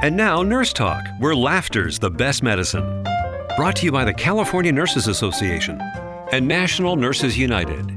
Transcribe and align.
And 0.00 0.16
now, 0.16 0.44
Nurse 0.44 0.72
Talk, 0.72 1.08
where 1.18 1.34
laughter's 1.34 1.98
the 1.98 2.08
best 2.08 2.40
medicine. 2.40 3.02
Brought 3.56 3.74
to 3.76 3.84
you 3.84 3.90
by 3.90 4.04
the 4.04 4.14
California 4.14 4.70
Nurses 4.70 5.08
Association 5.08 5.80
and 6.30 6.46
National 6.46 6.94
Nurses 6.94 7.36
United. 7.36 7.90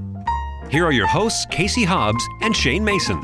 Here 0.71 0.83
are 0.83 0.91
your 0.91 1.05
hosts, 1.05 1.45
Casey 1.51 1.83
Hobbs 1.83 2.27
and 2.41 2.55
Shane 2.55 2.83
Mason. 2.83 3.19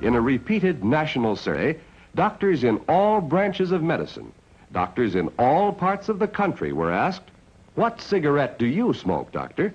In 0.00 0.14
a 0.14 0.20
repeated 0.22 0.82
national 0.82 1.36
survey, 1.36 1.78
doctors 2.14 2.64
in 2.64 2.78
all 2.88 3.20
branches 3.20 3.72
of 3.72 3.82
medicine, 3.82 4.32
doctors 4.72 5.16
in 5.16 5.28
all 5.38 5.70
parts 5.70 6.08
of 6.08 6.18
the 6.18 6.28
country 6.28 6.72
were 6.72 6.90
asked, 6.90 7.30
What 7.74 8.00
cigarette 8.00 8.58
do 8.58 8.64
you 8.64 8.94
smoke, 8.94 9.32
doctor? 9.32 9.74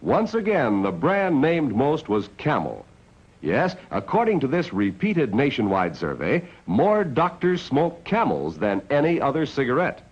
Once 0.00 0.32
again, 0.32 0.80
the 0.80 0.92
brand 0.92 1.42
named 1.42 1.76
most 1.76 2.08
was 2.08 2.30
Camel. 2.38 2.86
Yes, 3.40 3.76
according 3.90 4.40
to 4.40 4.48
this 4.48 4.72
repeated 4.72 5.34
nationwide 5.34 5.96
survey, 5.96 6.44
more 6.66 7.04
doctors 7.04 7.62
smoke 7.62 8.04
camels 8.04 8.58
than 8.58 8.82
any 8.90 9.20
other 9.20 9.46
cigarette. 9.46 10.02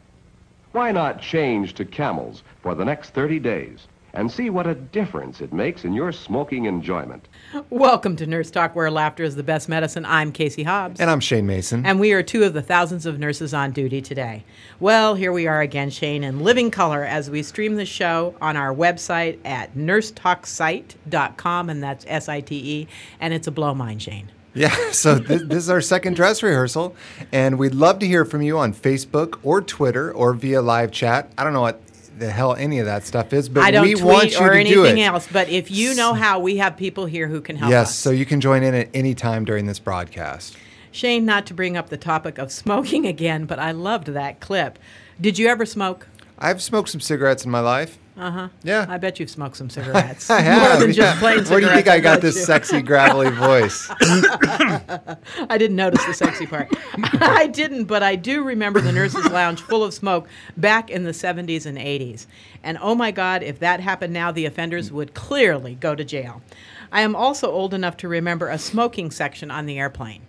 Why 0.72 0.92
not 0.92 1.20
change 1.20 1.74
to 1.74 1.84
camels 1.84 2.42
for 2.62 2.74
the 2.74 2.84
next 2.84 3.10
30 3.10 3.38
days 3.40 3.88
and 4.16 4.32
see 4.32 4.50
what 4.50 4.66
a 4.66 4.74
difference 4.74 5.40
it 5.42 5.52
makes 5.52 5.84
in 5.84 5.92
your 5.92 6.10
smoking 6.10 6.64
enjoyment? 6.64 7.28
Welcome 7.68 8.16
to 8.16 8.26
Nurse 8.26 8.50
Talk, 8.50 8.74
where 8.74 8.90
laughter 8.90 9.22
is 9.22 9.36
the 9.36 9.42
best 9.42 9.68
medicine. 9.68 10.06
I'm 10.06 10.32
Casey 10.32 10.62
Hobbs. 10.62 11.00
And 11.00 11.10
I'm 11.10 11.20
Shane 11.20 11.46
Mason. 11.46 11.84
And 11.84 12.00
we 12.00 12.12
are 12.12 12.22
two 12.22 12.42
of 12.42 12.54
the 12.54 12.62
thousands 12.62 13.04
of 13.04 13.18
nurses 13.18 13.52
on 13.52 13.72
duty 13.72 14.00
today. 14.00 14.44
Well, 14.80 15.14
here 15.14 15.32
we 15.32 15.46
are 15.46 15.60
again, 15.60 15.90
Shane, 15.90 16.24
in 16.24 16.40
living 16.40 16.70
color 16.70 17.04
as 17.04 17.28
we 17.28 17.42
stream 17.42 17.76
the 17.76 17.84
show 17.84 18.34
on 18.40 18.56
our 18.56 18.74
website 18.74 19.38
at 19.44 19.74
nursetalksite.com, 19.74 21.70
and 21.70 21.82
that's 21.82 22.06
S 22.08 22.28
I 22.28 22.40
T 22.40 22.56
E, 22.56 22.88
and 23.20 23.34
it's 23.34 23.46
a 23.46 23.52
blow 23.52 23.74
mine, 23.74 23.98
Shane. 23.98 24.30
Yeah, 24.54 24.74
so 24.92 25.16
this, 25.16 25.42
this 25.42 25.58
is 25.58 25.70
our 25.70 25.82
second 25.82 26.16
dress 26.16 26.42
rehearsal, 26.42 26.96
and 27.30 27.58
we'd 27.58 27.74
love 27.74 27.98
to 27.98 28.06
hear 28.06 28.24
from 28.24 28.40
you 28.40 28.58
on 28.58 28.72
Facebook 28.72 29.38
or 29.42 29.60
Twitter 29.60 30.10
or 30.10 30.32
via 30.32 30.62
live 30.62 30.90
chat. 30.90 31.30
I 31.36 31.44
don't 31.44 31.52
know 31.52 31.60
what 31.60 31.80
the 32.18 32.30
hell 32.30 32.54
any 32.54 32.78
of 32.78 32.86
that 32.86 33.04
stuff 33.04 33.32
is, 33.32 33.48
but 33.48 33.62
I 33.62 33.70
don't 33.70 33.84
we 33.84 33.94
tweet 33.94 34.04
want 34.04 34.32
you 34.32 34.38
or 34.38 34.52
to 34.52 34.64
do 34.64 34.84
anything 34.84 34.98
it. 34.98 35.06
else. 35.06 35.28
But 35.30 35.48
if 35.48 35.70
you 35.70 35.94
know 35.94 36.14
how, 36.14 36.38
we 36.38 36.56
have 36.56 36.76
people 36.76 37.06
here 37.06 37.28
who 37.28 37.40
can 37.40 37.56
help 37.56 37.70
yes, 37.70 37.88
us. 37.88 37.94
so 37.94 38.10
you 38.10 38.26
can 38.26 38.40
join 38.40 38.62
in 38.62 38.74
at 38.74 38.88
any 38.94 39.14
time 39.14 39.44
during 39.44 39.66
this 39.66 39.78
broadcast. 39.78 40.56
Shane, 40.90 41.24
not 41.24 41.46
to 41.46 41.54
bring 41.54 41.76
up 41.76 41.90
the 41.90 41.96
topic 41.96 42.38
of 42.38 42.50
smoking 42.62 43.06
again, 43.06 43.44
but 43.44 43.58
I 43.58 43.72
loved 43.72 44.08
that 44.08 44.40
clip. 44.40 44.78
Did 45.20 45.38
you 45.38 45.48
ever 45.48 45.66
smoke? 45.66 46.08
I've 46.38 46.62
smoked 46.62 46.90
some 46.90 47.00
cigarettes 47.00 47.44
in 47.44 47.50
my 47.50 47.60
life. 47.60 47.98
Uh 48.16 48.30
huh. 48.30 48.48
Yeah. 48.62 48.86
I 48.88 48.96
bet 48.96 49.20
you've 49.20 49.30
smoked 49.30 49.56
some 49.56 49.68
cigarettes. 49.76 50.30
I 50.30 50.40
have. 50.40 50.62
More 50.70 50.80
than 50.86 50.92
just 50.92 51.18
plain 51.18 51.44
cigarettes. 51.44 51.50
Where 51.50 51.60
do 51.60 51.66
you 51.66 51.72
think 51.72 51.88
I 51.88 52.00
got 52.00 52.20
this 52.22 52.36
you. 52.36 52.44
sexy, 52.44 52.80
gravelly 52.80 53.30
voice? 53.30 53.88
I 54.00 55.58
didn't 55.58 55.76
notice 55.76 56.04
the 56.06 56.14
sexy 56.14 56.46
part. 56.46 56.68
I 57.20 57.46
didn't, 57.46 57.84
but 57.84 58.02
I 58.02 58.16
do 58.16 58.42
remember 58.42 58.80
the 58.80 58.92
nurses' 58.92 59.30
lounge 59.30 59.60
full 59.60 59.84
of 59.84 59.92
smoke 59.92 60.28
back 60.56 60.90
in 60.90 61.04
the 61.04 61.10
70s 61.10 61.66
and 61.66 61.76
80s. 61.76 62.26
And 62.62 62.78
oh 62.80 62.94
my 62.94 63.10
God, 63.10 63.42
if 63.42 63.58
that 63.58 63.80
happened 63.80 64.12
now, 64.14 64.32
the 64.32 64.46
offenders 64.46 64.90
would 64.90 65.12
clearly 65.14 65.74
go 65.74 65.94
to 65.94 66.04
jail. 66.04 66.42
I 66.90 67.02
am 67.02 67.14
also 67.14 67.50
old 67.50 67.74
enough 67.74 67.96
to 67.98 68.08
remember 68.08 68.48
a 68.48 68.58
smoking 68.58 69.10
section 69.10 69.50
on 69.50 69.66
the 69.66 69.78
airplane. 69.78 70.22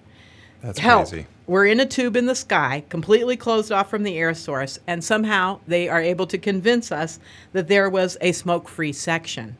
That's 0.61 0.79
Hell, 0.79 0.99
crazy. 1.05 1.27
we're 1.45 1.65
in 1.65 1.79
a 1.79 1.85
tube 1.85 2.15
in 2.15 2.25
the 2.25 2.35
sky, 2.35 2.83
completely 2.89 3.37
closed 3.37 3.71
off 3.71 3.89
from 3.89 4.03
the 4.03 4.17
air 4.17 4.33
source, 4.33 4.79
and 4.87 5.03
somehow 5.03 5.59
they 5.67 5.87
are 5.87 6.01
able 6.01 6.27
to 6.27 6.37
convince 6.37 6.91
us 6.91 7.19
that 7.53 7.67
there 7.67 7.89
was 7.89 8.17
a 8.21 8.31
smoke 8.31 8.67
free 8.67 8.93
section. 8.93 9.57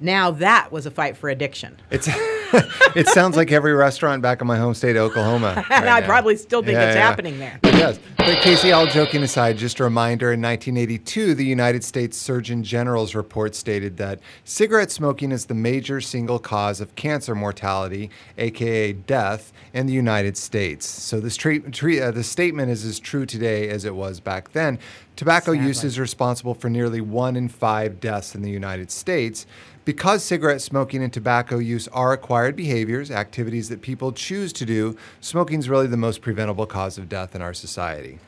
Now 0.00 0.30
that 0.30 0.70
was 0.72 0.86
a 0.86 0.90
fight 0.90 1.16
for 1.16 1.28
addiction. 1.28 1.76
It's 1.90 2.08
it 2.96 3.08
sounds 3.08 3.36
like 3.36 3.52
every 3.52 3.72
restaurant 3.72 4.22
back 4.22 4.40
in 4.40 4.46
my 4.46 4.56
home 4.56 4.74
state, 4.74 4.96
of 4.96 5.02
Oklahoma. 5.02 5.54
And 5.56 5.70
right 5.70 5.88
I 5.88 6.00
now. 6.00 6.06
probably 6.06 6.36
still 6.36 6.62
think 6.62 6.74
Yeah, 6.76 6.88
it's 6.88 6.96
yeah. 6.96 7.02
happening 7.08 7.38
there. 7.38 7.58
It 7.62 7.72
does. 7.72 7.98
But 8.16 8.40
Casey, 8.40 8.72
all 8.72 8.86
joking 8.86 9.22
aside, 9.22 9.56
just 9.58 9.80
a 9.80 9.84
reminder 9.84 10.32
in 10.32 10.40
1982, 10.42 11.34
the 11.34 11.44
United 11.44 11.84
States 11.84 12.16
Surgeon 12.16 12.62
General's 12.62 13.14
report 13.14 13.54
stated 13.54 13.96
that 13.98 14.20
cigarette 14.44 14.90
smoking 14.90 15.32
is 15.32 15.46
the 15.46 15.54
major 15.54 16.00
single 16.00 16.38
cause 16.38 16.80
of 16.80 16.94
cancer 16.94 17.34
mortality, 17.34 18.10
aka 18.36 18.92
death, 18.92 19.52
in 19.72 19.86
the 19.86 19.92
United 19.92 20.36
States. 20.36 20.86
So 20.86 21.20
this 21.20 21.36
treat, 21.36 21.72
treat, 21.72 22.00
uh, 22.00 22.10
the 22.10 22.24
statement 22.24 22.70
is 22.70 22.84
as 22.84 22.98
true 22.98 23.26
today 23.26 23.68
as 23.68 23.84
it 23.84 23.94
was 23.94 24.20
back 24.20 24.52
then. 24.52 24.78
Tobacco 25.16 25.50
use 25.50 25.82
is 25.82 25.98
responsible 25.98 26.54
for 26.54 26.70
nearly 26.70 27.00
one 27.00 27.34
in 27.34 27.48
five 27.48 27.98
deaths 27.98 28.34
in 28.36 28.42
the 28.42 28.50
United 28.50 28.90
States. 28.90 29.46
Because 29.88 30.22
cigarette 30.22 30.60
smoking 30.60 31.02
and 31.02 31.10
tobacco 31.10 31.56
use 31.56 31.88
are 31.88 32.12
acquired 32.12 32.54
behaviors, 32.54 33.10
activities 33.10 33.70
that 33.70 33.80
people 33.80 34.12
choose 34.12 34.52
to 34.52 34.66
do, 34.66 34.98
smoking 35.22 35.60
is 35.60 35.70
really 35.70 35.86
the 35.86 35.96
most 35.96 36.20
preventable 36.20 36.66
cause 36.66 36.98
of 36.98 37.08
death 37.08 37.34
in 37.34 37.40
our 37.40 37.54
society. 37.54 38.18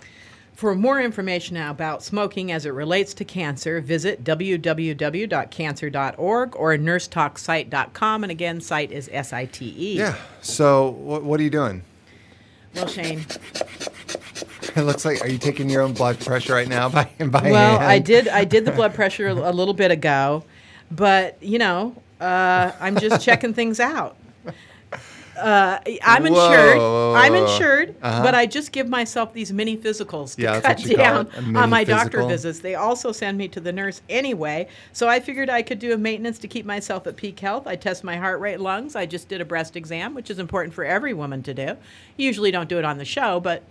For 0.55 0.75
more 0.75 1.03
information 1.03 1.59
about 1.59 2.03
smoking 2.03 2.51
as 2.51 2.65
it 2.65 2.71
relates 2.71 3.13
to 3.13 3.27
cancer, 3.27 3.83
visit 3.83 4.25
www.cancer.org 4.25 6.57
or 6.57 6.77
nursetalksite.com. 6.79 8.25
And 8.25 8.31
again, 8.31 8.63
site 8.63 8.91
is 8.91 9.11
S 9.13 9.35
I 9.35 9.45
T 9.45 9.75
E. 9.77 9.99
Yeah. 9.99 10.17
So, 10.41 10.89
what, 10.89 11.25
what 11.25 11.41
are 11.41 11.43
you 11.43 11.51
doing? 11.51 11.83
Well, 12.75 12.87
Shane. 12.87 13.27
It 14.77 14.83
looks 14.83 15.05
like 15.05 15.21
are 15.23 15.29
you 15.29 15.39
taking 15.39 15.69
your 15.69 15.83
own 15.83 15.95
blood 15.95 16.21
pressure 16.21 16.55
right 16.55 16.69
now 16.69 16.89
by 16.89 17.11
by 17.19 17.51
Well, 17.51 17.79
hand? 17.79 17.91
I 17.91 17.99
did. 17.99 18.29
I 18.29 18.45
did 18.45 18.65
the 18.65 18.73
blood 18.73 18.95
pressure 18.95 19.27
a 19.27 19.35
a 19.35 19.53
little 19.53 19.75
bit 19.75 19.91
ago, 19.91 20.45
but 20.91 21.43
you 21.43 21.59
know, 21.59 21.95
uh, 22.21 22.73
I'm 22.81 22.97
just 22.99 23.21
checking 23.25 23.55
things 23.55 23.81
out. 23.81 24.17
Uh, 25.39 25.79
I'm 26.03 26.27
insured. 26.27 26.77
Whoa. 26.79 27.15
I'm 27.17 27.35
insured, 27.35 27.95
Uh-huh. 28.03 28.23
but 28.23 28.35
I 28.35 28.45
just 28.45 28.73
give 28.73 28.89
myself 28.89 29.33
these 29.33 29.51
mini 29.55 29.75
physicals 29.75 30.35
to 30.37 30.43
Yeah, 30.43 30.61
cut 30.61 30.79
what 30.79 30.87
you 30.87 30.97
call 30.97 31.05
down 31.05 31.27
it, 31.29 31.39
a 31.39 31.43
mini 31.43 31.59
on 31.59 31.71
my 31.71 31.83
doctor 31.83 32.27
visits. 32.27 32.59
They 32.59 32.75
also 32.75 33.11
send 33.11 33.39
me 33.39 33.49
to 33.49 33.61
the 33.61 33.73
nurse 33.73 34.03
anyway, 34.11 34.69
so 34.93 35.09
I 35.09 35.19
figured 35.19 35.49
I 35.49 35.63
could 35.63 35.79
do 35.79 35.95
a 35.95 35.97
maintenance 35.97 36.39
to 36.41 36.49
keep 36.49 36.67
myself 36.67 37.07
at 37.07 37.17
peak 37.17 37.41
health. 37.41 37.67
I 37.67 37.77
test 37.77 38.05
my 38.05 38.17
heart 38.19 38.39
rate, 38.41 38.61
lungs. 38.61 38.95
I 38.95 39.07
just 39.07 39.29
did 39.29 39.41
a 39.41 39.47
breast 39.47 39.77
exam, 39.77 40.13
which 40.15 40.29
is 40.31 40.39
important 40.39 40.75
for 40.75 40.85
every 40.85 41.15
woman 41.15 41.43
to 41.45 41.55
do. 41.55 41.77
Usually 42.19 42.51
don't 42.51 42.69
do 42.69 42.79
it 42.79 42.85
on 42.85 42.99
the 42.99 43.07
show, 43.07 43.41
but 43.41 43.63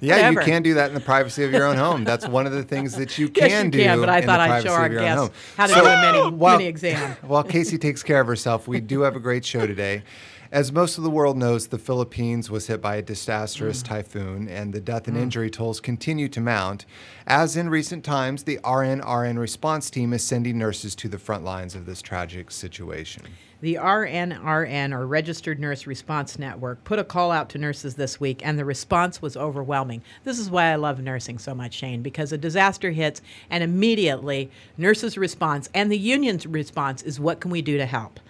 yeah, 0.00 0.30
you 0.30 0.38
can 0.38 0.62
do 0.62 0.74
that 0.74 0.88
in 0.88 0.94
the 0.94 1.00
privacy 1.00 1.44
of 1.44 1.52
your 1.52 1.64
own 1.66 1.76
home. 1.76 2.04
That's 2.04 2.26
one 2.28 2.46
of 2.46 2.52
the 2.52 2.62
things 2.62 2.94
that 2.96 3.18
you 3.18 3.30
Yes, 3.34 3.48
can 3.50 3.64
you 3.66 3.70
do. 3.72 3.78
can, 3.82 4.00
but 4.00 4.08
I 4.08 4.18
in 4.20 4.26
thought 4.26 4.36
the 4.46 4.52
I'd 4.54 4.62
show 4.62 4.72
our 4.72 4.86
of 4.86 4.92
your 4.92 5.00
own 5.02 5.06
guests 5.28 5.36
how 5.56 5.66
to 5.66 5.72
So, 5.74 5.80
do 5.80 5.86
a 5.86 6.12
mini, 6.12 6.30
while- 6.36 6.58
mini 6.58 6.68
exam. 6.68 7.16
While 7.26 7.42
Casey 7.44 7.78
takes 7.78 8.02
care 8.02 8.20
of 8.20 8.26
herself, 8.26 8.68
we 8.68 8.80
do 8.80 9.00
have 9.02 9.16
a 9.16 9.20
great 9.20 9.44
show 9.44 9.66
today. 9.66 10.02
As 10.50 10.72
most 10.72 10.96
of 10.96 11.04
the 11.04 11.10
world 11.10 11.36
knows, 11.36 11.66
the 11.66 11.78
Philippines 11.78 12.50
was 12.50 12.68
hit 12.68 12.80
by 12.80 12.96
a 12.96 13.02
disastrous 13.02 13.82
Mm. 13.82 13.86
typhoon, 13.86 14.48
and 14.48 14.72
the 14.72 14.80
death 14.80 15.06
and 15.06 15.16
injury 15.16 15.50
tolls 15.50 15.78
continue 15.78 16.26
to 16.28 16.40
mount. 16.40 16.86
As 17.26 17.54
in 17.54 17.68
recent 17.68 18.02
times, 18.02 18.44
the 18.44 18.58
RNRN 18.64 19.38
response 19.38 19.90
team 19.90 20.14
is 20.14 20.24
sending 20.24 20.56
nurses 20.56 20.94
to 20.96 21.08
the 21.08 21.18
front 21.18 21.44
lines 21.44 21.74
of 21.74 21.84
this 21.84 22.00
tragic 22.00 22.50
situation. 22.50 23.24
The 23.60 23.76
RNRN, 23.76 24.94
or 24.94 25.06
Registered 25.06 25.58
Nurse 25.58 25.86
Response 25.86 26.38
Network, 26.38 26.82
put 26.84 26.98
a 27.00 27.04
call 27.04 27.30
out 27.30 27.50
to 27.50 27.58
nurses 27.58 27.96
this 27.96 28.18
week, 28.18 28.40
and 28.42 28.58
the 28.58 28.64
response 28.64 29.20
was 29.20 29.36
overwhelming. 29.36 30.00
This 30.24 30.38
is 30.38 30.48
why 30.48 30.72
I 30.72 30.76
love 30.76 31.00
nursing 31.02 31.38
so 31.38 31.54
much, 31.54 31.74
Shane, 31.74 32.00
because 32.00 32.32
a 32.32 32.38
disaster 32.38 32.92
hits, 32.92 33.20
and 33.50 33.62
immediately 33.64 34.50
nurses' 34.78 35.18
response 35.18 35.68
and 35.74 35.90
the 35.92 35.98
union's 35.98 36.46
response 36.46 37.02
is 37.02 37.20
what 37.20 37.40
can 37.40 37.50
we 37.50 37.60
do 37.60 37.76
to 37.76 37.86
help? 37.86 38.20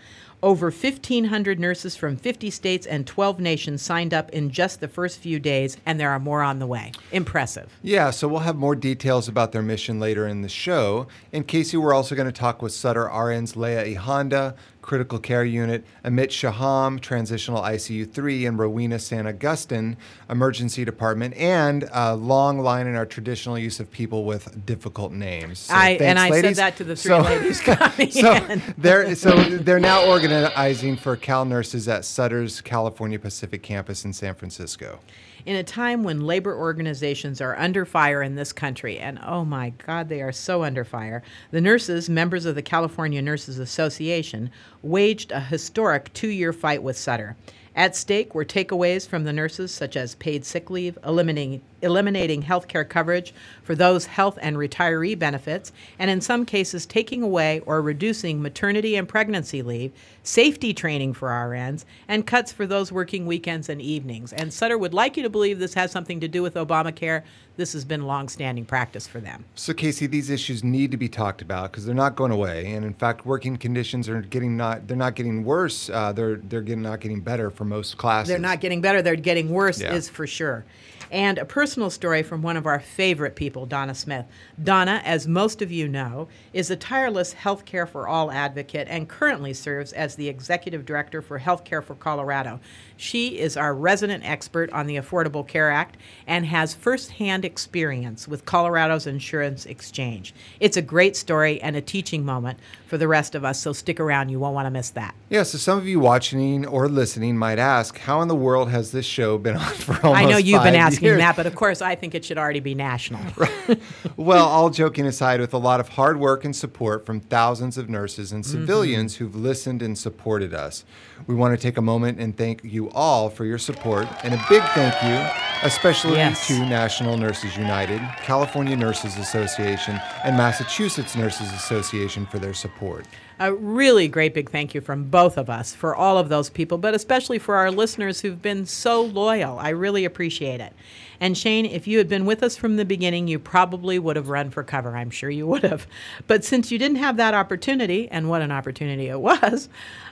Over 0.40 0.66
1,500 0.66 1.58
nurses 1.58 1.96
from 1.96 2.16
50 2.16 2.50
states 2.50 2.86
and 2.86 3.04
12 3.04 3.40
nations 3.40 3.82
signed 3.82 4.14
up 4.14 4.30
in 4.30 4.50
just 4.50 4.80
the 4.80 4.86
first 4.86 5.18
few 5.18 5.40
days, 5.40 5.76
and 5.84 5.98
there 5.98 6.10
are 6.10 6.20
more 6.20 6.42
on 6.42 6.60
the 6.60 6.66
way. 6.66 6.92
Impressive. 7.10 7.76
Yeah, 7.82 8.10
so 8.10 8.28
we'll 8.28 8.40
have 8.40 8.54
more 8.54 8.76
details 8.76 9.26
about 9.26 9.50
their 9.50 9.62
mission 9.62 9.98
later 9.98 10.28
in 10.28 10.42
the 10.42 10.48
show. 10.48 11.08
In 11.32 11.42
Casey, 11.42 11.76
we're 11.76 11.92
also 11.92 12.14
going 12.14 12.28
to 12.28 12.32
talk 12.32 12.62
with 12.62 12.72
Sutter 12.72 13.08
RN's 13.08 13.56
Leah 13.56 13.84
Ihanda, 13.84 14.54
Critical 14.88 15.18
Care 15.18 15.44
Unit, 15.44 15.84
Amit 16.02 16.30
Shaham, 16.30 16.98
Transitional 16.98 17.60
ICU 17.60 18.10
3, 18.10 18.46
and 18.46 18.58
Rowena 18.58 18.98
San 18.98 19.26
Augustine, 19.26 19.98
Emergency 20.30 20.82
Department, 20.82 21.34
and 21.34 21.86
a 21.92 22.16
long 22.16 22.58
line 22.58 22.86
in 22.86 22.96
our 22.96 23.04
traditional 23.04 23.58
use 23.58 23.80
of 23.80 23.90
people 23.90 24.24
with 24.24 24.64
difficult 24.64 25.12
names. 25.12 25.58
So 25.58 25.74
I- 25.74 25.90
and 25.90 26.18
thanks, 26.18 26.22
I 26.22 26.40
said 26.40 26.54
that 26.56 26.76
to 26.78 26.84
the 26.84 26.96
three 26.96 27.14
ladies 27.16 27.60
coming 27.64 28.10
so 28.10 28.32
in. 28.32 28.62
They're, 28.78 29.14
so 29.14 29.32
they're 29.58 29.78
now 29.78 30.06
organizing 30.06 30.96
for 30.96 31.16
Cal 31.16 31.44
nurses 31.44 31.86
at 31.86 32.06
Sutter's 32.06 32.62
California 32.62 33.18
Pacific 33.18 33.62
campus 33.62 34.06
in 34.06 34.14
San 34.14 34.34
Francisco. 34.34 35.00
In 35.48 35.56
a 35.56 35.64
time 35.64 36.02
when 36.02 36.26
labor 36.26 36.54
organizations 36.54 37.40
are 37.40 37.58
under 37.58 37.86
fire 37.86 38.22
in 38.22 38.34
this 38.34 38.52
country, 38.52 38.98
and 38.98 39.18
oh 39.24 39.46
my 39.46 39.70
God, 39.70 40.10
they 40.10 40.20
are 40.20 40.30
so 40.30 40.62
under 40.62 40.84
fire, 40.84 41.22
the 41.52 41.60
nurses, 41.62 42.10
members 42.10 42.44
of 42.44 42.54
the 42.54 42.60
California 42.60 43.22
Nurses 43.22 43.58
Association, 43.58 44.50
waged 44.82 45.32
a 45.32 45.40
historic 45.40 46.12
two 46.12 46.28
year 46.28 46.52
fight 46.52 46.82
with 46.82 46.98
Sutter. 46.98 47.34
At 47.74 47.96
stake 47.96 48.34
were 48.34 48.44
takeaways 48.44 49.08
from 49.08 49.24
the 49.24 49.32
nurses, 49.32 49.72
such 49.72 49.96
as 49.96 50.16
paid 50.16 50.44
sick 50.44 50.68
leave, 50.68 50.98
eliminating, 51.02 51.62
eliminating 51.82 52.42
health 52.42 52.68
care 52.68 52.84
coverage 52.84 53.32
for 53.62 53.74
those 53.74 54.06
health 54.06 54.38
and 54.40 54.56
retiree 54.56 55.18
benefits, 55.18 55.72
and 55.98 56.10
in 56.10 56.20
some 56.20 56.44
cases, 56.44 56.86
taking 56.86 57.22
away 57.22 57.60
or 57.66 57.80
reducing 57.82 58.42
maternity 58.42 58.96
and 58.96 59.08
pregnancy 59.08 59.62
leave, 59.62 59.92
safety 60.22 60.74
training 60.74 61.14
for 61.14 61.28
RNs, 61.28 61.84
and 62.08 62.26
cuts 62.26 62.52
for 62.52 62.66
those 62.66 62.90
working 62.92 63.26
weekends 63.26 63.68
and 63.68 63.80
evenings. 63.80 64.32
And 64.32 64.52
Sutter 64.52 64.78
would 64.78 64.94
like 64.94 65.16
you 65.16 65.22
to 65.22 65.30
believe 65.30 65.58
this 65.58 65.74
has 65.74 65.90
something 65.90 66.20
to 66.20 66.28
do 66.28 66.42
with 66.42 66.54
Obamacare. 66.54 67.22
This 67.56 67.72
has 67.72 67.84
been 67.84 68.06
long-standing 68.06 68.66
practice 68.66 69.08
for 69.08 69.18
them. 69.20 69.44
So, 69.56 69.74
Casey, 69.74 70.06
these 70.06 70.30
issues 70.30 70.62
need 70.62 70.92
to 70.92 70.96
be 70.96 71.08
talked 71.08 71.42
about 71.42 71.72
because 71.72 71.84
they're 71.84 71.94
not 71.94 72.14
going 72.14 72.30
away, 72.30 72.72
and 72.72 72.84
in 72.84 72.94
fact, 72.94 73.26
working 73.26 73.56
conditions 73.56 74.08
are 74.08 74.22
getting 74.22 74.56
not—they're 74.56 74.96
not 74.96 75.16
getting 75.16 75.42
worse. 75.44 75.90
Uh, 75.90 76.12
they're 76.12 76.36
they're 76.36 76.60
getting, 76.60 76.82
not 76.82 77.00
getting 77.00 77.20
better 77.20 77.50
for 77.50 77.64
most 77.64 77.96
classes. 77.96 78.28
They're 78.28 78.38
not 78.38 78.60
getting 78.60 78.80
better. 78.80 79.02
They're 79.02 79.16
getting 79.16 79.50
worse, 79.50 79.80
Yeah. 79.80 79.92
is 79.94 80.08
for 80.08 80.26
sure. 80.26 80.64
And 81.10 81.38
a 81.38 81.44
personal 81.44 81.90
story 81.90 82.22
from 82.22 82.42
one 82.42 82.56
of 82.56 82.66
our 82.66 82.80
favorite 82.80 83.34
people, 83.34 83.64
Donna 83.64 83.94
Smith. 83.94 84.26
Donna, 84.62 85.00
as 85.04 85.26
most 85.26 85.62
of 85.62 85.72
you 85.72 85.88
know, 85.88 86.28
is 86.52 86.70
a 86.70 86.76
tireless 86.76 87.34
Healthcare 87.34 87.88
for 87.88 88.06
All 88.06 88.30
advocate 88.30 88.88
and 88.90 89.08
currently 89.08 89.54
serves 89.54 89.92
as 89.92 90.16
the 90.16 90.28
executive 90.28 90.84
director 90.84 91.22
for 91.22 91.38
Healthcare 91.38 91.82
for 91.82 91.94
Colorado. 91.94 92.60
She 92.96 93.38
is 93.38 93.56
our 93.56 93.74
resident 93.74 94.24
expert 94.24 94.70
on 94.72 94.86
the 94.86 94.96
Affordable 94.96 95.46
Care 95.46 95.70
Act 95.70 95.96
and 96.26 96.44
has 96.46 96.74
firsthand 96.74 97.44
experience 97.44 98.28
with 98.28 98.44
Colorado's 98.44 99.06
insurance 99.06 99.64
exchange. 99.66 100.34
It's 100.60 100.76
a 100.76 100.82
great 100.82 101.16
story 101.16 101.60
and 101.62 101.76
a 101.76 101.80
teaching 101.80 102.24
moment 102.24 102.58
for 102.86 102.98
the 102.98 103.08
rest 103.08 103.34
of 103.34 103.44
us, 103.44 103.60
so 103.60 103.72
stick 103.72 104.00
around. 104.00 104.28
You 104.30 104.40
won't 104.40 104.54
want 104.54 104.66
to 104.66 104.70
miss 104.70 104.90
that. 104.90 105.14
Yeah, 105.28 105.42
so 105.42 105.58
some 105.58 105.78
of 105.78 105.86
you 105.86 106.00
watching 106.00 106.66
or 106.66 106.88
listening 106.88 107.36
might 107.36 107.58
ask, 107.58 107.98
how 107.98 108.20
in 108.20 108.28
the 108.28 108.34
world 108.34 108.70
has 108.70 108.92
this 108.92 109.06
show 109.06 109.38
been 109.38 109.56
on 109.56 109.74
for 109.74 109.94
almost 110.04 110.22
I 110.22 110.24
know 110.24 110.36
you've 110.38 110.62
been 110.62 110.74
five 110.74 110.97
asking 111.06 111.18
that, 111.18 111.36
but 111.36 111.46
of 111.46 111.54
course, 111.54 111.80
I 111.82 111.94
think 111.94 112.14
it 112.14 112.24
should 112.24 112.38
already 112.38 112.60
be 112.60 112.74
national. 112.74 113.20
Well, 114.16 114.46
all 114.46 114.70
joking 114.70 115.06
aside, 115.06 115.40
with 115.40 115.52
a 115.54 115.58
lot 115.58 115.78
of 115.80 115.90
hard 115.90 116.18
work 116.18 116.44
and 116.44 116.54
support 116.56 117.04
from 117.06 117.20
thousands 117.20 117.76
of 117.78 117.88
nurses 117.88 118.32
and 118.32 118.42
Mm-hmm. 118.44 118.60
civilians 118.60 119.16
who've 119.16 119.34
listened 119.36 119.82
and 119.82 119.96
supported 119.96 120.54
us, 120.54 120.84
we 121.26 121.34
want 121.34 121.56
to 121.58 121.62
take 121.62 121.76
a 121.76 121.82
moment 121.82 122.18
and 122.18 122.36
thank 122.36 122.62
you 122.64 122.90
all 122.90 123.28
for 123.30 123.44
your 123.44 123.58
support. 123.58 124.06
And 124.24 124.34
a 124.34 124.44
big 124.48 124.62
thank 124.74 124.94
you, 125.02 125.66
especially 125.66 126.14
Yes. 126.16 126.46
to 126.48 126.58
National 126.60 127.16
Nurses 127.16 127.56
United, 127.56 128.00
California 128.22 128.76
Nurses 128.76 129.16
Association, 129.18 130.00
and 130.24 130.36
Massachusetts 130.36 131.14
Nurses 131.14 131.52
Association 131.52 132.26
for 132.26 132.38
their 132.38 132.54
support. 132.54 133.06
A 133.40 133.54
really 133.54 134.08
great 134.08 134.34
big 134.34 134.50
thank 134.50 134.74
you 134.74 134.80
from 134.80 135.04
both 135.04 135.38
of 135.38 135.48
us 135.48 135.72
for 135.72 135.94
all 135.94 136.18
of 136.18 136.28
those 136.28 136.50
people, 136.50 136.76
but 136.76 136.92
especially 136.92 137.38
for 137.38 137.54
our 137.54 137.70
listeners 137.70 138.20
who've 138.20 138.42
been 138.42 138.66
so 138.66 139.00
loyal. 139.00 139.60
I 139.60 139.68
really 139.68 140.04
appreciate 140.04 140.60
it. 140.60 140.72
And 141.20 141.38
Shane, 141.38 141.64
if 141.64 141.86
you 141.86 141.98
had 141.98 142.08
been 142.08 142.26
with 142.26 142.42
us 142.42 142.56
from 142.56 142.76
the 142.76 142.84
beginning, 142.84 143.28
you 143.28 143.38
probably 143.38 143.96
would 143.98 144.16
have 144.16 144.28
run 144.28 144.50
for 144.50 144.64
cover. 144.64 144.96
I'm 144.96 145.10
sure 145.10 145.30
you 145.30 145.46
would 145.46 145.62
have. 145.62 145.86
But 146.26 146.44
since 146.44 146.72
you 146.72 146.78
didn't 146.78 146.96
have 146.96 147.16
that 147.18 147.32
opportunity, 147.34 148.08
and 148.08 148.28
what 148.28 148.42
an 148.42 148.50
opportunity 148.50 149.06
it 149.06 149.20
was, 149.20 149.68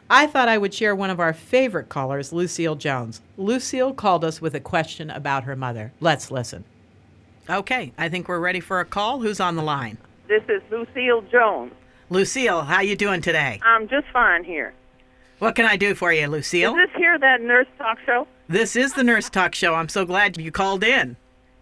I 0.08 0.28
thought 0.28 0.48
I 0.48 0.58
would 0.58 0.72
share 0.72 0.94
one 0.94 1.10
of 1.10 1.18
our 1.18 1.32
favorite 1.32 1.88
callers, 1.88 2.32
Lucille 2.32 2.76
Jones. 2.76 3.20
Lucille 3.36 3.92
called 3.92 4.24
us 4.24 4.40
with 4.40 4.54
a 4.54 4.60
question 4.60 5.10
about 5.10 5.44
her 5.44 5.56
mother. 5.56 5.92
Let's 6.00 6.30
listen. 6.30 6.64
Okay, 7.50 7.92
I 7.98 8.08
think 8.08 8.28
we're 8.28 8.38
ready 8.38 8.60
for 8.60 8.78
a 8.78 8.84
call. 8.84 9.20
Who's 9.20 9.40
on 9.40 9.56
the 9.56 9.62
line? 9.62 9.98
This 10.28 10.42
is 10.48 10.62
Lucille 10.70 11.22
Jones. 11.22 11.72
Lucille, 12.10 12.62
how 12.62 12.80
you 12.80 12.96
doing 12.96 13.20
today? 13.20 13.60
I'm 13.64 13.88
just 13.88 14.06
fine 14.12 14.44
here. 14.44 14.72
What 15.38 15.54
can 15.54 15.66
I 15.66 15.76
do 15.76 15.94
for 15.94 16.12
you, 16.12 16.26
Lucille? 16.28 16.74
Is 16.76 16.88
this 16.88 16.96
here 16.96 17.18
that 17.18 17.42
nurse 17.42 17.66
talk 17.78 17.98
show? 18.06 18.26
This 18.48 18.76
is 18.76 18.92
the 18.92 19.02
Nurse 19.02 19.28
Talk 19.28 19.56
Show. 19.56 19.74
I'm 19.74 19.88
so 19.88 20.04
glad 20.04 20.38
you 20.38 20.52
called 20.52 20.84
in. 20.84 21.16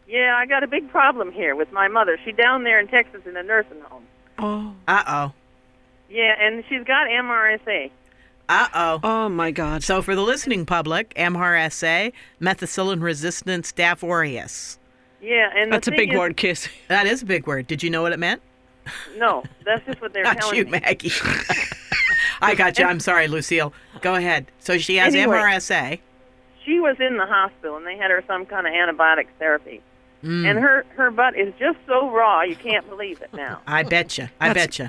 Yeah, 0.06 0.36
I 0.36 0.44
got 0.44 0.62
a 0.62 0.66
big 0.66 0.90
problem 0.90 1.32
here 1.32 1.56
with 1.56 1.72
my 1.72 1.88
mother. 1.88 2.18
She's 2.24 2.36
down 2.36 2.62
there 2.62 2.78
in 2.78 2.88
Texas 2.88 3.22
in 3.26 3.36
a 3.38 3.42
nursing 3.42 3.80
home. 3.80 4.04
Oh. 4.38 4.74
Uh 4.86 5.02
oh. 5.08 5.32
Yeah, 6.10 6.34
and 6.38 6.62
she's 6.68 6.84
got 6.84 7.08
MRSA. 7.08 7.90
Uh 8.50 8.68
oh. 8.74 9.00
Oh 9.02 9.28
my 9.30 9.50
God. 9.50 9.82
So, 9.82 10.02
for 10.02 10.14
the 10.14 10.20
listening 10.20 10.66
public, 10.66 11.14
MRSA, 11.14 12.12
methicillin 12.40 13.00
resistant 13.00 13.64
staph 13.64 14.06
aureus. 14.06 14.78
Yeah, 15.22 15.48
and 15.56 15.72
That's 15.72 15.88
a 15.88 15.92
big 15.92 16.12
is- 16.12 16.18
word, 16.18 16.36
Kiss. 16.36 16.68
That 16.88 17.06
is 17.06 17.22
a 17.22 17.26
big 17.26 17.46
word. 17.46 17.66
Did 17.66 17.82
you 17.82 17.88
know 17.88 18.02
what 18.02 18.12
it 18.12 18.18
meant? 18.18 18.42
No, 19.16 19.42
that's 19.64 19.84
just 19.86 20.00
what 20.00 20.12
they're 20.12 20.24
Not 20.24 20.38
telling 20.38 20.56
you, 20.58 20.64
me. 20.66 20.72
Maggie. 20.80 21.10
I 22.40 22.54
got 22.54 22.78
you. 22.78 22.84
I'm 22.84 23.00
sorry, 23.00 23.28
Lucille. 23.28 23.72
Go 24.00 24.14
ahead. 24.14 24.46
So, 24.58 24.78
she 24.78 24.96
has 24.96 25.14
Anyway. 25.14 25.36
MRSA. 25.36 25.98
She 26.64 26.80
was 26.80 26.96
in 27.00 27.16
the 27.16 27.26
hospital, 27.26 27.76
and 27.76 27.86
they 27.86 27.96
had 27.96 28.10
her 28.10 28.22
some 28.26 28.46
kind 28.46 28.66
of 28.66 28.72
antibiotic 28.72 29.26
therapy. 29.38 29.80
Mm. 30.22 30.48
And 30.50 30.58
her 30.58 30.86
her 30.96 31.10
butt 31.10 31.36
is 31.36 31.52
just 31.58 31.76
so 31.86 32.10
raw, 32.10 32.40
you 32.42 32.56
can't 32.56 32.88
believe 32.88 33.20
it 33.20 33.32
now. 33.34 33.60
I 33.66 33.82
bet 33.82 34.16
you. 34.16 34.28
I 34.40 34.54
bet 34.54 34.78
you. 34.78 34.88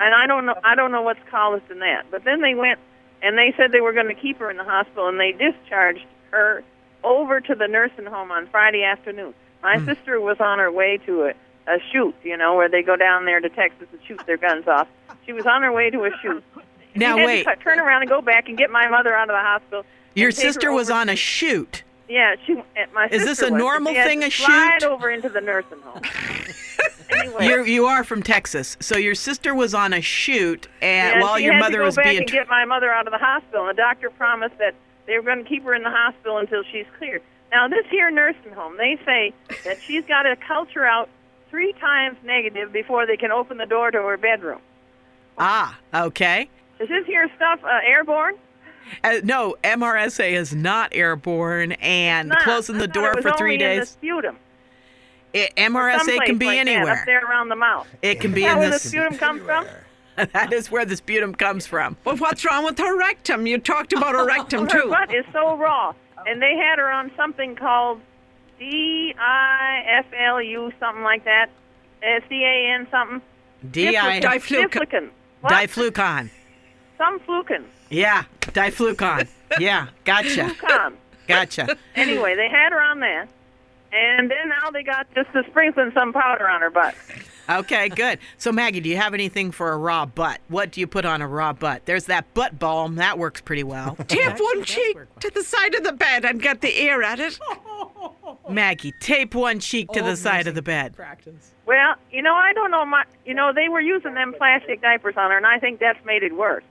and 0.00 0.14
I 0.14 0.26
don't 0.26 0.44
know 0.44 0.56
I 0.64 0.74
don't 0.74 0.90
know 0.90 1.02
what's 1.02 1.20
caused 1.30 1.70
in 1.70 1.78
that. 1.78 2.06
But 2.10 2.24
then 2.24 2.40
they 2.40 2.54
went 2.56 2.80
and 3.22 3.38
they 3.38 3.54
said 3.56 3.70
they 3.70 3.80
were 3.80 3.92
going 3.92 4.08
to 4.08 4.20
keep 4.20 4.38
her 4.38 4.50
in 4.50 4.56
the 4.56 4.64
hospital 4.64 5.06
and 5.08 5.20
they 5.20 5.30
discharged 5.30 6.04
her 6.32 6.64
over 7.04 7.40
to 7.40 7.54
the 7.54 7.68
nursing 7.68 8.06
home 8.06 8.32
on 8.32 8.48
Friday 8.48 8.82
afternoon. 8.82 9.34
My 9.62 9.78
Hmm. 9.78 9.86
sister 9.86 10.20
was 10.20 10.38
on 10.40 10.58
her 10.58 10.72
way 10.72 10.98
to 11.06 11.26
a 11.26 11.32
a 11.66 11.78
shoot, 11.92 12.14
you 12.22 12.36
know, 12.36 12.56
where 12.56 12.68
they 12.68 12.82
go 12.82 12.96
down 12.96 13.24
there 13.24 13.40
to 13.40 13.48
Texas 13.48 13.88
and 13.92 14.00
shoot 14.06 14.20
their 14.26 14.36
guns 14.36 14.66
off. 14.68 14.88
She 15.26 15.32
was 15.32 15.46
on 15.46 15.62
her 15.62 15.72
way 15.72 15.90
to 15.90 16.04
a 16.04 16.10
shoot. 16.22 16.42
Now, 16.94 17.14
She 17.16 17.20
had 17.20 17.26
wait. 17.26 17.44
to 17.44 17.56
turn 17.64 17.80
around 17.80 18.02
and 18.02 18.10
go 18.10 18.20
back 18.20 18.50
and 18.50 18.58
get 18.58 18.68
my 18.70 18.86
mother 18.86 19.14
out 19.16 19.30
of 19.30 19.34
the 19.34 19.40
hospital. 19.40 19.82
Your 20.14 20.28
and 20.28 20.36
take 20.36 20.44
her 20.44 20.52
sister 20.52 20.72
was 20.72 20.90
on 20.90 21.08
a 21.08 21.16
shoot. 21.16 21.84
Yeah, 22.06 22.34
she. 22.44 22.52
uh, 22.52 22.62
My 22.92 23.08
sister. 23.08 23.16
Is 23.16 23.24
this 23.24 23.40
a 23.48 23.50
was. 23.50 23.58
normal 23.58 23.94
thing, 23.94 24.22
a 24.22 24.30
slide 24.30 24.80
shoot? 24.82 24.90
over 24.90 25.08
into 25.10 25.30
the 25.30 25.40
nursing 25.40 25.80
home. 25.80 26.02
anyway, 27.10 27.46
You're, 27.46 27.66
you 27.66 27.86
are 27.86 28.04
from 28.04 28.22
Texas. 28.22 28.76
So, 28.80 28.98
your 28.98 29.14
sister 29.14 29.54
was 29.54 29.72
on 29.74 29.94
a 29.94 30.02
shoot 30.02 30.68
and 30.82 31.16
Yeah, 31.16 31.22
while 31.22 31.38
your 31.38 31.58
mother 31.58 31.82
was 31.82 31.96
back 31.96 32.04
being. 32.04 32.18
and 32.18 32.30
get 32.30 32.46
my 32.48 32.66
mother 32.66 32.92
out 32.92 33.06
of 33.06 33.12
the 33.12 33.18
hospital. 33.18 33.66
And 33.66 33.70
the 33.70 33.80
doctor 33.80 34.10
promised 34.10 34.58
that 34.58 34.74
they 35.06 35.16
were 35.16 35.22
going 35.22 35.42
to 35.42 35.48
keep 35.48 35.64
her 35.64 35.74
in 35.74 35.82
the 35.84 35.90
hospital 35.90 36.36
until 36.36 36.62
she's 36.70 36.86
cleared. 36.98 37.22
Now, 37.52 37.68
this 37.68 37.86
here 37.90 38.10
nursing 38.10 38.52
home, 38.52 38.76
they 38.76 38.98
say 39.06 39.32
that 39.64 39.80
she's 39.80 40.04
got 40.04 40.26
a 40.26 40.36
culture 40.36 40.84
out 40.84 41.08
three 41.52 41.72
times 41.74 42.16
negative 42.24 42.72
before 42.72 43.06
they 43.06 43.16
can 43.18 43.30
open 43.30 43.58
the 43.58 43.66
door 43.66 43.90
to 43.90 43.98
her 43.98 44.16
bedroom. 44.16 44.58
ah, 45.38 45.78
okay. 45.94 46.48
Is 46.80 46.88
this 46.88 47.06
here 47.06 47.30
stuff 47.36 47.60
uh, 47.62 47.78
airborne? 47.86 48.34
Uh, 49.04 49.16
no, 49.22 49.54
MRSA 49.62 50.32
is 50.32 50.54
not 50.54 50.88
airborne, 50.92 51.72
and 51.72 52.30
Nah, 52.30 52.40
closing 52.40 52.78
the 52.78 52.88
door 52.88 53.10
it 53.10 53.16
was 53.16 53.22
for 53.24 53.36
three 53.36 53.56
the 53.56 53.64
days. 53.64 53.90
sputum. 53.90 54.36
It, 55.34 55.54
MRSA 55.56 56.24
can 56.26 56.38
be 56.38 56.46
like 56.46 56.64
that, 56.64 56.68
anywhere. 56.68 56.92
up 57.00 57.06
there 57.06 57.24
around 57.24 57.48
the 57.50 57.56
mouth. 57.56 57.86
It 58.00 58.18
can 58.20 58.32
be 58.32 58.44
Is 58.44 58.46
that 58.46 58.52
in 58.54 58.58
where 58.58 58.70
the 58.70 58.78
sputum 58.78 59.18
comes 59.18 59.42
from? 59.42 59.66
that 60.32 60.52
is 60.52 60.70
where 60.70 60.84
the 60.86 60.96
sputum 60.96 61.34
comes 61.34 61.66
from. 61.66 61.96
Well, 62.04 62.16
what's 62.16 62.44
wrong 62.44 62.64
with 62.64 62.78
her 62.78 62.98
rectum? 62.98 63.46
You 63.46 63.58
talked 63.58 63.92
about 63.92 64.14
her 64.14 64.26
rectum 64.34 64.66
Her 64.68 64.82
too. 64.82 64.88
butt 64.90 65.14
is 65.14 65.24
so 65.32 65.56
raw, 65.56 65.94
and 66.26 66.40
they 66.42 66.56
had 66.56 66.78
her 66.78 66.90
on 66.90 67.10
something 67.16 67.54
called 67.54 68.00
D 68.62 69.14
I 69.18 69.82
F 69.98 70.06
L 70.16 70.40
U, 70.40 70.72
something 70.78 71.02
like 71.02 71.24
that. 71.24 71.50
Uh, 72.00 72.16
S 72.16 72.22
D 72.28 72.44
A 72.44 72.74
N 72.74 72.86
something. 72.90 73.20
Di 73.70 73.86
Diflucan. 73.92 74.22
Diflucan. 74.22 75.10
What? 75.40 75.52
diflucan. 75.52 76.30
Some 76.96 77.18
flucan. 77.20 77.64
Yeah, 77.90 78.24
diflucan. 78.42 79.26
Yeah, 79.58 79.88
gotcha, 80.04 80.44
Flucan. 80.44 80.92
gotcha. 81.26 81.76
anyway, 81.96 82.36
they 82.36 82.48
had 82.48 82.70
her 82.72 82.80
on 82.80 83.00
that, 83.00 83.28
and 83.92 84.30
then 84.30 84.48
now 84.48 84.70
they 84.70 84.84
got 84.84 85.12
just 85.14 85.32
to 85.32 85.42
sprinkling 85.50 85.90
some 85.92 86.12
powder 86.12 86.48
on 86.48 86.60
her 86.60 86.70
butt. 86.70 86.94
Okay, 87.48 87.88
good. 87.88 88.18
So 88.38 88.52
Maggie, 88.52 88.80
do 88.80 88.88
you 88.88 88.96
have 88.96 89.14
anything 89.14 89.50
for 89.50 89.72
a 89.72 89.76
raw 89.76 90.06
butt? 90.06 90.40
What 90.48 90.72
do 90.72 90.80
you 90.80 90.86
put 90.86 91.04
on 91.04 91.22
a 91.22 91.28
raw 91.28 91.52
butt? 91.52 91.86
There's 91.86 92.04
that 92.04 92.32
butt 92.34 92.58
balm 92.58 92.96
that 92.96 93.18
works 93.18 93.40
pretty 93.40 93.64
well. 93.64 93.96
Tape 94.08 94.38
one 94.38 94.64
cheek 94.64 94.96
to 95.20 95.30
the 95.30 95.42
side 95.42 95.74
of 95.74 95.84
the 95.84 95.92
bed 95.92 96.24
and 96.24 96.40
get 96.40 96.60
the 96.60 96.82
ear 96.82 97.02
at 97.02 97.20
it. 97.20 97.38
Maggie, 98.48 98.92
tape 99.00 99.34
one 99.34 99.60
cheek 99.60 99.88
to 99.92 100.02
the 100.02 100.16
side 100.16 100.46
of 100.46 100.54
the 100.54 100.62
bed. 100.62 100.94
Practice. 100.96 101.52
Well, 101.66 101.94
you 102.10 102.22
know, 102.22 102.34
I 102.34 102.52
don't 102.52 102.70
know. 102.70 102.84
My, 102.84 103.04
you 103.24 103.34
know, 103.34 103.52
they 103.54 103.68
were 103.68 103.80
using 103.80 104.14
them 104.14 104.34
plastic 104.36 104.82
diapers 104.82 105.14
on 105.16 105.30
her, 105.30 105.36
and 105.36 105.46
I 105.46 105.58
think 105.58 105.78
that's 105.78 106.04
made 106.04 106.22
it 106.22 106.34
worse. 106.34 106.64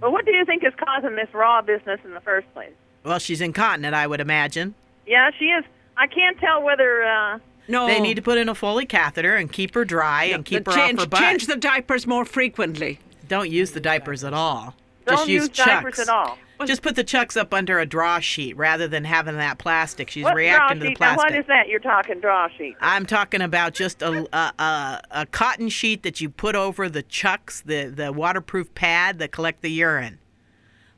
But 0.00 0.12
what 0.12 0.24
do 0.24 0.32
you 0.32 0.44
think 0.44 0.64
is 0.64 0.72
causing 0.82 1.16
this 1.16 1.28
raw 1.34 1.60
business 1.60 2.00
in 2.04 2.14
the 2.14 2.20
first 2.20 2.52
place? 2.54 2.72
Well, 3.04 3.18
she's 3.18 3.40
incontinent, 3.40 3.94
I 3.94 4.06
would 4.06 4.20
imagine. 4.20 4.74
Yeah, 5.06 5.30
she 5.38 5.46
is. 5.46 5.64
I 5.96 6.06
can't 6.06 6.38
tell 6.38 6.62
whether. 6.62 7.04
Uh, 7.04 7.38
No. 7.68 7.86
They 7.86 8.00
need 8.00 8.14
to 8.14 8.22
put 8.22 8.38
in 8.38 8.48
a 8.48 8.54
Foley 8.54 8.86
catheter 8.86 9.36
and 9.36 9.52
keep 9.52 9.74
her 9.74 9.84
dry 9.84 10.24
and 10.24 10.44
keep 10.44 10.66
her 10.66 10.72
change, 10.72 10.98
off 10.98 11.04
her 11.04 11.08
butt. 11.10 11.20
change 11.20 11.46
the 11.46 11.56
diapers 11.56 12.06
more 12.06 12.24
frequently. 12.24 12.98
Don't 13.28 13.50
use 13.50 13.72
the 13.72 13.80
diapers 13.80 14.24
at 14.24 14.32
all. 14.32 14.74
don't 15.06 15.16
Just 15.18 15.28
use, 15.28 15.42
use 15.42 15.48
chucks. 15.50 15.68
diapers 15.68 15.98
at 15.98 16.08
all. 16.08 16.38
Just 16.66 16.82
put 16.82 16.96
the 16.96 17.04
chucks 17.04 17.36
up 17.36 17.54
under 17.54 17.78
a 17.78 17.86
draw 17.86 18.18
sheet 18.18 18.56
rather 18.56 18.88
than 18.88 19.04
having 19.04 19.36
that 19.36 19.58
plastic. 19.58 20.10
She's 20.10 20.24
What 20.24 20.34
reacting 20.34 20.78
draw 20.78 20.80
to 20.80 20.80
the 20.80 20.86
sheet? 20.88 21.00
Now, 21.00 21.14
plastic. 21.14 21.30
what 21.30 21.38
is 21.38 21.46
that 21.46 21.68
you're 21.68 21.78
talking 21.78 22.18
draw 22.20 22.48
sheet? 22.48 22.74
I'm 22.80 23.06
talking 23.06 23.42
about 23.42 23.74
just 23.74 24.02
a, 24.02 24.26
a, 24.36 24.52
a, 24.60 25.00
a 25.12 25.26
cotton 25.26 25.68
sheet 25.68 26.02
that 26.02 26.20
you 26.20 26.28
put 26.30 26.56
over 26.56 26.88
the 26.88 27.02
chucks, 27.04 27.60
the, 27.60 27.84
the 27.84 28.12
waterproof 28.12 28.74
pad 28.74 29.20
that 29.20 29.30
collect 29.30 29.62
the 29.62 29.70
urine. 29.70 30.18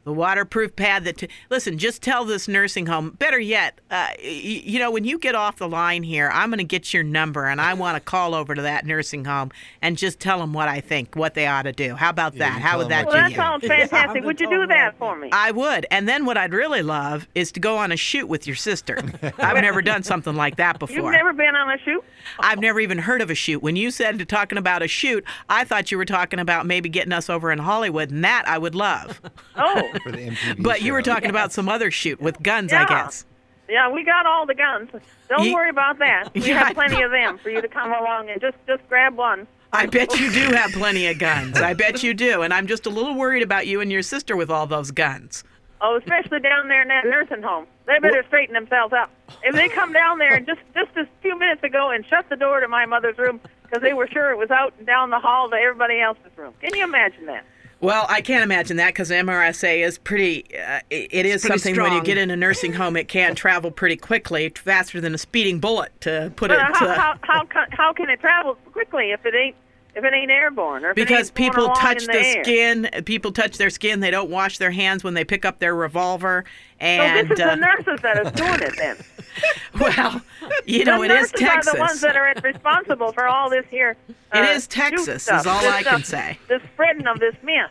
The 0.04 0.12
waterproof 0.12 0.76
pad 0.76 1.04
that. 1.04 1.18
T- 1.18 1.28
Listen, 1.50 1.78
just 1.78 2.02
tell 2.02 2.24
this 2.24 2.48
nursing 2.48 2.86
home. 2.86 3.10
Better 3.18 3.38
yet, 3.38 3.80
uh, 3.90 4.08
y- 4.22 4.24
you 4.64 4.78
know, 4.78 4.90
when 4.90 5.04
you 5.04 5.18
get 5.18 5.34
off 5.34 5.56
the 5.56 5.68
line 5.68 6.02
here, 6.02 6.30
I'm 6.32 6.50
going 6.50 6.58
to 6.58 6.64
get 6.64 6.92
your 6.94 7.02
number 7.02 7.46
and 7.46 7.60
I 7.60 7.74
want 7.74 7.96
to 7.96 8.00
call 8.00 8.34
over 8.34 8.54
to 8.54 8.62
that 8.62 8.86
nursing 8.86 9.24
home 9.24 9.50
and 9.82 9.96
just 9.98 10.20
tell 10.20 10.38
them 10.38 10.52
what 10.52 10.68
I 10.68 10.80
think, 10.80 11.16
what 11.16 11.34
they 11.34 11.46
ought 11.46 11.62
to 11.62 11.72
do. 11.72 11.94
How 11.94 12.10
about 12.10 12.34
Yeah, 12.34 12.50
that? 12.50 12.60
How 12.62 12.78
would 12.78 12.88
that 12.88 13.06
what 13.06 13.14
Well, 13.14 13.28
do 13.28 13.34
that 13.34 13.36
sounds 13.36 13.66
fantastic. 13.66 14.22
I'm 14.22 14.24
Would 14.24 14.40
you 14.40 14.48
do 14.48 14.66
that 14.66 14.96
for 14.98 15.16
me? 15.16 15.28
I 15.32 15.50
would. 15.50 15.86
And 15.90 16.08
then 16.08 16.24
what 16.24 16.36
I'd 16.36 16.52
really 16.54 16.82
love 16.82 17.26
is 17.34 17.52
to 17.52 17.60
go 17.60 17.76
on 17.76 17.92
a 17.92 17.96
shoot 17.96 18.26
with 18.28 18.46
your 18.46 18.56
sister. 18.56 18.98
I've 19.38 19.60
never 19.62 19.82
done 19.82 20.02
something 20.02 20.34
like 20.34 20.56
that 20.56 20.78
before. 20.78 20.96
You've 20.96 21.12
never 21.12 21.32
been 21.32 21.54
on 21.54 21.70
a 21.70 21.78
shoot? 21.84 22.02
I've 22.38 22.58
never 22.60 22.80
even 22.80 22.98
heard 22.98 23.22
of 23.22 23.30
a 23.30 23.34
shoot. 23.34 23.62
When 23.62 23.76
you 23.76 23.90
said 23.90 24.26
talking 24.28 24.58
about 24.58 24.82
a 24.82 24.88
shoot, 24.88 25.24
I 25.48 25.64
thought 25.64 25.90
you 25.90 25.98
were 25.98 26.04
talking 26.04 26.38
about 26.38 26.66
maybe 26.66 26.88
getting 26.88 27.12
us 27.12 27.28
over 27.30 27.50
in 27.52 27.58
Hollywood, 27.58 28.10
and 28.10 28.24
that 28.24 28.44
I 28.46 28.58
would 28.58 28.74
love. 28.74 29.20
Oh, 29.56 29.89
For 30.02 30.12
the 30.12 30.18
MTV 30.30 30.62
But 30.62 30.82
you 30.82 30.92
were 30.92 31.00
show. 31.04 31.12
talking 31.14 31.30
about 31.30 31.52
some 31.52 31.68
other 31.68 31.90
shoot 31.90 32.20
with 32.20 32.42
guns, 32.42 32.72
I 32.72 32.84
guess. 32.86 33.24
yeah, 33.68 33.90
we 33.90 34.04
got 34.04 34.26
all 34.26 34.46
the 34.46 34.54
guns. 34.54 34.90
Don't 35.28 35.44
Ye- 35.44 35.54
worry 35.54 35.70
about 35.70 35.98
that. 35.98 36.30
We 36.34 36.42
Yeah, 36.48 36.64
have 36.64 36.74
plenty 36.74 37.02
of 37.02 37.10
them 37.10 37.38
for 37.38 37.50
you 37.50 37.60
to 37.60 37.68
come 37.68 37.92
along 37.92 38.30
and 38.30 38.40
just 38.40 38.56
just 38.66 38.86
grab 38.88 39.16
one. 39.16 39.46
I 39.72 39.86
bet 39.86 40.18
you 40.18 40.32
do 40.32 40.52
have 40.56 40.72
plenty 40.72 41.06
of 41.06 41.18
guns. 41.20 41.60
I 41.60 41.74
bet 41.74 42.02
you 42.02 42.12
do. 42.12 42.42
And 42.42 42.52
I'm 42.52 42.66
just 42.66 42.86
a 42.86 42.90
little 42.90 43.14
worried 43.14 43.44
about 43.44 43.68
you 43.68 43.80
and 43.80 43.92
your 43.92 44.02
sister 44.02 44.36
with 44.36 44.50
all 44.50 44.66
those 44.66 44.90
guns. 44.90 45.44
Oh, 45.80 45.96
especially 45.96 46.40
down 46.40 46.66
there 46.68 46.82
in 46.82 46.88
that 46.88 47.04
nursing 47.04 47.40
home. 47.42 47.66
They 47.86 47.98
better 48.00 48.24
straighten 48.26 48.52
themselves 48.54 48.92
up. 48.92 49.10
If 49.44 49.54
they 49.54 49.68
come 49.68 49.92
down 49.92 50.18
there 50.18 50.34
and 50.34 50.44
just 50.46 50.60
just 50.74 50.90
a 50.96 51.06
few 51.22 51.38
minutes 51.38 51.62
ago 51.62 51.90
and 51.90 52.04
shut 52.06 52.28
the 52.28 52.36
door 52.36 52.58
to 52.60 52.66
my 52.68 52.84
mother's 52.86 53.16
room 53.18 53.40
because 53.62 53.80
they 53.82 53.92
were 53.92 54.08
sure 54.08 54.30
it 54.32 54.36
was 54.38 54.50
out 54.50 54.74
and 54.78 54.86
down 54.86 55.10
the 55.10 55.20
hall 55.20 55.48
to 55.50 55.56
everybody 55.56 56.00
else's 56.00 56.36
room. 56.36 56.52
Can 56.60 56.74
you 56.74 56.82
imagine 56.84 57.26
that? 57.26 57.44
Well, 57.80 58.04
I 58.10 58.20
can't 58.20 58.44
imagine 58.44 58.76
that 58.76 58.88
because 58.88 59.10
MRSA 59.10 59.84
is 59.86 59.96
pretty. 59.98 60.44
Uh, 60.54 60.80
it 60.90 61.08
it 61.12 61.26
is 61.26 61.42
pretty 61.42 61.58
something 61.58 61.82
when 61.82 61.92
you 61.94 62.02
get 62.02 62.18
in 62.18 62.30
a 62.30 62.36
nursing 62.36 62.74
home, 62.74 62.94
it 62.96 63.08
can 63.08 63.34
travel 63.34 63.70
pretty 63.70 63.96
quickly, 63.96 64.50
faster 64.50 65.00
than 65.00 65.14
a 65.14 65.18
speeding 65.18 65.60
bullet. 65.60 65.90
To 66.02 66.30
put 66.36 66.48
But 66.48 66.58
it. 66.58 66.76
how, 66.76 66.86
uh, 66.86 66.94
how 66.94 67.18
how 67.22 67.46
how 67.70 67.92
can 67.94 68.10
it 68.10 68.20
travel 68.20 68.54
quickly 68.72 69.12
if 69.12 69.24
it 69.24 69.34
ain't 69.34 69.56
if 69.94 70.04
it 70.04 70.14
ain't 70.14 70.30
airborne 70.30 70.84
or 70.84 70.94
because 70.94 71.30
people 71.30 71.68
touch 71.70 72.06
the, 72.06 72.12
the, 72.12 72.42
skin 72.42 72.90
people 73.04 73.32
touch 73.32 73.58
their 73.58 73.70
skin 73.70 74.00
they 74.00 74.10
don't 74.10 74.30
wash 74.30 74.58
their 74.58 74.70
hands 74.70 75.04
when 75.04 75.14
they 75.14 75.24
pick 75.24 75.44
up 75.44 75.58
their 75.58 75.74
revolver 75.74 76.44
And 76.78 77.28
So 77.28 77.34
this 77.34 77.38
is 77.38 77.44
uh, 77.44 77.54
the 77.54 77.60
nurses 77.60 78.00
that 78.02 78.18
are 78.18 78.30
doing 78.30 78.62
it 78.62 78.76
then. 78.76 78.96
well 79.80 80.22
you 80.66 80.84
know 80.84 80.98
the 80.98 81.04
it 81.04 81.10
is 81.10 81.32
nurses 81.32 81.34
are 81.34 81.46
texas 81.46 81.72
the 81.72 81.78
ones 81.78 82.00
that 82.00 82.16
are 82.16 82.34
responsible 82.42 83.12
for 83.12 83.26
all 83.26 83.50
this 83.50 83.66
here. 83.70 83.96
It 84.08 84.38
uh, 84.38 84.52
is 84.52 84.66
Texas, 84.66 85.26
shoot 85.26 85.34
is 85.34 85.46
all 85.46 85.58
I 85.66 85.82
can 85.82 86.02
stuff, 86.02 86.04
say. 86.04 86.38
The 86.48 86.60
spreading 86.72 87.06
of 87.06 87.18
this 87.18 87.34
myth. 87.42 87.70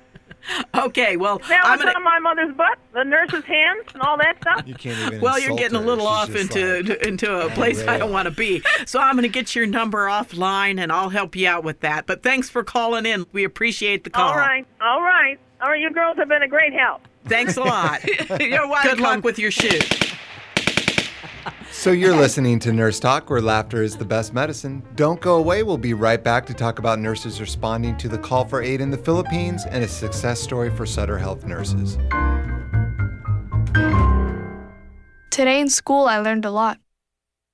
okay 0.75 1.17
well 1.17 1.39
Now 1.49 1.61
i'm 1.63 1.73
it's 1.75 1.83
gonna 1.83 1.97
on 1.97 2.03
my 2.03 2.19
mother's 2.19 2.55
butt, 2.55 2.77
the 2.93 3.03
nurse's 3.03 3.43
hands, 3.45 3.85
and 3.93 4.01
all 4.01 4.17
that 4.17 4.37
stuff. 4.41 4.63
You 4.67 4.73
can't 4.75 4.97
even. 5.07 5.21
well, 5.21 5.37
you're 5.39 5.51
insult 5.51 5.59
getting 5.59 5.77
a 5.77 5.81
little 5.81 6.05
She's 6.05 6.11
off 6.11 6.35
into 6.35 6.83
like- 6.83 7.03
into 7.05 7.45
a 7.45 7.49
place 7.51 7.81
I 7.87 7.97
don't 7.97 8.11
want 8.11 8.25
to 8.25 8.31
be. 8.31 8.61
So 8.85 8.99
I'm 8.99 9.13
going 9.15 9.23
to 9.23 9.29
get 9.29 9.55
your 9.55 9.65
number 9.67 10.07
offline, 10.07 10.79
and 10.79 10.91
I'll 10.91 11.09
help 11.09 11.35
you 11.35 11.47
out 11.47 11.63
with 11.63 11.79
that. 11.81 12.05
But 12.07 12.23
thanks 12.23 12.49
for 12.49 12.63
calling 12.63 13.05
in. 13.05 13.25
We 13.31 13.43
appreciate 13.43 14.03
the 14.03 14.09
call. 14.09 14.29
All 14.31 14.37
right, 14.37 14.65
all 14.81 15.01
right, 15.01 15.37
all 15.61 15.69
right. 15.69 15.79
You 15.79 15.91
girls 15.91 16.17
have 16.17 16.27
been 16.29 16.43
a 16.43 16.47
great 16.47 16.73
help. 16.73 17.01
Thanks 17.25 17.57
a 17.57 17.61
lot. 17.61 18.03
You're 18.39 18.67
welcome. 18.67 18.89
Good 18.91 18.99
luck 18.99 19.23
with 19.23 19.37
your 19.39 19.51
shoot. 19.51 20.13
So 21.79 21.91
you're 21.91 22.13
listening 22.13 22.59
to 22.59 22.73
Nurse 22.73 22.99
Talk, 22.99 23.29
where 23.29 23.39
laughter 23.39 23.81
is 23.81 23.95
the 23.95 24.03
best 24.03 24.33
medicine. 24.33 24.83
Don't 24.95 25.21
go 25.21 25.37
away. 25.37 25.63
We'll 25.63 25.77
be 25.77 25.93
right 25.93 26.21
back 26.21 26.45
to 26.47 26.53
talk 26.53 26.77
about 26.77 26.99
nurses 26.99 27.39
responding 27.39 27.95
to 27.99 28.09
the 28.09 28.17
call 28.17 28.43
for 28.43 28.61
aid 28.61 28.81
in 28.81 28.89
the 28.89 28.97
Philippines 28.97 29.65
and 29.65 29.81
a 29.81 29.87
success 29.87 30.41
story 30.41 30.69
for 30.69 30.85
Sutter 30.85 31.17
Health 31.17 31.45
nurses. 31.45 31.97
Today 35.31 35.61
in 35.61 35.69
school, 35.69 36.07
I 36.07 36.19
learned 36.19 36.43
a 36.43 36.51
lot. 36.51 36.79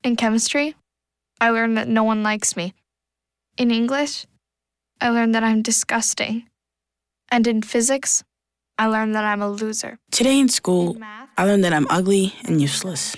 In 0.04 0.16
chemistry, 0.16 0.74
I 1.40 1.52
learned 1.52 1.78
that 1.78 1.88
no 1.88 2.04
one 2.04 2.24
likes 2.24 2.56
me. 2.56 2.74
In 3.60 3.70
English, 3.70 4.26
I 5.00 5.10
learned 5.10 5.36
that 5.36 5.44
I'm 5.44 5.62
disgusting. 5.62 6.50
And 7.30 7.46
in 7.46 7.62
physics, 7.62 8.24
I 8.80 8.88
learned 8.88 9.14
that 9.14 9.24
I'm 9.24 9.44
a 9.44 9.52
loser. 9.52 10.00
Today 10.10 10.40
in 10.40 10.50
school, 10.50 10.94
In 10.94 11.02
math, 11.02 11.30
I 11.38 11.46
learned 11.46 11.64
that 11.64 11.74
I'm 11.74 11.86
ugly 11.92 12.34
and 12.44 12.60
useless. 12.60 13.16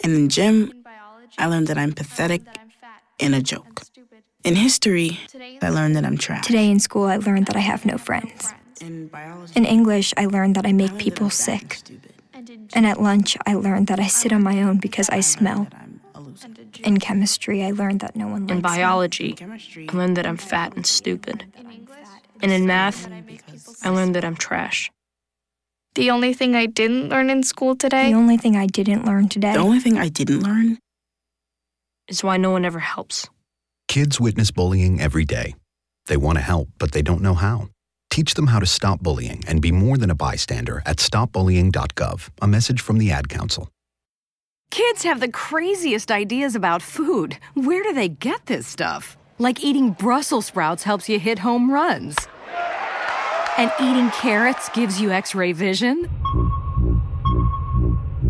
Trash. 0.00 0.10
And 0.10 0.16
in 0.16 0.28
gym, 0.28 0.72
I 1.38 1.46
learned 1.46 1.66
that 1.68 1.78
I'm 1.78 1.92
pathetic 1.92 2.44
that 2.44 2.58
and 3.20 3.34
a 3.34 3.42
joke. 3.42 3.82
In 4.44 4.54
history, 4.56 5.18
I 5.62 5.70
learned 5.70 5.96
that 5.96 6.04
I'm 6.04 6.16
trash. 6.16 6.46
Today 6.46 6.70
in 6.70 6.78
school, 6.80 7.06
I 7.06 7.16
learned 7.16 7.46
that 7.46 7.56
I 7.56 7.60
have 7.60 7.84
no 7.84 7.98
friends. 7.98 8.54
In 8.80 9.08
biology, 9.08 9.52
English, 9.66 10.14
I 10.16 10.26
learned 10.26 10.54
that 10.54 10.64
I 10.64 10.70
I 10.70 10.72
make 10.72 10.98
people 10.98 11.26
I'm 11.26 11.30
fat 11.30 11.62
and 11.62 11.72
sick. 11.72 11.98
And 12.74 12.86
at 12.86 13.00
lunch, 13.02 13.36
I 13.46 13.54
learned 13.54 13.88
that 13.88 13.98
I 13.98 14.06
sit 14.06 14.32
on 14.32 14.42
my 14.42 14.62
own 14.62 14.78
because 14.78 15.10
I 15.10 15.16
I 15.16 15.20
smell. 15.20 15.58
learned 15.58 15.70
that 15.72 15.82
I'm 15.82 16.00
a 16.14 16.20
loser. 16.20 16.48
In 16.84 16.98
chemistry, 16.98 17.64
I 17.64 17.72
learned 17.72 18.00
that 18.00 18.14
no 18.14 18.28
one 18.28 18.46
likes 18.46 18.52
In 18.52 18.60
biology, 18.60 19.32
Chemistry, 19.32 19.88
I 19.88 19.96
learned 19.96 20.16
that 20.16 20.26
I'm 20.26 20.36
fat 20.36 20.76
and 20.76 20.86
stupid. 20.86 21.44
And 22.40 22.52
in 22.52 22.66
math, 22.66 23.08
I 23.82 23.88
learned 23.90 24.14
that 24.14 24.24
I'm 24.24 24.36
trash. 24.36 24.92
The 25.98 26.10
only 26.10 26.32
thing 26.32 26.54
I 26.54 26.66
didn't 26.66 27.08
learn 27.08 27.28
in 27.28 27.42
school 27.42 27.74
today 27.74 28.10
The 28.10 28.16
only 28.16 28.36
thing 28.36 28.56
I 28.56 28.66
didn't 28.66 29.04
learn 29.04 29.28
today 29.28 29.52
the 29.52 29.58
only 29.58 29.80
thing 29.80 29.98
I 29.98 30.08
didn't 30.08 30.42
learn 30.42 30.78
Is 32.06 32.22
why 32.22 32.36
no 32.36 32.50
one 32.50 32.64
ever 32.64 32.78
helps. 32.78 33.28
Kids 33.88 34.20
witness 34.20 34.50
bullying 34.50 35.00
every 35.00 35.24
day. 35.24 35.54
They 36.06 36.16
want 36.16 36.38
to 36.38 36.44
help, 36.44 36.68
but 36.78 36.92
they 36.92 37.02
don't 37.02 37.22
know 37.22 37.34
how. 37.34 37.68
Teach 38.10 38.34
them 38.34 38.46
how 38.46 38.60
to 38.60 38.66
stop 38.66 39.00
bullying 39.00 39.42
and 39.48 39.60
be 39.60 39.72
more 39.72 39.98
than 39.98 40.10
a 40.10 40.14
bystander 40.14 40.82
at 40.86 40.98
stopbullying.gov. 40.98 42.28
A 42.40 42.46
message 42.46 42.80
from 42.80 42.98
the 42.98 43.10
Ad 43.10 43.28
Council. 43.28 43.68
Kids 44.70 45.02
have 45.02 45.20
the 45.20 45.32
craziest 45.32 46.10
ideas 46.10 46.54
about 46.54 46.82
food. 46.82 47.38
Where 47.54 47.82
do 47.82 47.92
they 47.92 48.08
get 48.08 48.46
this 48.46 48.66
stuff? 48.66 49.16
Like 49.38 49.64
eating 49.64 49.90
Brussels 49.92 50.46
sprouts 50.46 50.84
helps 50.84 51.08
you 51.08 51.18
hit 51.18 51.38
home 51.40 51.70
runs. 51.70 52.16
And 53.58 53.72
eating 53.80 54.08
carrots 54.10 54.68
gives 54.68 55.00
you 55.00 55.10
x 55.10 55.34
ray 55.34 55.50
vision? 55.50 56.08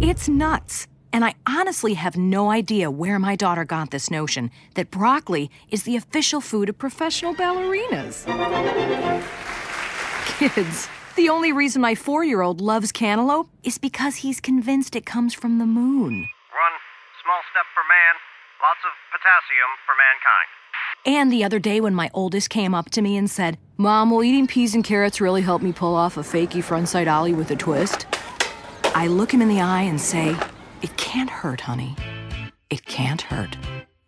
It's 0.01 0.27
nuts. 0.27 0.87
And 1.13 1.23
I 1.23 1.35
honestly 1.47 1.95
have 1.95 2.17
no 2.17 2.51
idea 2.51 2.91
where 2.91 3.19
my 3.19 3.37
daughter 3.37 3.67
got 3.67 3.91
this 3.91 4.11
notion 4.11 4.51
that 4.73 4.91
broccoli 4.91 5.51
is 5.71 5.83
the 5.83 5.97
official 5.97 6.41
food 6.41 6.71
of 6.71 6.79
professional 6.79 7.35
ballerinas. 7.35 8.25
Kids, 10.39 10.89
the 11.17 11.29
only 11.29 11.53
reason 11.53 11.83
my 11.83 11.95
four 11.95 12.25
year 12.25 12.41
old 12.41 12.63
loves 12.63 12.91
cantaloupe 12.91 13.51
is 13.63 13.77
because 13.77 14.17
he's 14.17 14.41
convinced 14.41 14.97
it 14.97 15.05
comes 15.05 15.35
from 15.35 15.59
the 15.59 15.67
moon. 15.67 16.25
One 16.57 16.77
small 17.21 17.43
step 17.53 17.69
for 17.77 17.85
man, 17.85 18.15
lots 18.65 18.81
of 18.81 18.93
potassium 19.13 19.71
for 19.85 19.93
mankind. 19.93 20.58
And 21.07 21.33
the 21.33 21.45
other 21.45 21.59
day 21.59 21.81
when 21.81 21.95
my 21.95 22.11
oldest 22.13 22.51
came 22.51 22.75
up 22.75 22.91
to 22.91 23.03
me 23.03 23.17
and 23.17 23.31
said, 23.31 23.59
Mom, 23.77 24.11
will 24.11 24.25
eating 24.25 24.47
peas 24.47 24.75
and 24.75 24.85
carrots 24.85 25.21
really 25.21 25.43
help 25.43 25.63
me 25.63 25.73
pull 25.73 25.95
off 25.95 26.17
a 26.17 26.21
fakey 26.21 26.63
frontside 26.63 27.11
ollie 27.11 27.35
with 27.35 27.51
a 27.51 27.57
twist? 27.57 28.07
I 28.95 29.07
look 29.07 29.33
him 29.33 29.43
in 29.43 29.49
the 29.49 29.61
eye 29.61 29.83
and 29.83 30.01
say, 30.01 30.37
It 30.83 30.97
can't 30.97 31.31
hurt, 31.31 31.61
honey. 31.61 31.97
It 32.71 32.85
can't 32.85 33.23
hurt. 33.23 33.57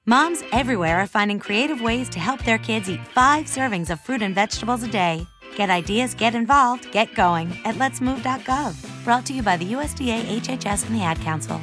Moms 0.07 0.43
everywhere 0.53 0.99
are 0.99 1.07
finding 1.07 1.39
creative 1.39 1.81
ways 1.81 2.09
to 2.09 2.19
help 2.19 2.43
their 2.45 2.59
kids 2.59 2.91
eat 2.91 3.07
five 3.15 3.45
servings 3.47 3.91
of 3.91 4.01
fruit 4.01 4.23
and 4.23 4.35
vegetables 4.35 4.83
a 4.83 4.89
day. 4.89 5.27
Get 5.57 5.71
ideas, 5.71 6.15
get 6.15 6.35
involved, 6.35 6.91
get 6.91 7.15
going 7.15 7.57
at 7.65 7.77
letsmove.gov. 7.77 9.05
Brought 9.05 9.27
to 9.27 9.33
you 9.33 9.43
by 9.43 9.57
the 9.57 9.73
USDA, 9.73 10.23
HHS, 10.41 10.87
and 10.87 10.97
the 10.97 11.03
Ad 11.03 11.21
Council. 11.21 11.61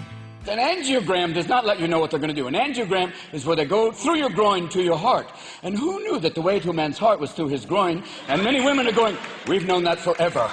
An 0.49 0.59
angiogram 0.59 1.33
does 1.33 1.49
not 1.49 1.65
let 1.65 1.77
you 1.77 1.89
know 1.89 1.99
what 1.99 2.09
they're 2.09 2.21
going 2.21 2.33
to 2.33 2.41
do. 2.41 2.47
An 2.47 2.53
angiogram 2.53 3.11
is 3.33 3.45
where 3.45 3.57
they 3.57 3.65
go 3.65 3.91
through 3.91 4.15
your 4.15 4.29
groin 4.29 4.69
to 4.69 4.81
your 4.81 4.97
heart. 4.97 5.29
And 5.61 5.77
who 5.77 5.99
knew 5.99 6.19
that 6.19 6.35
the 6.35 6.41
way 6.41 6.57
to 6.61 6.69
a 6.69 6.73
man's 6.73 6.97
heart 6.97 7.19
was 7.19 7.33
through 7.33 7.49
his 7.49 7.65
groin? 7.65 8.01
And 8.29 8.41
many 8.41 8.61
women 8.61 8.87
are 8.87 8.93
going, 8.93 9.17
We've 9.45 9.65
known 9.65 9.83
that 9.83 9.99
forever. 9.99 10.49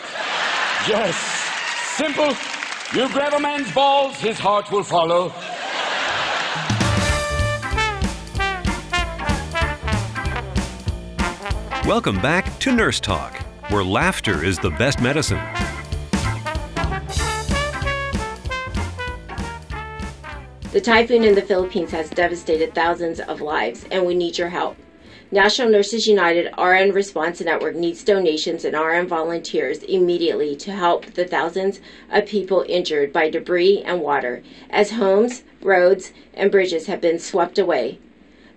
Yes. 0.89 1.15
Simple. 1.97 2.35
You 2.93 3.09
grab 3.13 3.35
a 3.35 3.41
man's 3.41 3.73
balls, 3.73 4.17
his 4.17 4.37
heart 4.37 4.73
will 4.73 4.83
follow. 4.83 5.33
Welcome 11.87 12.21
back 12.21 12.59
to 12.61 12.73
Nurse 12.73 12.99
Talk, 12.99 13.37
where 13.69 13.85
laughter 13.85 14.43
is 14.43 14.59
the 14.59 14.71
best 14.71 15.01
medicine. 15.01 15.54
The 20.75 20.81
typhoon 20.81 21.23
in 21.23 21.37
the 21.37 21.41
Philippines 21.41 21.93
has 21.93 22.11
devastated 22.11 22.75
thousands 22.75 23.21
of 23.21 23.41
lives, 23.41 23.87
and 23.93 24.05
we 24.05 24.17
need 24.17 24.37
your 24.37 24.49
help. 24.49 24.77
National 25.31 25.71
Nurses 25.71 26.09
United 26.09 26.53
RN 26.59 26.91
Response 26.91 27.41
Network 27.41 27.77
needs 27.77 28.03
donations 28.03 28.65
and 28.65 28.77
RN 28.77 29.07
volunteers 29.07 29.85
immediately 29.85 30.57
to 30.57 30.73
help 30.73 31.07
the 31.15 31.27
thousands 31.27 31.79
of 32.11 32.27
people 32.27 32.65
injured 32.69 33.13
by 33.13 33.31
debris 33.31 33.85
and 33.87 34.01
water 34.01 34.43
as 34.69 34.91
homes, 34.91 35.45
roads, 35.63 36.13
and 36.35 36.51
bridges 36.51 36.89
have 36.89 37.01
been 37.01 37.21
swept 37.21 37.57
away. 37.57 38.01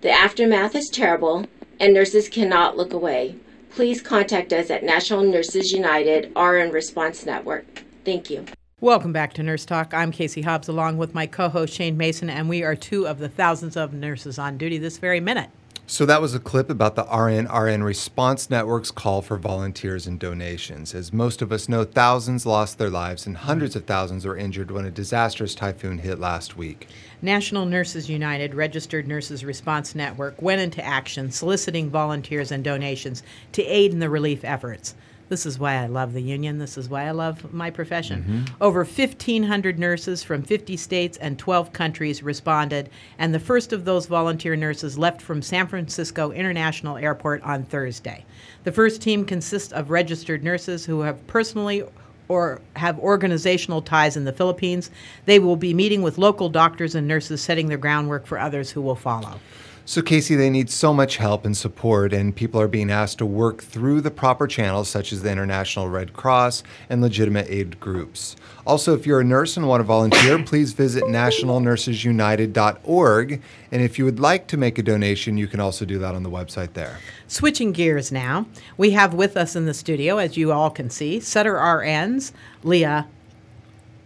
The 0.00 0.10
aftermath 0.10 0.74
is 0.74 0.88
terrible, 0.88 1.46
and 1.78 1.94
nurses 1.94 2.28
cannot 2.28 2.76
look 2.76 2.92
away. 2.92 3.36
please 3.70 4.02
contact 4.02 4.52
us 4.52 4.70
at 4.70 4.82
National 4.82 5.22
Nurses 5.22 5.70
United 5.70 6.32
RN 6.34 6.72
Response 6.72 7.24
Network. 7.24 7.84
Thank 8.04 8.28
you. 8.28 8.44
Welcome 8.80 9.12
back 9.12 9.32
to 9.32 9.42
Nurse 9.42 9.64
Talk. 9.64 9.92
I'm 9.92 10.12
Casey 10.12 10.42
Hobbs 10.42 10.68
along 10.68 10.98
with 10.98 11.12
my 11.12 11.26
co 11.26 11.48
host 11.48 11.74
Shane 11.74 11.96
Mason, 11.96 12.30
and 12.30 12.48
we 12.48 12.62
are 12.62 12.76
two 12.76 13.08
of 13.08 13.18
the 13.18 13.28
thousands 13.28 13.76
of 13.76 13.92
nurses 13.92 14.38
on 14.38 14.56
duty 14.56 14.78
this 14.78 14.98
very 14.98 15.18
minute. 15.18 15.50
So 15.88 16.06
that 16.06 16.20
was 16.20 16.32
a 16.32 16.38
clip 16.38 16.70
about 16.70 16.94
the 16.94 17.02
RN 17.02 17.48
RN 17.52 17.82
Response 17.82 18.50
Network's 18.50 18.92
call 18.92 19.20
for 19.20 19.36
volunteers 19.36 20.06
and 20.06 20.16
donations. 20.20 20.94
As 20.94 21.12
most 21.12 21.42
of 21.42 21.50
us 21.50 21.68
know, 21.68 21.82
thousands 21.82 22.46
lost 22.46 22.78
their 22.78 22.88
lives 22.88 23.26
and 23.26 23.38
hundreds 23.38 23.74
of 23.74 23.84
thousands 23.84 24.24
were 24.24 24.36
injured 24.36 24.70
when 24.70 24.84
a 24.84 24.92
disastrous 24.92 25.56
typhoon 25.56 25.98
hit 25.98 26.20
last 26.20 26.56
week. 26.56 26.86
National 27.20 27.66
Nurses 27.66 28.08
United 28.08 28.54
Registered 28.54 29.08
Nurses 29.08 29.44
Response 29.44 29.96
Network 29.96 30.40
went 30.40 30.60
into 30.60 30.84
action 30.86 31.32
soliciting 31.32 31.90
volunteers 31.90 32.52
and 32.52 32.62
donations 32.62 33.24
to 33.50 33.64
aid 33.64 33.90
in 33.90 33.98
the 33.98 34.08
relief 34.08 34.44
efforts. 34.44 34.94
This 35.28 35.44
is 35.44 35.58
why 35.58 35.74
I 35.74 35.86
love 35.86 36.12
the 36.12 36.22
union. 36.22 36.58
This 36.58 36.78
is 36.78 36.88
why 36.88 37.06
I 37.06 37.10
love 37.10 37.52
my 37.52 37.70
profession. 37.70 38.22
Mm-hmm. 38.22 38.62
Over 38.62 38.84
1,500 38.84 39.78
nurses 39.78 40.22
from 40.22 40.42
50 40.42 40.76
states 40.76 41.18
and 41.18 41.38
12 41.38 41.72
countries 41.72 42.22
responded, 42.22 42.90
and 43.18 43.34
the 43.34 43.40
first 43.40 43.72
of 43.72 43.84
those 43.84 44.06
volunteer 44.06 44.56
nurses 44.56 44.98
left 44.98 45.20
from 45.20 45.42
San 45.42 45.66
Francisco 45.66 46.30
International 46.30 46.96
Airport 46.96 47.42
on 47.42 47.64
Thursday. 47.64 48.24
The 48.64 48.72
first 48.72 49.02
team 49.02 49.24
consists 49.24 49.72
of 49.72 49.90
registered 49.90 50.42
nurses 50.42 50.84
who 50.84 51.00
have 51.00 51.26
personally 51.26 51.82
or 52.28 52.60
have 52.76 52.98
organizational 52.98 53.82
ties 53.82 54.16
in 54.16 54.24
the 54.24 54.32
Philippines. 54.32 54.90
They 55.24 55.38
will 55.38 55.56
be 55.56 55.74
meeting 55.74 56.02
with 56.02 56.18
local 56.18 56.48
doctors 56.48 56.94
and 56.94 57.08
nurses, 57.08 57.40
setting 57.40 57.68
the 57.68 57.76
groundwork 57.76 58.26
for 58.26 58.38
others 58.38 58.70
who 58.70 58.82
will 58.82 58.96
follow. 58.96 59.40
So, 59.88 60.02
Casey, 60.02 60.34
they 60.34 60.50
need 60.50 60.68
so 60.68 60.92
much 60.92 61.16
help 61.16 61.46
and 61.46 61.56
support, 61.56 62.12
and 62.12 62.36
people 62.36 62.60
are 62.60 62.68
being 62.68 62.90
asked 62.90 63.16
to 63.18 63.26
work 63.26 63.62
through 63.62 64.02
the 64.02 64.10
proper 64.10 64.46
channels, 64.46 64.86
such 64.86 65.14
as 65.14 65.22
the 65.22 65.32
International 65.32 65.88
Red 65.88 66.12
Cross 66.12 66.62
and 66.90 67.00
legitimate 67.00 67.46
aid 67.48 67.80
groups. 67.80 68.36
Also, 68.66 68.94
if 68.94 69.06
you're 69.06 69.20
a 69.20 69.24
nurse 69.24 69.56
and 69.56 69.66
want 69.66 69.80
to 69.80 69.84
volunteer, 69.84 70.42
please 70.44 70.74
visit 70.74 71.04
nationalnursesunited.org. 71.04 73.42
And 73.72 73.82
if 73.82 73.98
you 73.98 74.04
would 74.04 74.20
like 74.20 74.46
to 74.48 74.58
make 74.58 74.76
a 74.76 74.82
donation, 74.82 75.38
you 75.38 75.46
can 75.46 75.58
also 75.58 75.86
do 75.86 75.98
that 76.00 76.14
on 76.14 76.22
the 76.22 76.28
website 76.28 76.74
there. 76.74 76.98
Switching 77.26 77.72
gears 77.72 78.12
now, 78.12 78.44
we 78.76 78.90
have 78.90 79.14
with 79.14 79.38
us 79.38 79.56
in 79.56 79.64
the 79.64 79.72
studio, 79.72 80.18
as 80.18 80.36
you 80.36 80.52
all 80.52 80.68
can 80.68 80.90
see, 80.90 81.18
Sutter 81.18 81.54
RNs, 81.54 82.32
Leah 82.62 83.08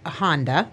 Honda, 0.06 0.70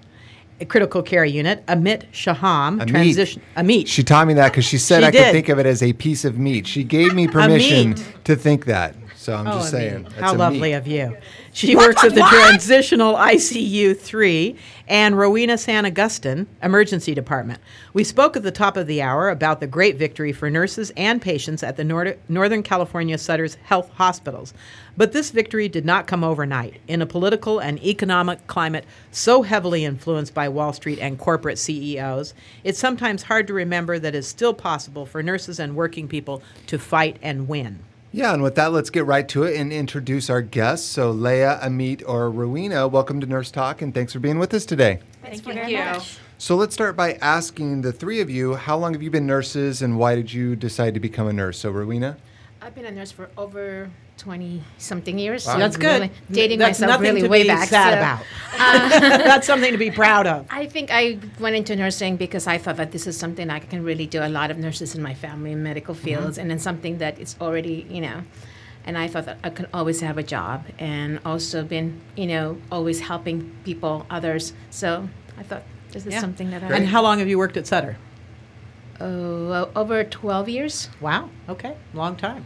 critical 0.66 1.02
care 1.02 1.26
unit, 1.26 1.66
Amit 1.68 2.04
Shaham, 2.12 2.80
Amit. 2.80 2.88
transition 2.88 3.42
Amit. 3.56 3.88
She 3.88 4.04
taught 4.04 4.28
me 4.28 4.34
that 4.36 4.52
because 4.52 4.66
she 4.66 4.78
said 4.78 5.02
She 5.02 5.06
I 5.08 5.12
did. 5.12 5.24
could 5.26 5.32
think 5.32 5.50
of 5.50 5.60
it 5.60 5.66
as 5.66 5.82
a 5.84 5.94
piece 5.94 6.26
of 6.26 6.38
meat. 6.38 6.68
She 6.68 6.84
gave 6.84 7.14
me 7.14 7.28
permission 7.40 7.96
to 8.26 8.36
think 8.36 8.66
that. 8.66 8.96
So 9.20 9.36
I'm 9.36 9.48
Oh, 9.48 9.52
just 9.60 9.68
Amit, 9.68 9.78
saying. 9.78 10.04
How 10.06 10.10
That's 10.22 10.34
a 10.34 10.38
lovely 10.38 10.60
meat. 10.70 10.74
of 10.76 10.88
you. 10.88 11.18
She 11.52 11.76
works 11.76 12.06
at 12.06 12.16
the 12.16 12.22
Transitional 12.22 13.16
ICU 13.16 13.94
3 14.00 14.56
and 14.88 15.18
Rowena 15.18 15.58
San 15.58 15.86
Augustine 15.86 16.48
Emergency 16.64 17.14
Department. 17.14 17.60
We 17.92 18.06
spoke 18.06 18.38
at 18.38 18.44
the 18.44 18.52
top 18.52 18.78
of 18.78 18.88
the 18.88 19.02
hour 19.02 19.28
about 19.30 19.60
the 19.60 19.68
great 19.68 19.98
victory 19.98 20.32
for 20.32 20.50
nurses 20.50 20.94
and 20.96 21.22
patients 21.22 21.64
at 21.64 21.76
the 21.76 21.84
Nor- 21.84 22.16
Northern 22.30 22.64
California 22.64 23.18
Sutter's 23.18 23.56
Health 23.56 23.90
Hospitals. 23.96 24.54
But 24.96 25.12
this 25.12 25.32
victory 25.32 25.68
did 25.68 25.84
not 25.86 26.08
come 26.08 26.24
overnight. 26.24 26.80
In 26.88 27.02
a 27.02 27.06
political 27.06 27.60
and 27.60 27.78
economic 27.84 28.48
climate 28.48 28.86
so 29.12 29.42
heavily 29.42 29.84
influenced 29.84 30.34
by 30.34 30.48
Wall 30.48 30.72
Street 30.72 31.00
and 31.00 31.20
corporate 31.20 31.58
CEOs, 31.58 32.34
it's 32.64 32.80
sometimes 32.80 33.24
hard 33.24 33.48
to 33.48 33.54
remember 33.54 34.00
that 34.00 34.16
it's 34.16 34.30
still 34.30 34.54
possible 34.54 35.06
for 35.06 35.22
nurses 35.22 35.60
and 35.60 35.76
working 35.76 36.08
people 36.08 36.42
to 36.68 36.80
fight 36.80 37.18
and 37.22 37.50
win. 37.50 37.80
Yeah, 38.12 38.34
and 38.34 38.42
with 38.42 38.56
that, 38.56 38.72
let's 38.72 38.90
get 38.90 39.06
right 39.06 39.28
to 39.30 39.44
it 39.44 39.56
and 39.56 39.72
introduce 39.72 40.32
our 40.32 40.42
guests. 40.42 40.90
So, 40.90 41.12
Leah, 41.12 41.60
Amit, 41.62 42.02
or 42.08 42.32
Rowena, 42.32 42.88
welcome 42.88 43.22
to 43.22 43.28
Nurse 43.28 43.52
Talk, 43.52 43.84
and 43.84 43.94
thanks 43.94 44.14
for 44.14 44.20
being 44.20 44.40
with 44.40 44.52
us 44.52 44.66
today. 44.66 45.00
Thank 45.22 45.46
you 45.46 45.54
very 45.54 45.76
much. 45.76 46.18
So, 46.40 46.56
let's 46.56 46.74
start 46.74 46.96
by 46.96 47.14
asking 47.22 47.82
the 47.82 47.94
three 47.94 48.20
of 48.20 48.28
you 48.28 48.56
how 48.56 48.78
long 48.80 48.94
have 48.94 49.04
you 49.04 49.12
been 49.12 49.28
nurses 49.28 49.84
and 49.84 50.00
why 50.00 50.16
did 50.16 50.34
you 50.34 50.56
decide 50.56 50.96
to 50.96 51.00
become 51.00 51.28
a 51.28 51.34
nurse? 51.34 51.60
So, 51.60 51.70
Rowena? 51.70 52.18
I've 52.62 52.76
been 52.76 52.86
a 52.86 52.92
nurse 52.92 53.12
for 53.12 53.30
over 53.38 53.90
20 54.18 54.62
something 54.78 55.18
years. 55.18 55.46
Wow. 55.46 55.54
so 55.54 55.60
That's 55.60 55.78
good. 55.78 56.02
really 56.02 56.12
dating 56.30 56.60
That's 56.60 56.80
myself 56.82 57.00
nothing 57.00 57.16
really 57.16 57.22
to 57.28 57.30
way 57.30 57.44
be 57.44 57.48
back. 57.48 57.70
sad 57.70 57.94
so, 57.94 57.98
about. 58.00 58.26
uh, 58.60 59.18
That's 59.30 59.48
something 59.48 59.72
to 59.72 59.78
be 59.78 59.90
proud 59.92 60.28
of. 60.28 60.46
I 60.50 60.66
think 60.66 60.90
I 60.92 61.20
went 61.40 61.56
into 61.56 61.76
nursing 61.78 62.18
because 62.18 62.48
I 62.48 62.58
thought 62.58 62.76
that 62.76 62.92
this 62.92 63.08
is 63.08 63.18
something 63.18 63.50
I 63.50 63.60
can 63.60 63.82
really 63.84 64.06
do. 64.06 64.22
A 64.22 64.28
lot 64.28 64.52
of 64.52 64.58
nurses 64.58 64.94
in 64.94 65.02
my 65.02 65.14
family 65.14 65.54
in 65.54 65.64
medical 65.64 65.96
Mm-hmm. 65.96 66.04
fields, 66.04 66.38
and 66.38 66.50
then 66.52 66.60
something 66.60 66.98
that 66.98 67.18
is 67.20 67.36
already, 67.40 67.88
you 67.90 68.02
know. 68.02 68.24
And 68.86 68.98
I 68.98 69.08
thought 69.08 69.26
that 69.26 69.38
I 69.44 69.50
could 69.52 69.70
always 69.74 70.02
have 70.02 70.18
a 70.18 70.24
job, 70.24 70.66
and 70.80 71.20
also 71.26 71.64
been, 71.64 72.00
you 72.18 72.26
know, 72.28 72.58
always 72.72 73.00
helping 73.00 73.56
people, 73.64 74.06
others. 74.10 74.52
So 74.70 75.08
I 75.38 75.44
thought 75.44 75.64
this 75.92 76.06
is 76.06 76.14
Yeah. 76.14 76.20
something 76.22 76.50
that 76.52 76.64
I. 76.64 76.68
And 76.76 76.88
how 76.88 77.02
long 77.02 77.20
have 77.20 77.30
you 77.30 77.38
worked 77.38 77.56
at 77.58 77.68
Sutter? 77.68 77.96
Oh, 79.02 79.70
over 79.76 80.04
12 80.04 80.50
years. 80.50 80.90
Wow. 81.00 81.30
Okay. 81.48 81.76
Long 81.94 82.16
time. 82.16 82.46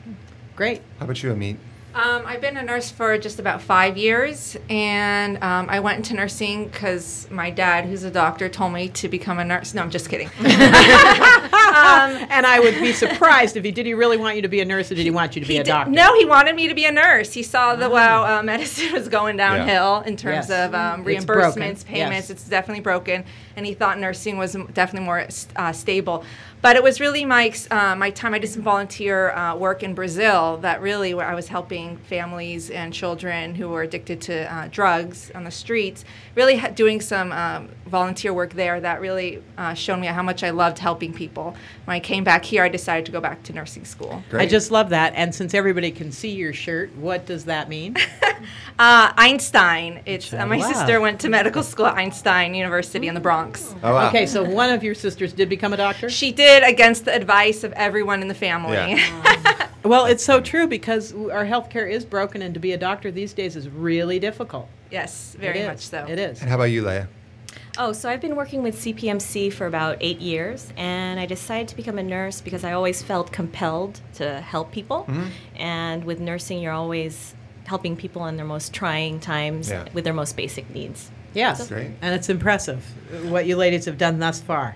Great. 0.56 0.82
How 1.00 1.06
about 1.06 1.22
you, 1.24 1.34
Amit? 1.34 1.58
Um, 1.96 2.24
I've 2.26 2.42
been 2.42 2.58
a 2.58 2.64
nurse 2.64 2.90
for 2.90 3.16
just 3.20 3.38
about 3.38 3.62
five 3.62 3.98
years, 3.98 4.58
and 4.68 5.38
um, 5.44 5.68
I 5.70 5.80
went 5.80 5.98
into 5.98 6.16
nursing 6.16 6.66
because 6.66 7.28
my 7.30 7.52
dad, 7.52 7.86
who's 7.86 8.04
a 8.04 8.10
doctor, 8.10 8.50
told 8.50 8.74
me 8.74 8.90
to 8.90 9.08
become 9.08 9.38
a 9.38 9.46
nurse. 9.46 9.76
No, 9.76 9.84
I'm 9.84 9.92
just 9.92 10.10
kidding. 10.10 10.28
and 10.40 10.48
I 12.48 12.60
would 12.60 12.74
be 12.82 12.94
surprised 12.94 13.58
if 13.58 13.64
he 13.64 13.70
did. 13.72 13.86
He 13.86 13.94
really 13.94 14.18
want 14.18 14.36
you 14.36 14.42
to 14.42 14.48
be 14.48 14.60
a 14.62 14.66
nurse, 14.66 14.92
or 14.92 14.96
did 14.96 15.04
he 15.04 15.12
want 15.12 15.36
you 15.36 15.42
to 15.44 15.48
be 15.48 15.58
a 15.58 15.64
did- 15.64 15.70
doctor? 15.70 15.92
No, 15.92 16.16
he 16.16 16.26
wanted 16.26 16.56
me 16.56 16.68
to 16.68 16.74
be 16.74 16.86
a 16.86 16.92
nurse. 16.92 17.32
He 17.32 17.44
saw 17.44 17.76
the 17.76 17.92
wow, 17.92 18.40
uh, 18.40 18.44
medicine 18.44 18.92
was 18.92 19.08
going 19.08 19.38
downhill 19.38 20.00
in 20.02 20.18
terms 20.18 20.50
Yes. 20.50 20.68
of 20.70 20.74
um, 20.74 21.08
It's 21.08 21.26
reimbursements, 21.26 21.86
payments. 21.86 22.30
yes. 22.30 22.30
It's 22.32 22.50
definitely 22.50 22.82
broken, 22.82 23.24
and 23.56 23.68
he 23.68 23.76
thought 23.76 24.00
nursing 24.00 24.38
was 24.40 24.54
definitely 24.74 25.06
more 25.06 25.28
uh, 25.56 25.72
stable. 25.72 26.24
But 26.64 26.78
it 26.78 26.82
was 26.82 27.02
really 27.02 27.26
my 27.26 27.54
uh, 27.72 27.94
my 27.94 28.10
time. 28.10 28.34
I 28.34 28.40
did 28.40 28.50
some 28.50 28.62
volunteer 28.62 29.32
uh, 29.32 29.54
work 29.54 29.84
in 29.84 29.94
Brazil 29.94 30.56
that 30.60 30.82
really 30.82 31.14
where 31.14 31.28
I 31.28 31.36
was 31.36 31.50
helping 31.50 31.98
families 31.98 32.70
and 32.70 32.94
children 32.94 33.54
who 33.54 33.68
were 33.68 33.82
addicted 33.82 34.22
to 34.22 34.50
uh, 34.50 34.70
drugs 34.72 35.30
on 35.36 35.44
the 35.44 35.52
streets. 35.52 36.06
Really 36.36 36.58
ha- 36.58 36.70
doing 36.70 37.00
some 37.00 37.32
um, 37.32 37.70
volunteer 37.86 38.34
work 38.34 38.54
there 38.54 38.80
that 38.82 39.00
really 39.02 39.44
uh, 39.58 39.76
showed 39.76 39.98
me 39.98 40.08
how 40.08 40.24
much 40.24 40.44
I 40.44 40.50
loved 40.50 40.80
helping 40.80 41.14
people. 41.14 41.56
When 41.86 41.96
I 41.96 42.00
came 42.00 42.24
back 42.24 42.44
here, 42.44 42.64
I 42.64 42.70
decided 42.70 43.06
to 43.06 43.12
go 43.12 43.22
back 43.22 43.44
to 43.44 43.54
nursing 43.54 43.86
school. 43.86 44.24
I 44.34 44.48
just 44.48 44.72
love 44.72 44.90
that. 44.90 45.14
And 45.16 45.34
since 45.34 45.54
everybody 45.54 45.92
can 45.92 46.12
see 46.12 46.32
your 46.32 46.54
shirt, 46.54 46.96
what 46.96 47.26
does 47.26 47.46
that 47.46 47.70
mean? 47.70 47.96
Uh, 48.80 49.14
Einstein. 49.16 50.02
It's 50.06 50.34
uh, 50.34 50.46
my 50.48 50.58
love. 50.58 50.74
sister 50.74 51.00
went 51.00 51.22
to 51.22 51.30
medical 51.30 51.62
school 51.64 51.86
at 51.86 51.96
Einstein 51.96 52.56
University 52.56 53.08
in 53.08 53.14
the 53.14 53.20
Bronx. 53.22 53.74
Oh, 53.84 53.94
wow. 53.94 54.10
Okay, 54.10 54.26
so 54.26 54.44
one 54.44 54.72
of 54.72 54.84
your 54.84 54.96
sisters 54.96 55.32
did 55.32 55.48
become 55.48 55.74
a 55.74 55.78
doctor? 55.78 56.10
She 56.10 56.32
did 56.32 56.64
against 56.64 57.06
the 57.06 57.16
advice 57.16 57.64
of 57.64 57.72
everyone 57.74 58.22
in 58.22 58.28
the 58.28 58.34
family. 58.34 59.00
Well, 59.84 60.06
it's 60.06 60.24
so 60.24 60.40
true 60.40 60.66
because 60.66 61.12
w- 61.12 61.30
our 61.30 61.46
healthcare 61.46 61.92
is 61.92 62.06
broken, 62.06 62.42
and 62.42 62.54
to 62.54 62.60
be 62.60 62.72
a 62.72 62.78
doctor 62.78 63.12
these 63.12 63.34
days 63.34 63.58
is 63.58 63.68
really 63.68 64.18
difficult. 64.18 64.70
Yes, 64.94 65.36
very 65.38 65.64
much 65.66 65.80
so. 65.80 66.06
It 66.08 66.20
is. 66.20 66.40
And 66.40 66.50
how 66.50 66.56
about 66.56 66.66
you, 66.66 66.86
Leah? 66.86 67.08
Oh, 67.78 67.92
so 67.92 68.08
I've 68.10 68.22
been 68.22 68.36
working 68.36 68.62
with 68.62 68.76
CPMC 68.76 69.52
for 69.52 69.66
about 69.66 69.98
eight 70.00 70.20
years, 70.20 70.72
and 70.78 71.20
I 71.20 71.26
decided 71.26 71.68
to 71.70 71.76
become 71.76 71.98
a 71.98 72.04
nurse 72.04 72.40
because 72.40 72.64
I 72.64 72.74
always 72.74 73.02
felt 73.02 73.32
compelled 73.32 74.00
to 74.16 74.40
help 74.42 74.72
people. 74.72 75.06
Mhm. 75.10 75.30
And 75.58 76.04
with 76.04 76.20
nursing, 76.20 76.60
you're 76.60 76.72
always 76.72 77.34
helping 77.66 77.96
people 77.96 78.28
in 78.28 78.38
their 78.38 78.46
most 78.46 78.74
trying 78.74 79.20
times 79.20 79.70
Yeah. 79.70 79.86
with 79.94 80.04
their 80.04 80.14
most 80.14 80.36
basic 80.38 80.70
needs. 80.74 81.10
Yes, 81.34 81.68
So- 81.68 81.76
and 82.02 82.14
it's 82.16 82.30
impressive 82.30 82.86
uh, 83.12 83.28
what 83.30 83.48
you 83.48 83.56
ladies 83.58 83.86
have 83.86 83.98
done 83.98 84.20
thus 84.20 84.40
far. 84.40 84.76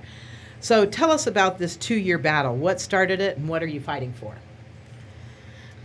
So 0.60 0.86
tell 0.86 1.12
us 1.12 1.27
about 1.27 1.60
this 1.60 1.75
two-year 1.75 2.17
battle. 2.17 2.56
What 2.56 2.82
started 2.82 3.21
it, 3.21 3.38
and 3.38 3.47
what 3.47 3.62
are 3.62 3.67
you 3.67 3.80
fighting 3.80 4.13
for? 4.19 4.34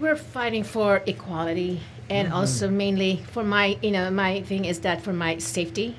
We're 0.01 0.17
fighting 0.17 0.65
for 0.65 1.03
equality 1.07 1.83
and 2.13 2.29
Mhm. 2.29 2.35
also 2.37 2.69
mainly 2.71 3.23
for 3.33 3.43
my, 3.43 3.77
you 3.83 3.91
know, 3.91 4.11
my 4.11 4.43
thing 4.43 4.65
is 4.65 4.81
that 4.81 5.03
for 5.03 5.13
my 5.13 5.39
safety, 5.39 5.97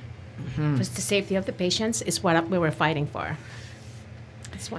Mhm. 0.57 0.77
for 0.77 0.83
the 0.85 1.01
safety 1.01 1.35
of 1.35 1.45
the 1.45 1.51
patients 1.65 2.01
is 2.01 2.23
what 2.23 2.49
we 2.49 2.57
were 2.57 2.71
fighting 2.71 3.07
for. 3.07 3.37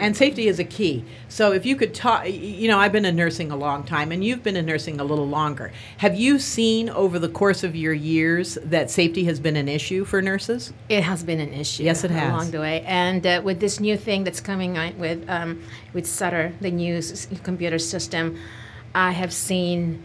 And 0.01 0.17
safety 0.17 0.49
is 0.49 0.59
a 0.59 0.65
key. 0.65 1.05
So 1.29 1.53
if 1.53 1.67
you 1.67 1.77
could 1.77 1.93
talk, 1.93 2.27
you 2.27 2.69
know, 2.69 2.79
I've 2.79 2.93
been 2.93 3.05
in 3.05 3.17
nursing 3.17 3.51
a 3.51 3.57
long 3.57 3.83
time, 3.83 4.13
and 4.13 4.25
you've 4.25 4.43
been 4.43 4.57
in 4.57 4.65
nursing 4.65 4.99
a 4.99 5.05
little 5.05 5.27
longer. 5.29 5.73
Have 5.99 6.15
you 6.15 6.39
seen 6.39 6.89
over 6.89 7.19
the 7.19 7.29
course 7.29 7.63
of 7.63 7.77
your 7.77 7.93
years 7.93 8.57
that 8.65 8.91
safety 8.91 9.25
has 9.25 9.41
been 9.41 9.57
an 9.57 9.69
issue 9.69 10.07
for 10.07 10.23
nurses? 10.23 10.73
It 10.89 11.03
has 11.03 11.23
been 11.23 11.39
an 11.41 11.53
issue. 11.53 11.83
Yes, 11.83 12.03
it 12.03 12.11
has. 12.13 12.31
along 12.33 12.53
the 12.53 12.61
way, 12.61 12.83
and 12.87 13.27
uh, 13.27 13.43
with 13.45 13.61
this 13.61 13.79
new 13.79 13.97
thing 13.99 14.25
that's 14.25 14.41
coming 14.41 14.79
on 14.79 14.95
with 14.99 15.19
um, 15.29 15.61
with 15.93 16.07
Sutter, 16.07 16.53
the 16.63 16.71
new 16.71 16.97
s- 16.99 17.27
computer 17.43 17.79
system, 17.79 18.37
I 18.95 19.11
have 19.11 19.33
seen. 19.35 19.99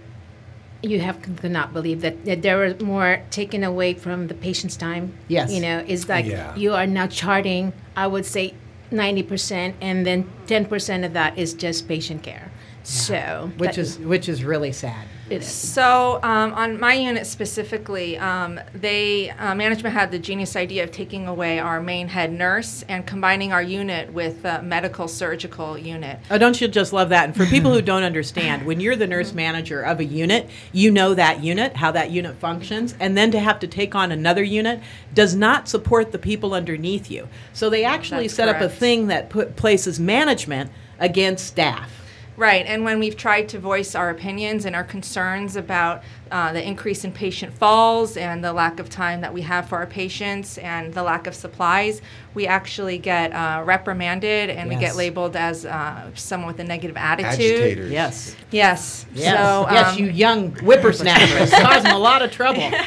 You 0.81 0.99
have 1.01 1.21
could 1.21 1.51
not 1.51 1.73
believe 1.73 2.01
that, 2.01 2.23
that 2.25 2.41
there 2.41 2.57
was 2.57 2.79
more 2.79 3.21
taken 3.31 3.63
away 3.63 3.93
from 3.95 4.27
the 4.27 4.33
patient's 4.33 4.77
time. 4.77 5.13
Yes. 5.27 5.51
you 5.51 5.59
know, 5.59 5.83
it's 5.87 6.07
like 6.07 6.25
Yeah. 6.25 6.55
you 6.55 6.73
are 6.73 6.87
now 6.87 7.07
charting. 7.07 7.73
I 7.97 8.07
would 8.07 8.25
say 8.25 8.53
ninety 8.91 9.23
percent, 9.23 9.75
and 9.81 10.05
then 10.05 10.29
ten 10.47 10.65
percent 10.65 11.03
of 11.03 11.13
that 11.13 11.37
is 11.37 11.53
just 11.53 11.87
patient 11.87 12.23
care. 12.23 12.49
So 12.83 13.51
which 13.57 13.75
that- 13.75 13.77
is 13.81 13.99
which 13.99 14.29
is 14.29 14.43
really 14.43 14.71
sad. 14.71 15.05
It 15.29 15.43
is. 15.43 15.47
So 15.47 16.19
um, 16.23 16.53
on 16.53 16.79
my 16.79 16.93
unit 16.93 17.27
specifically, 17.27 18.17
um, 18.17 18.59
they 18.73 19.29
uh, 19.29 19.53
management 19.53 19.93
had 19.93 20.11
the 20.11 20.19
genius 20.19 20.55
idea 20.55 20.83
of 20.83 20.91
taking 20.91 21.27
away 21.27 21.59
our 21.59 21.79
main 21.81 22.07
head 22.07 22.31
nurse 22.31 22.83
and 22.89 23.05
combining 23.05 23.53
our 23.53 23.61
unit 23.61 24.11
with 24.11 24.43
a 24.45 24.61
medical 24.63 25.07
surgical 25.07 25.77
unit. 25.77 26.19
Oh, 26.31 26.37
don't 26.37 26.59
you 26.59 26.67
just 26.67 26.93
love 26.93 27.09
that? 27.09 27.25
And 27.25 27.35
for 27.35 27.45
people 27.45 27.73
who 27.73 27.81
don't 27.81 28.03
understand, 28.03 28.65
when 28.65 28.79
you're 28.79 28.95
the 28.95 29.07
nurse 29.07 29.33
manager 29.33 29.81
of 29.81 29.99
a 29.99 30.05
unit, 30.05 30.49
you 30.71 30.89
know 30.89 31.13
that 31.13 31.43
unit, 31.43 31.75
how 31.75 31.91
that 31.91 32.09
unit 32.09 32.35
functions, 32.37 32.95
and 32.99 33.15
then 33.15 33.31
to 33.31 33.39
have 33.39 33.59
to 33.59 33.67
take 33.67 33.93
on 33.93 34.11
another 34.11 34.43
unit 34.43 34.79
does 35.13 35.35
not 35.35 35.69
support 35.69 36.11
the 36.11 36.19
people 36.19 36.53
underneath 36.53 37.11
you. 37.11 37.27
So 37.53 37.69
they 37.69 37.83
actually 37.83 38.27
That's 38.27 38.35
set 38.35 38.49
up 38.49 38.61
a 38.61 38.69
thing 38.69 39.07
that 39.07 39.29
put 39.29 39.55
places 39.55 39.99
management 39.99 40.71
against 40.99 41.45
staff. 41.45 41.98
Right, 42.39 42.65
and 42.65 42.85
when 42.85 42.99
we've 42.99 43.17
tried 43.17 43.49
to 43.49 43.59
voice 43.59 43.95
our 43.95 44.09
opinions 44.09 44.63
and 44.63 44.73
our 44.73 44.85
concerns 44.85 45.57
about 45.57 46.03
uh, 46.31 46.53
the 46.53 46.65
increase 46.65 47.03
in 47.03 47.11
patient 47.11 47.53
falls 47.53 48.15
and 48.15 48.41
the 48.41 48.53
lack 48.53 48.79
of 48.79 48.89
time 48.89 49.19
that 49.19 49.33
we 49.33 49.41
have 49.41 49.67
for 49.67 49.77
our 49.77 49.85
patients 49.85 50.57
and 50.59 50.93
the 50.93 51.03
lack 51.03 51.27
of 51.27 51.35
supplies, 51.35 52.01
we 52.33 52.47
actually 52.47 52.97
get 52.97 53.33
uh, 53.33 53.61
reprimanded 53.65 54.49
and 54.51 54.69
we 54.69 54.77
get 54.77 54.95
labeled 54.95 55.35
as 55.35 55.65
uh, 55.65 56.09
someone 56.15 56.47
with 56.47 56.61
a 56.61 56.63
negative 56.63 56.95
attitude. 56.95 57.61
Agitators. 57.61 57.91
Yes. 57.91 58.35
Yes. 58.51 59.05
Yes, 59.11 59.37
So, 59.37 59.67
yes, 59.69 59.93
um, 59.93 59.99
you 59.99 60.09
young 60.09 60.51
whippersnappers, 60.61 61.51
causing 61.61 61.91
a 61.91 61.99
lot 61.99 62.21
of 62.21 62.31
trouble. 62.31 62.71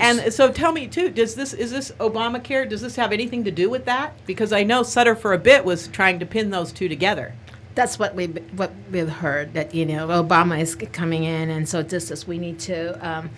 And 0.00 0.32
so, 0.32 0.50
tell 0.50 0.72
me 0.72 0.86
too, 0.86 1.10
does 1.10 1.34
this 1.34 1.52
is 1.52 1.70
this 1.70 1.90
Obamacare? 2.00 2.66
Does 2.66 2.80
this 2.80 2.96
have 2.96 3.12
anything 3.12 3.44
to 3.44 3.50
do 3.50 3.68
with 3.68 3.84
that? 3.84 4.14
Because 4.24 4.50
I 4.50 4.62
know 4.62 4.82
Sutter 4.82 5.14
for 5.14 5.34
a 5.34 5.38
bit 5.38 5.66
was 5.66 5.88
trying 5.88 6.18
to 6.20 6.26
pin 6.26 6.48
those 6.48 6.72
two 6.72 6.88
together. 6.88 7.34
That's 7.76 7.98
what 7.98 8.16
we 8.16 8.26
what 8.26 8.72
we've 8.90 9.08
heard 9.08 9.54
that 9.54 9.74
you 9.74 9.86
know 9.86 10.08
Obama 10.08 10.60
is 10.60 10.74
coming 10.74 11.22
in, 11.22 11.50
and 11.50 11.68
so 11.68 11.82
this 11.82 12.10
is 12.10 12.26
we 12.26 12.38
need 12.38 12.58
to. 12.60 13.08
Um, 13.08 13.30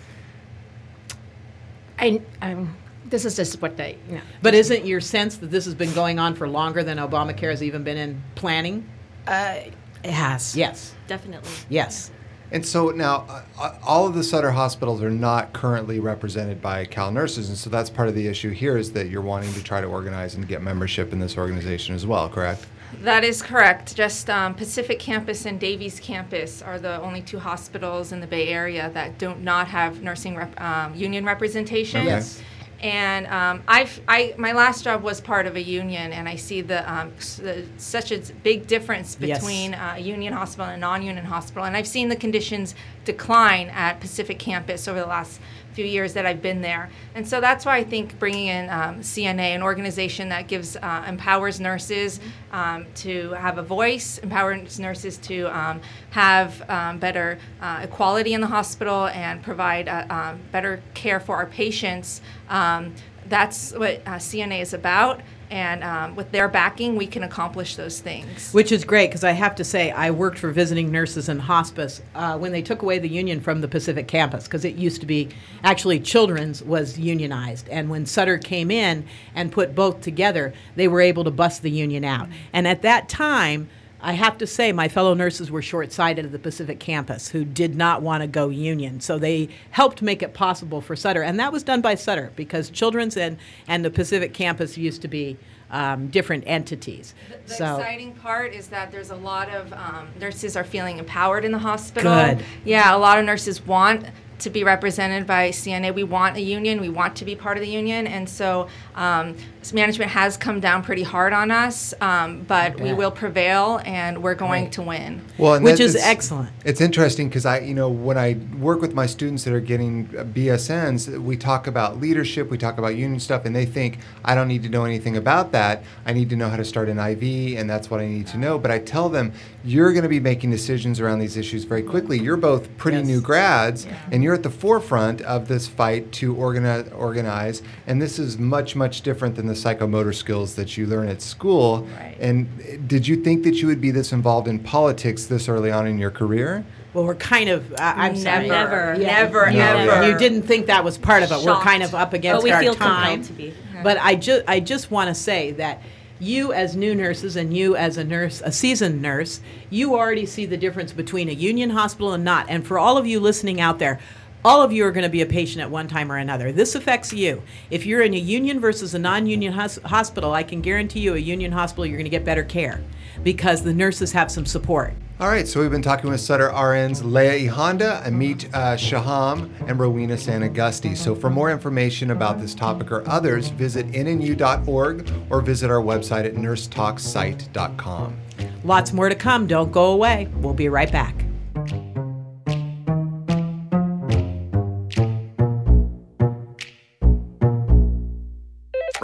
I 1.99 2.21
um, 2.41 2.75
this 3.05 3.25
is 3.25 3.35
just 3.35 3.61
what 3.61 3.77
they 3.77 3.97
you 4.07 4.15
know. 4.15 4.21
But 4.41 4.55
isn't 4.55 4.85
your 4.85 5.01
sense 5.01 5.37
that 5.37 5.51
this 5.51 5.65
has 5.65 5.75
been 5.75 5.93
going 5.93 6.17
on 6.17 6.35
for 6.35 6.47
longer 6.47 6.83
than 6.83 6.97
Obamacare 6.97 7.51
has 7.51 7.61
even 7.61 7.83
been 7.83 7.97
in 7.97 8.23
planning? 8.35 8.89
Uh, 9.27 9.57
it 10.03 10.11
has. 10.11 10.55
Yes. 10.55 10.95
Definitely. 11.07 11.51
Yes. 11.67 12.11
And 12.51 12.65
so 12.65 12.89
now, 12.89 13.25
uh, 13.29 13.43
uh, 13.59 13.77
all 13.83 14.07
of 14.07 14.15
the 14.15 14.23
Sutter 14.23 14.51
hospitals 14.51 15.03
are 15.03 15.11
not 15.11 15.53
currently 15.53 15.99
represented 15.99 16.61
by 16.61 16.85
Cal 16.85 17.11
nurses, 17.11 17.49
and 17.49 17.57
so 17.57 17.69
that's 17.69 17.91
part 17.91 18.07
of 18.07 18.15
the 18.15 18.25
issue 18.27 18.49
here 18.49 18.75
is 18.75 18.91
that 18.93 19.09
you're 19.09 19.21
wanting 19.21 19.53
to 19.53 19.63
try 19.63 19.81
to 19.81 19.87
organize 19.87 20.33
and 20.33 20.47
get 20.47 20.63
membership 20.63 21.13
in 21.13 21.19
this 21.19 21.37
organization 21.37 21.93
as 21.93 22.07
well, 22.07 22.27
correct? 22.27 22.65
That 23.01 23.23
is 23.23 23.41
correct. 23.41 23.95
Just 23.95 24.29
um, 24.29 24.55
Pacific 24.55 24.99
Campus 24.99 25.45
and 25.45 25.59
Davies 25.59 25.99
Campus 25.99 26.61
are 26.61 26.79
the 26.79 27.01
only 27.01 27.21
two 27.21 27.39
hospitals 27.39 28.11
in 28.11 28.19
the 28.19 28.27
Bay 28.27 28.49
Area 28.49 28.89
that 28.93 29.17
do 29.17 29.35
not 29.35 29.67
have 29.67 30.01
nursing 30.01 30.35
rep, 30.35 30.59
um, 30.59 30.95
union 30.95 31.23
representation. 31.25 32.01
Okay. 32.01 32.09
Yes. 32.09 32.41
And 32.81 33.27
um, 33.27 33.61
I've, 33.67 33.99
I, 34.07 34.33
my 34.37 34.53
last 34.53 34.85
job 34.85 35.03
was 35.03 35.19
part 35.19 35.45
of 35.45 35.57
a 35.57 35.61
union, 35.61 36.13
and 36.13 36.29
I 36.29 36.37
see 36.37 36.61
the, 36.61 36.89
um, 36.89 37.11
the 37.37 37.65
such 37.77 38.13
a 38.13 38.19
big 38.41 38.67
difference 38.67 39.17
Yes. 39.19 39.39
between 39.39 39.73
uh, 39.73 39.95
a 39.97 39.99
union 39.99 40.31
hospital 40.31 40.65
and 40.67 40.75
a 40.75 40.79
non-union 40.79 41.25
hospital. 41.25 41.65
And 41.65 41.75
I've 41.75 41.87
seen 41.87 42.07
the 42.07 42.15
conditions 42.15 42.75
decline 43.03 43.67
at 43.67 43.99
Pacific 43.99 44.39
Campus 44.39 44.87
over 44.87 44.99
the 44.99 45.07
last 45.07 45.41
few 45.79 45.85
years 45.85 46.11
that 46.11 46.25
I've 46.25 46.41
been 46.41 46.59
there. 46.59 46.89
And 47.15 47.25
so 47.25 47.39
that's 47.39 47.65
why 47.65 47.77
I 47.77 47.85
think 47.85 48.19
bringing 48.19 48.47
in 48.47 48.69
um, 48.69 48.99
CNA, 48.99 49.55
an 49.55 49.63
organization 49.63 50.27
that 50.27 50.49
gives 50.49 50.75
uh, 50.75 51.05
empowers 51.07 51.61
nurses 51.61 52.19
um, 52.51 52.85
to 52.95 53.29
have 53.31 53.59
a 53.59 53.63
voice, 53.63 54.17
empowers 54.17 54.77
nurses 54.77 55.15
to 55.19 55.45
um, 55.57 55.79
have 56.09 56.69
um, 56.69 56.99
better 56.99 57.39
uh, 57.61 57.79
equality 57.83 58.33
in 58.33 58.41
the 58.41 58.47
hospital 58.47 59.07
and 59.07 59.41
provide 59.41 59.87
uh, 59.87 60.05
um, 60.09 60.41
better 60.51 60.81
care 60.95 61.21
for 61.21 61.37
our 61.37 61.45
patients. 61.45 62.19
Um, 62.49 62.93
that's 63.29 63.71
what 63.71 64.01
uh, 64.05 64.15
CNA 64.15 64.61
is 64.61 64.73
about. 64.73 65.21
And 65.51 65.83
um, 65.83 66.15
with 66.15 66.31
their 66.31 66.47
backing, 66.47 66.95
we 66.95 67.07
can 67.07 67.23
accomplish 67.23 67.75
those 67.75 67.99
things. 67.99 68.53
Which 68.53 68.71
is 68.71 68.83
great 68.83 69.09
because 69.09 69.23
I 69.23 69.31
have 69.31 69.55
to 69.55 69.63
say, 69.63 69.91
I 69.91 70.11
worked 70.11 70.37
for 70.37 70.51
visiting 70.51 70.91
nurses 70.91 71.27
in 71.27 71.39
hospice 71.39 72.01
uh, 72.13 72.37
when 72.37 72.51
they 72.51 72.61
took 72.61 72.81
away 72.83 72.99
the 72.99 73.09
union 73.09 73.41
from 73.41 73.61
the 73.61 73.67
Pacific 73.67 74.07
campus 74.07 74.43
because 74.43 74.63
it 74.63 74.75
used 74.75 75.01
to 75.01 75.07
be 75.07 75.29
actually 75.63 75.99
children's 75.99 76.61
was 76.63 76.99
unionized. 76.99 77.67
And 77.69 77.89
when 77.89 78.05
Sutter 78.05 78.37
came 78.37 78.69
in 78.69 79.05
and 79.33 79.51
put 79.51 79.73
both 79.73 80.01
together, 80.01 80.53
they 80.75 80.87
were 80.87 81.01
able 81.01 81.23
to 81.23 81.31
bust 81.31 81.63
the 81.63 81.71
union 81.71 82.03
out. 82.03 82.27
And 82.53 82.67
at 82.67 82.83
that 82.83 83.09
time, 83.09 83.69
I 84.01 84.13
have 84.13 84.37
to 84.37 84.47
say, 84.47 84.71
my 84.71 84.87
fellow 84.87 85.13
nurses 85.13 85.51
were 85.51 85.61
short 85.61 85.91
sighted 85.91 86.25
at 86.25 86.31
the 86.31 86.39
Pacific 86.39 86.79
campus 86.79 87.29
who 87.29 87.43
did 87.43 87.75
not 87.75 88.01
want 88.01 88.21
to 88.21 88.27
go 88.27 88.49
union. 88.49 89.01
So 89.01 89.19
they 89.19 89.49
helped 89.71 90.01
make 90.01 90.23
it 90.23 90.33
possible 90.33 90.79
for 90.79 90.95
Sutter. 90.95 91.21
And 91.21 91.39
that 91.39 91.51
was 91.51 91.63
done 91.63 91.81
by 91.81 91.95
Sutter 91.95 92.31
because 92.35 92.69
Children's 92.69 93.17
and, 93.17 93.37
and 93.67 93.83
the 93.83 93.89
Pacific 93.91 94.33
campus 94.33 94.77
used 94.77 95.01
to 95.01 95.09
be 95.09 95.37
um, 95.71 96.07
different 96.07 96.45
entities. 96.47 97.13
The 97.47 97.53
so 97.53 97.77
exciting 97.77 98.13
part 98.13 98.53
is 98.53 98.67
that 98.67 98.91
there's 98.91 99.11
a 99.11 99.15
lot 99.15 99.49
of 99.49 99.71
um, 99.73 100.07
nurses 100.19 100.55
are 100.55 100.63
feeling 100.63 100.97
empowered 100.97 101.45
in 101.45 101.51
the 101.51 101.59
hospital. 101.59 102.11
Good. 102.11 102.43
Yeah, 102.65 102.95
a 102.95 102.97
lot 102.97 103.19
of 103.19 103.25
nurses 103.25 103.65
want 103.65 104.05
to 104.39 104.49
be 104.49 104.63
represented 104.63 105.27
by 105.27 105.49
CNA. 105.49 105.93
We 105.93 106.03
want 106.03 106.37
a 106.37 106.41
union. 106.41 106.81
We 106.81 106.89
want 106.89 107.15
to 107.17 107.25
be 107.25 107.35
part 107.35 107.57
of 107.57 107.61
the 107.61 107.69
union, 107.69 108.07
and 108.07 108.27
so 108.27 108.67
um, 108.95 109.35
management 109.73 110.11
has 110.11 110.37
come 110.37 110.59
down 110.59 110.81
pretty 110.83 111.03
hard 111.03 111.33
on 111.33 111.51
us. 111.51 111.93
Um, 112.01 112.41
but 112.47 112.79
we 112.79 112.93
will 112.93 113.11
prevail, 113.11 113.81
and 113.85 114.23
we're 114.23 114.35
going 114.35 114.63
Right. 114.63 114.71
to 114.73 114.81
win. 114.81 115.21
Well, 115.37 115.53
and 115.55 115.63
Which 115.63 115.79
is 115.79 115.95
excellent. 115.95 116.49
It's 116.65 116.81
interesting 116.81 117.27
because 117.29 117.45
I, 117.45 117.59
you 117.59 117.73
know, 117.73 117.89
when 117.89 118.17
I 118.17 118.37
work 118.59 118.81
with 118.81 118.93
my 118.93 119.05
students 119.05 119.43
that 119.43 119.53
are 119.53 119.59
getting 119.59 120.09
uh, 120.17 120.23
BSNs, 120.23 121.19
we 121.21 121.37
talk 121.37 121.67
about 121.67 121.99
leadership, 121.99 122.49
we 122.49 122.57
talk 122.57 122.77
about 122.77 122.95
union 122.95 123.19
stuff, 123.19 123.45
and 123.45 123.55
they 123.55 123.65
think 123.65 123.99
I 124.25 124.35
don't 124.35 124.47
need 124.47 124.63
to 124.63 124.69
know 124.69 124.85
anything 124.85 125.17
about 125.17 125.51
that. 125.51 125.83
I 126.05 126.13
need 126.13 126.29
to 126.31 126.35
know 126.35 126.49
how 126.49 126.57
to 126.57 126.65
start 126.65 126.89
an 126.89 126.97
IV, 126.99 127.57
and 127.59 127.69
that's 127.69 127.89
what 127.91 127.99
I 127.99 128.07
need 128.07 128.27
to 128.27 128.37
know. 128.37 128.57
But 128.57 128.71
I 128.71 128.79
tell 128.79 129.09
them 129.09 129.33
you're 129.63 129.91
going 129.91 130.03
to 130.03 130.09
be 130.09 130.19
making 130.19 130.51
decisions 130.51 130.99
around 130.99 131.19
these 131.19 131.37
issues 131.37 131.63
very 131.65 131.83
quickly. 131.83 132.17
You're 132.19 132.37
both 132.37 132.75
pretty 132.77 132.97
Yes. 132.99 133.07
new 133.07 133.21
grads, 133.21 133.85
and 134.11 134.23
you're 134.23 134.28
at 134.33 134.43
the 134.43 134.49
forefront 134.49 135.21
of 135.21 135.47
this 135.47 135.67
fight 135.67 136.11
to 136.13 136.35
organize, 136.35 136.89
organize. 136.91 137.61
And 137.87 138.01
this 138.01 138.19
is 138.19 138.37
much, 138.37 138.75
much 138.75 139.01
different 139.01 139.35
than 139.35 139.47
the 139.47 139.53
psychomotor 139.53 140.13
skills 140.15 140.55
that 140.55 140.77
you 140.77 140.85
learn 140.87 141.07
at 141.07 141.21
school. 141.21 141.83
Right. 141.97 142.15
And 142.19 142.47
uh, 142.61 142.77
did 142.87 143.07
you 143.07 143.15
think 143.23 143.43
that 143.43 143.55
you 143.55 143.67
would 143.67 143.81
be 143.81 143.91
this 143.91 144.11
involved 144.11 144.47
in 144.47 144.59
politics 144.59 145.25
this 145.25 145.47
early 145.49 145.71
on 145.71 145.87
in 145.87 145.97
your 145.97 146.11
career? 146.11 146.65
Well, 146.93 147.05
we're 147.05 147.15
kind 147.15 147.49
of. 147.49 147.71
Uh, 147.73 147.75
I'm 147.79 148.15
sorry. 148.15 148.47
Never, 148.47 148.95
Never. 148.97 149.51
never, 149.51 149.51
No, 149.51 149.91
ever. 149.91 150.09
You 150.11 150.17
didn't 150.17 150.41
think 150.43 150.65
that 150.67 150.83
was 150.83 150.97
part 150.97 151.21
of 151.21 151.31
it. 151.31 151.45
We're 151.45 151.59
kind 151.61 151.83
of 151.83 151.93
up 151.93 152.13
against 152.13 152.37
But 152.39 152.43
we 152.43 152.51
our 152.51 152.61
feel 152.61 152.73
time. 152.75 153.21
compelled 153.21 153.25
to 153.27 153.33
be. 153.33 153.53
But 153.83 153.97
I 153.99 154.15
just, 154.15 154.43
I 154.47 154.59
just 154.59 154.89
want 154.89 155.07
to 155.09 155.15
say 155.15 155.51
that 155.51 155.81
you, 156.19 156.53
as 156.53 156.75
new 156.75 156.93
nurses, 156.93 157.35
and 157.35 157.55
you, 157.55 157.75
as 157.75 157.97
a 157.97 158.03
nurse, 158.03 158.41
a 158.43 158.51
seasoned 158.51 159.01
nurse, 159.01 159.39
you 159.69 159.95
already 159.95 160.25
see 160.25 160.45
the 160.45 160.57
difference 160.57 160.91
between 160.91 161.29
a 161.29 161.33
union 161.33 161.71
hospital 161.71 162.13
and 162.13 162.23
not. 162.23 162.45
And 162.49 162.65
for 162.67 162.77
all 162.77 162.97
of 162.97 163.07
you 163.07 163.19
listening 163.19 163.61
out 163.61 163.79
there. 163.79 163.99
All 164.45 164.61
of 164.61 164.71
you 164.71 164.85
are 164.85 164.91
going 164.91 165.03
to 165.03 165.09
be 165.09 165.21
a 165.21 165.25
patient 165.25 165.61
at 165.61 165.69
one 165.69 165.89
time 165.89 166.09
or 166.09 166.15
another. 166.15 166.53
This 166.53 166.73
affects 166.73 167.11
you. 167.11 167.41
If 167.69 167.85
you're 167.85 168.01
in 168.01 168.13
a 168.13 168.17
union 168.17 168.61
versus 168.61 168.93
a 168.93 168.99
non 168.99 169.27
union 169.27 169.51
hos- 169.51 169.79
hospital, 169.83 170.33
I 170.33 170.43
can 170.43 170.61
guarantee 170.61 171.01
you 171.01 171.15
a 171.15 171.17
union 171.17 171.51
hospital, 171.51 171.85
you're 171.85 171.97
going 171.97 172.05
to 172.05 172.09
get 172.09 172.23
better 172.23 172.43
care 172.43 172.81
because 173.21 173.63
the 173.63 173.73
nurses 173.73 174.13
have 174.13 174.31
some 174.31 174.45
support. 174.45 174.93
All 175.19 175.27
right, 175.27 175.45
so 175.45 175.59
we've 175.59 175.69
been 175.69 175.81
talking 175.81 176.09
with 176.09 176.21
Sutter 176.21 176.47
RNs 176.47 177.03
Leah 177.03 177.51
Ihanda, 177.51 178.01
Amit 178.05 178.53
uh, 178.53 178.77
Shaham, 178.77 179.53
and 179.67 179.77
Rowena 179.77 180.13
Sanagusti. 180.13 180.95
So 180.95 181.13
for 181.13 181.29
more 181.29 181.51
information 181.51 182.11
about 182.11 182.39
this 182.39 182.55
topic 182.55 182.89
or 182.93 183.05
others, 183.09 183.49
visit 183.49 183.87
nnu.org 183.87 185.11
or 185.29 185.41
visit 185.41 185.69
our 185.69 185.81
website 185.81 186.23
at 186.23 186.35
nursetalksite.com. 186.35 188.17
Lots 188.63 188.93
more 188.93 189.09
to 189.09 189.15
come. 189.15 189.47
Don't 189.47 189.73
go 189.73 189.91
away. 189.91 190.29
We'll 190.37 190.53
be 190.53 190.69
right 190.69 190.89
back. 190.89 191.25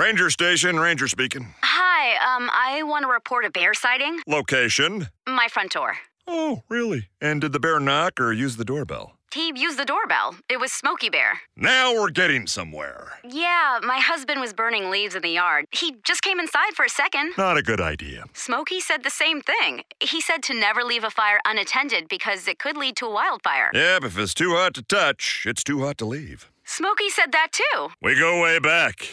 Ranger 0.06 0.30
Station, 0.30 0.80
Ranger 0.80 1.08
speaking. 1.08 1.56
Hi, 1.64 2.36
um, 2.36 2.48
I 2.54 2.84
want 2.84 3.06
to 3.06 3.10
report 3.12 3.44
a 3.44 3.50
bear 3.50 3.74
sighting. 3.74 4.20
Location. 4.28 5.08
My 5.26 5.48
front 5.48 5.72
door. 5.72 5.96
Oh, 6.28 6.62
really? 6.70 7.10
And 7.20 7.42
did 7.42 7.54
the 7.54 7.60
bear 7.60 7.80
knock 7.80 8.22
or 8.22 8.32
use 8.32 8.56
the 8.58 8.64
doorbell? 8.66 9.14
He 9.34 9.52
used 9.56 9.80
the 9.80 9.84
doorbell. 9.84 10.36
It 10.48 10.60
was 10.60 10.72
Smokey 10.72 11.10
Bear. 11.10 11.42
Now 11.58 11.96
we're 11.96 12.12
getting 12.12 12.46
somewhere. 12.46 13.14
Yeah, 13.28 13.80
my 13.82 13.98
husband 13.98 14.40
was 14.42 14.54
burning 14.54 14.92
leaves 14.92 15.16
in 15.16 15.24
the 15.24 15.30
yard. 15.30 15.66
He 15.72 15.96
just 16.04 16.22
came 16.22 16.40
inside 16.40 16.76
for 16.76 16.86
a 16.86 16.90
second. 16.90 17.34
Not 17.36 17.58
a 17.58 17.64
good 17.64 17.82
idea. 17.82 18.26
Smokey 18.34 18.82
said 18.82 19.02
the 19.02 19.10
same 19.10 19.42
thing. 19.42 19.82
He 20.00 20.22
said 20.22 20.44
to 20.44 20.54
never 20.54 20.84
leave 20.84 21.04
a 21.04 21.10
fire 21.10 21.40
unattended 21.48 22.10
because 22.10 22.48
it 22.48 22.60
could 22.60 22.78
lead 22.78 22.96
to 22.98 23.08
a 23.08 23.12
wildfire. 23.12 23.72
Yep, 23.74 24.04
if 24.04 24.20
it's 24.20 24.36
too 24.36 24.52
hot 24.52 24.76
to 24.76 24.84
touch, 24.84 25.46
it's 25.48 25.64
too 25.64 25.80
hot 25.80 25.98
to 25.98 26.06
leave. 26.06 26.52
Smokey 26.64 27.10
said 27.10 27.32
that 27.32 27.48
too. 27.52 27.90
We 28.04 28.14
go 28.14 28.44
way 28.44 28.60
back. 28.60 29.10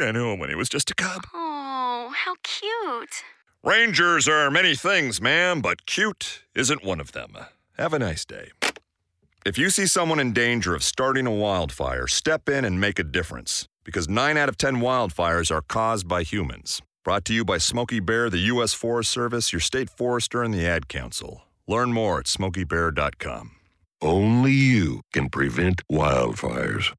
I 0.00 0.12
knew 0.12 0.30
him 0.30 0.38
when 0.38 0.48
he 0.48 0.54
was 0.54 0.68
just 0.68 0.90
a 0.90 0.94
cub. 0.94 1.22
Oh, 1.34 2.12
how 2.14 2.34
cute. 2.42 3.22
Rangers 3.62 4.28
are 4.28 4.50
many 4.50 4.74
things, 4.74 5.20
ma'am, 5.20 5.60
but 5.60 5.86
cute 5.86 6.44
isn't 6.54 6.84
one 6.84 7.00
of 7.00 7.12
them. 7.12 7.36
Have 7.76 7.92
a 7.92 7.98
nice 7.98 8.24
day. 8.24 8.50
If 9.44 9.56
you 9.56 9.70
see 9.70 9.86
someone 9.86 10.20
in 10.20 10.32
danger 10.32 10.74
of 10.74 10.82
starting 10.82 11.26
a 11.26 11.32
wildfire, 11.32 12.06
step 12.06 12.48
in 12.48 12.64
and 12.64 12.80
make 12.80 12.98
a 12.98 13.04
difference. 13.04 13.66
Because 13.84 14.08
9 14.08 14.36
out 14.36 14.48
of 14.48 14.58
10 14.58 14.76
wildfires 14.76 15.50
are 15.50 15.62
caused 15.62 16.06
by 16.06 16.22
humans. 16.22 16.82
Brought 17.04 17.24
to 17.26 17.32
you 17.32 17.44
by 17.44 17.58
Smokey 17.58 18.00
Bear, 18.00 18.28
the 18.28 18.52
U.S. 18.52 18.74
Forest 18.74 19.10
Service, 19.10 19.52
your 19.52 19.60
state 19.60 19.88
forester, 19.88 20.42
and 20.42 20.52
the 20.52 20.66
Ad 20.66 20.88
Council. 20.88 21.44
Learn 21.66 21.92
more 21.92 22.18
at 22.18 22.26
smokeybear.com. 22.26 23.52
Only 24.02 24.52
you 24.52 25.00
can 25.12 25.30
prevent 25.30 25.82
wildfires. 25.90 26.92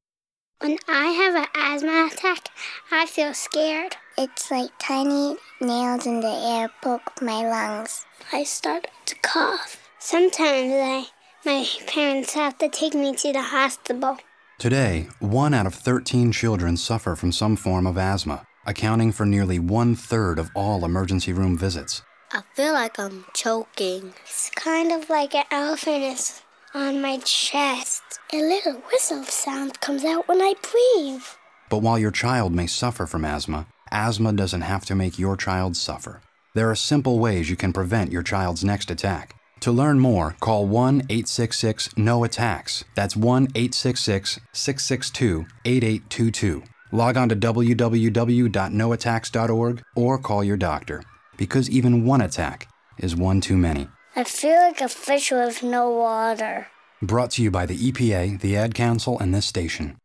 When 0.60 0.76
I 0.88 1.06
have 1.06 1.34
an 1.36 1.46
asthma 1.54 2.10
attack, 2.12 2.50
I 2.92 3.06
feel 3.06 3.32
scared. 3.32 3.96
It's 4.18 4.50
like 4.50 4.68
tiny 4.78 5.36
nails 5.58 6.06
in 6.06 6.20
the 6.20 6.28
air 6.28 6.68
poke 6.82 7.22
my 7.22 7.48
lungs. 7.48 8.04
I 8.30 8.44
start 8.44 8.86
to 9.06 9.14
cough. 9.22 9.88
Sometimes 9.98 10.70
I, 10.74 11.06
my 11.46 11.66
parents 11.86 12.34
have 12.34 12.58
to 12.58 12.68
take 12.68 12.92
me 12.92 13.14
to 13.16 13.32
the 13.32 13.40
hospital. 13.40 14.18
Today, 14.58 15.08
one 15.18 15.54
out 15.54 15.64
of 15.64 15.74
13 15.74 16.30
children 16.30 16.76
suffer 16.76 17.16
from 17.16 17.32
some 17.32 17.56
form 17.56 17.86
of 17.86 17.96
asthma, 17.96 18.44
accounting 18.66 19.12
for 19.12 19.24
nearly 19.24 19.58
one 19.58 19.94
third 19.94 20.38
of 20.38 20.50
all 20.54 20.84
emergency 20.84 21.32
room 21.32 21.56
visits. 21.56 22.02
I 22.32 22.42
feel 22.52 22.74
like 22.74 22.98
I'm 22.98 23.24
choking. 23.32 24.12
It's 24.24 24.50
kind 24.50 24.92
of 24.92 25.08
like 25.08 25.34
an 25.34 25.44
elephant 25.50 26.02
is 26.02 26.42
on 26.74 27.00
my 27.02 27.18
chest. 27.18 28.02
A 28.32 28.36
little 28.36 28.74
whistle 28.92 29.24
sound 29.24 29.80
comes 29.80 30.04
out 30.04 30.28
when 30.28 30.40
I 30.40 30.54
breathe. 30.70 31.24
But 31.68 31.78
while 31.78 31.98
your 31.98 32.10
child 32.10 32.54
may 32.54 32.66
suffer 32.66 33.06
from 33.06 33.24
asthma, 33.24 33.66
asthma 33.90 34.32
doesn't 34.32 34.60
have 34.62 34.84
to 34.86 34.94
make 34.94 35.18
your 35.18 35.36
child 35.36 35.76
suffer. 35.76 36.22
There 36.54 36.70
are 36.70 36.76
simple 36.76 37.18
ways 37.18 37.50
you 37.50 37.56
can 37.56 37.72
prevent 37.72 38.12
your 38.12 38.22
child's 38.22 38.64
next 38.64 38.90
attack. 38.90 39.34
To 39.60 39.72
learn 39.72 40.00
more, 40.00 40.36
call 40.40 40.66
1 40.66 41.02
866 41.10 41.96
NO 41.96 42.24
ATTACKS. 42.24 42.84
That's 42.94 43.16
1 43.16 43.48
866 43.54 44.40
662 44.52 45.46
8822. 45.64 46.62
Log 46.92 47.16
on 47.16 47.28
to 47.28 47.36
www.noattacks.org 47.36 49.82
or 49.94 50.18
call 50.18 50.42
your 50.42 50.56
doctor. 50.56 51.04
Because 51.36 51.70
even 51.70 52.04
one 52.04 52.20
attack 52.20 52.66
is 52.98 53.14
one 53.14 53.40
too 53.40 53.56
many. 53.56 53.86
I 54.16 54.24
feel 54.24 54.56
like 54.56 54.80
a 54.80 54.88
fish 54.88 55.30
with 55.30 55.62
no 55.62 55.90
water. 55.90 56.66
Brought 57.00 57.30
to 57.32 57.42
you 57.42 57.50
by 57.52 57.64
the 57.64 57.78
EPA, 57.78 58.40
the 58.40 58.56
Ad 58.56 58.74
Council, 58.74 59.16
and 59.20 59.32
this 59.32 59.46
station. 59.46 59.98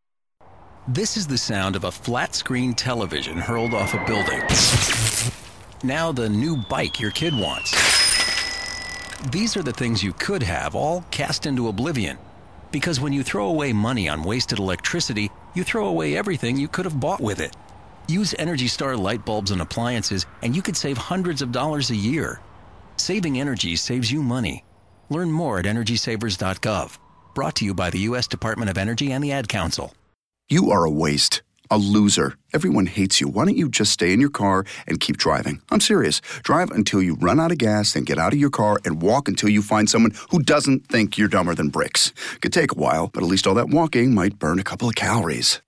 This 0.87 1.17
is 1.17 1.25
the 1.25 1.39
sound 1.39 1.75
of 1.75 1.85
a 1.85 1.91
flat 1.91 2.35
screen 2.35 2.75
television 2.75 3.35
hurled 3.37 3.73
off 3.73 3.95
a 3.95 4.05
building. 4.05 4.43
Now, 5.83 6.11
the 6.11 6.29
new 6.29 6.55
bike 6.69 6.99
your 6.99 7.09
kid 7.09 7.33
wants. 7.33 7.71
These 9.31 9.57
are 9.57 9.63
the 9.63 9.73
things 9.73 10.03
you 10.03 10.13
could 10.13 10.43
have 10.43 10.75
all 10.75 11.03
cast 11.09 11.47
into 11.47 11.67
oblivion. 11.67 12.19
Because 12.71 13.01
when 13.01 13.11
you 13.11 13.23
throw 13.23 13.47
away 13.47 13.73
money 13.73 14.07
on 14.07 14.21
wasted 14.21 14.59
electricity, 14.59 15.31
you 15.55 15.63
throw 15.63 15.87
away 15.87 16.15
everything 16.15 16.57
you 16.57 16.67
could 16.67 16.85
have 16.85 16.99
bought 16.99 17.21
with 17.21 17.39
it. 17.39 17.55
Use 18.07 18.35
Energy 18.37 18.67
Star 18.67 18.95
light 18.95 19.25
bulbs 19.25 19.49
and 19.49 19.61
appliances, 19.61 20.27
and 20.43 20.55
you 20.55 20.61
could 20.61 20.77
save 20.77 20.95
hundreds 20.95 21.41
of 21.41 21.51
dollars 21.51 21.89
a 21.89 21.95
year. 21.95 22.39
Saving 22.97 23.39
energy 23.39 23.75
saves 23.75 24.11
you 24.11 24.23
money. 24.23 24.63
Learn 25.09 25.31
more 25.31 25.59
at 25.59 25.65
EnergySavers.gov. 25.65 26.97
Brought 27.33 27.55
to 27.55 27.65
you 27.65 27.73
by 27.73 27.89
the 27.89 27.99
U.S. 27.99 28.27
Department 28.27 28.69
of 28.69 28.77
Energy 28.77 29.11
and 29.11 29.23
the 29.23 29.31
Ad 29.31 29.49
Council. 29.49 29.93
You 30.49 30.71
are 30.71 30.85
a 30.85 30.91
waste, 30.91 31.41
a 31.69 31.77
loser. 31.77 32.35
Everyone 32.53 32.85
hates 32.85 33.19
you. 33.19 33.27
Why 33.27 33.45
don't 33.45 33.57
you 33.57 33.69
just 33.69 33.91
stay 33.91 34.13
in 34.13 34.21
your 34.21 34.29
car 34.29 34.63
and 34.87 34.99
keep 34.99 35.17
driving? 35.17 35.61
I'm 35.69 35.81
serious. 35.81 36.21
Drive 36.43 36.71
until 36.71 37.01
you 37.01 37.15
run 37.15 37.39
out 37.39 37.51
of 37.51 37.57
gas, 37.57 37.93
then 37.93 38.03
get 38.03 38.19
out 38.19 38.33
of 38.33 38.39
your 38.39 38.49
car 38.49 38.79
and 38.85 39.01
walk 39.01 39.27
until 39.27 39.49
you 39.49 39.61
find 39.61 39.89
someone 39.89 40.13
who 40.29 40.41
doesn't 40.41 40.87
think 40.87 41.17
you're 41.17 41.27
dumber 41.27 41.55
than 41.55 41.69
bricks. 41.69 42.13
Could 42.41 42.53
take 42.53 42.71
a 42.71 42.79
while, 42.79 43.07
but 43.07 43.23
at 43.23 43.29
least 43.29 43.47
all 43.47 43.55
that 43.55 43.69
walking 43.69 44.13
might 44.13 44.39
burn 44.39 44.59
a 44.59 44.63
couple 44.63 44.87
of 44.87 44.95
calories. 44.95 45.61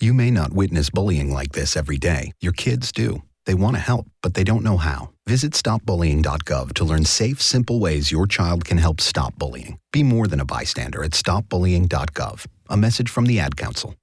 You 0.00 0.14
may 0.14 0.30
not 0.30 0.54
witness 0.54 0.88
bullying 0.88 1.30
like 1.30 1.52
this 1.52 1.76
every 1.76 1.98
day. 1.98 2.32
Your 2.40 2.52
kids 2.52 2.90
do. 2.90 3.22
They 3.44 3.54
want 3.54 3.76
to 3.76 3.80
help, 3.80 4.06
but 4.22 4.32
they 4.32 4.44
don't 4.44 4.62
know 4.64 4.78
how. 4.78 5.10
Visit 5.30 5.52
stopbullying.gov 5.52 6.72
to 6.72 6.84
learn 6.84 7.04
safe, 7.04 7.40
simple 7.40 7.78
ways 7.78 8.10
your 8.10 8.26
child 8.26 8.64
can 8.64 8.78
help 8.78 9.00
stop 9.00 9.32
bullying. 9.38 9.78
Be 9.92 10.02
more 10.02 10.26
than 10.26 10.40
a 10.40 10.44
bystander 10.44 11.04
at 11.04 11.12
stopbullying.gov. 11.12 12.46
A 12.70 12.76
message 12.76 13.08
from 13.08 13.26
the 13.26 13.38
Ad 13.38 13.56
Council. 13.56 13.94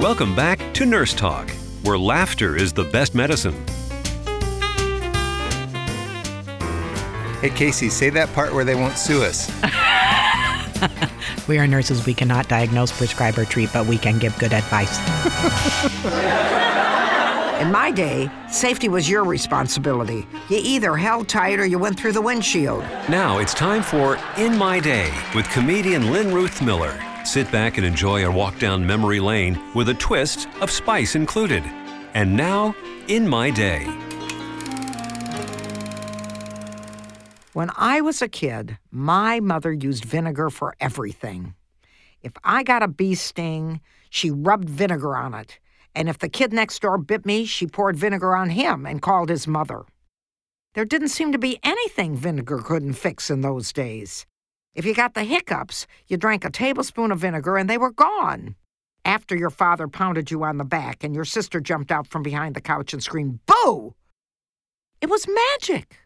Welcome 0.00 0.34
back 0.34 0.74
to 0.74 0.84
Nurse 0.84 1.14
Talk, 1.14 1.48
where 1.84 1.96
laughter 1.96 2.56
is 2.56 2.72
the 2.72 2.82
best 2.82 3.14
medicine. 3.14 3.54
Hey, 7.40 7.50
Casey, 7.50 7.90
say 7.90 8.10
that 8.10 8.28
part 8.34 8.52
where 8.52 8.64
they 8.64 8.74
won't 8.74 8.98
sue 8.98 9.22
us. 9.22 9.48
We 11.48 11.58
are 11.58 11.66
nurses. 11.66 12.06
We 12.06 12.14
cannot 12.14 12.48
diagnose, 12.48 12.96
prescribe, 12.96 13.36
or 13.36 13.44
treat, 13.44 13.72
but 13.72 13.86
we 13.86 13.98
can 13.98 14.18
give 14.18 14.38
good 14.38 14.52
advice. 14.52 14.98
In 17.62 17.70
my 17.70 17.92
day, 17.92 18.28
safety 18.50 18.88
was 18.88 19.08
your 19.08 19.24
responsibility. 19.24 20.26
You 20.48 20.58
either 20.64 20.96
held 20.96 21.28
tight 21.28 21.60
or 21.60 21.64
you 21.64 21.78
went 21.78 21.96
through 21.96 22.10
the 22.10 22.20
windshield. 22.20 22.82
Now 23.08 23.38
it's 23.38 23.54
time 23.54 23.84
for 23.84 24.18
In 24.36 24.58
My 24.58 24.80
Day 24.80 25.14
with 25.32 25.48
comedian 25.48 26.10
Lynn 26.10 26.34
Ruth 26.34 26.60
Miller. 26.60 27.00
Sit 27.24 27.52
back 27.52 27.76
and 27.76 27.86
enjoy 27.86 28.26
a 28.26 28.32
walk 28.32 28.58
down 28.58 28.84
memory 28.84 29.20
lane 29.20 29.60
with 29.76 29.90
a 29.90 29.94
twist 29.94 30.48
of 30.60 30.72
spice 30.72 31.14
included. 31.14 31.62
And 32.14 32.36
now, 32.36 32.74
In 33.06 33.28
My 33.28 33.48
Day. 33.50 33.84
When 37.52 37.70
I 37.76 38.00
was 38.00 38.20
a 38.20 38.28
kid, 38.28 38.76
my 38.90 39.38
mother 39.38 39.72
used 39.72 40.04
vinegar 40.04 40.50
for 40.50 40.74
everything. 40.80 41.54
If 42.22 42.32
I 42.42 42.64
got 42.64 42.82
a 42.82 42.88
bee 42.88 43.14
sting, 43.14 43.80
she 44.10 44.32
rubbed 44.32 44.68
vinegar 44.68 45.14
on 45.14 45.32
it. 45.34 45.60
And 45.94 46.08
if 46.08 46.18
the 46.18 46.28
kid 46.28 46.52
next 46.52 46.80
door 46.82 46.98
bit 46.98 47.26
me, 47.26 47.44
she 47.44 47.66
poured 47.66 47.96
vinegar 47.96 48.34
on 48.34 48.50
him 48.50 48.86
and 48.86 49.02
called 49.02 49.28
his 49.28 49.46
mother. 49.46 49.84
There 50.74 50.84
didn't 50.84 51.08
seem 51.08 51.32
to 51.32 51.38
be 51.38 51.58
anything 51.62 52.16
vinegar 52.16 52.58
couldn't 52.58 52.94
fix 52.94 53.30
in 53.30 53.42
those 53.42 53.72
days. 53.72 54.24
If 54.74 54.86
you 54.86 54.94
got 54.94 55.12
the 55.12 55.24
hiccups, 55.24 55.86
you 56.06 56.16
drank 56.16 56.44
a 56.44 56.50
tablespoon 56.50 57.12
of 57.12 57.18
vinegar 57.18 57.58
and 57.58 57.68
they 57.68 57.76
were 57.76 57.92
gone. 57.92 58.56
After 59.04 59.36
your 59.36 59.50
father 59.50 59.86
pounded 59.86 60.30
you 60.30 60.44
on 60.44 60.56
the 60.56 60.64
back 60.64 61.04
and 61.04 61.14
your 61.14 61.26
sister 61.26 61.60
jumped 61.60 61.92
out 61.92 62.06
from 62.06 62.22
behind 62.22 62.54
the 62.54 62.60
couch 62.62 62.94
and 62.94 63.02
screamed, 63.02 63.40
Boo! 63.46 63.94
It 65.02 65.10
was 65.10 65.26
magic. 65.28 65.98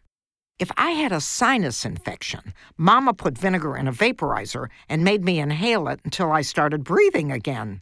If 0.59 0.71
I 0.75 0.91
had 0.91 1.11
a 1.11 1.21
sinus 1.21 1.85
infection, 1.85 2.53
Mama 2.75 3.13
put 3.13 3.37
vinegar 3.37 3.77
in 3.77 3.87
a 3.87 3.93
vaporizer 3.93 4.69
and 4.89 5.03
made 5.03 5.23
me 5.23 5.39
inhale 5.39 5.87
it 5.87 6.01
until 6.03 6.31
I 6.31 6.41
started 6.41 6.83
breathing 6.83 7.31
again. 7.31 7.81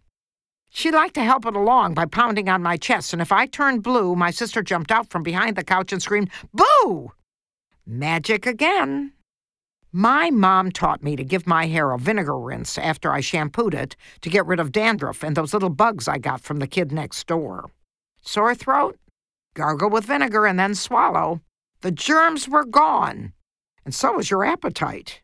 She 0.76 0.92
liked 0.92 1.14
to 1.14 1.24
help 1.24 1.46
it 1.46 1.56
along 1.56 1.94
by 1.94 2.04
pounding 2.04 2.50
on 2.50 2.62
my 2.62 2.76
chest, 2.76 3.14
and 3.14 3.22
if 3.22 3.32
I 3.32 3.46
turned 3.46 3.82
blue, 3.82 4.14
my 4.14 4.30
sister 4.30 4.62
jumped 4.62 4.92
out 4.92 5.10
from 5.10 5.24
behind 5.24 5.56
the 5.56 5.64
couch 5.64 5.94
and 5.94 6.04
screamed, 6.04 6.30
Boo! 6.54 7.14
Magic 7.86 8.46
again. 8.46 9.14
My 9.94 10.30
mom 10.32 10.72
taught 10.72 11.02
me 11.02 11.16
to 11.16 11.24
give 11.24 11.48
my 11.48 11.68
hair 11.68 11.94
a 11.94 11.98
vinegar 11.98 12.38
rinse 12.38 12.78
after 12.78 13.14
I 13.14 13.22
shampooed 13.22 13.74
it 13.74 13.96
to 14.20 14.30
get 14.30 14.46
rid 14.46 14.60
of 14.60 14.74
dandruff 14.74 15.24
and 15.24 15.38
those 15.38 15.54
little 15.54 15.70
bugs 15.70 16.10
I 16.10 16.18
got 16.18 16.42
from 16.42 16.60
the 16.60 16.68
kid 16.68 16.92
next 16.92 17.26
door. 17.26 17.72
Sore 18.22 18.54
throat? 18.54 19.00
Gargle 19.54 19.90
with 19.90 20.04
vinegar 20.04 20.46
and 20.46 20.60
then 20.60 20.76
swallow. 20.76 21.40
The 21.80 21.92
germs 21.92 22.50
were 22.50 22.66
gone, 22.66 23.32
and 23.86 23.96
so 23.96 24.12
was 24.12 24.30
your 24.30 24.44
appetite. 24.44 25.22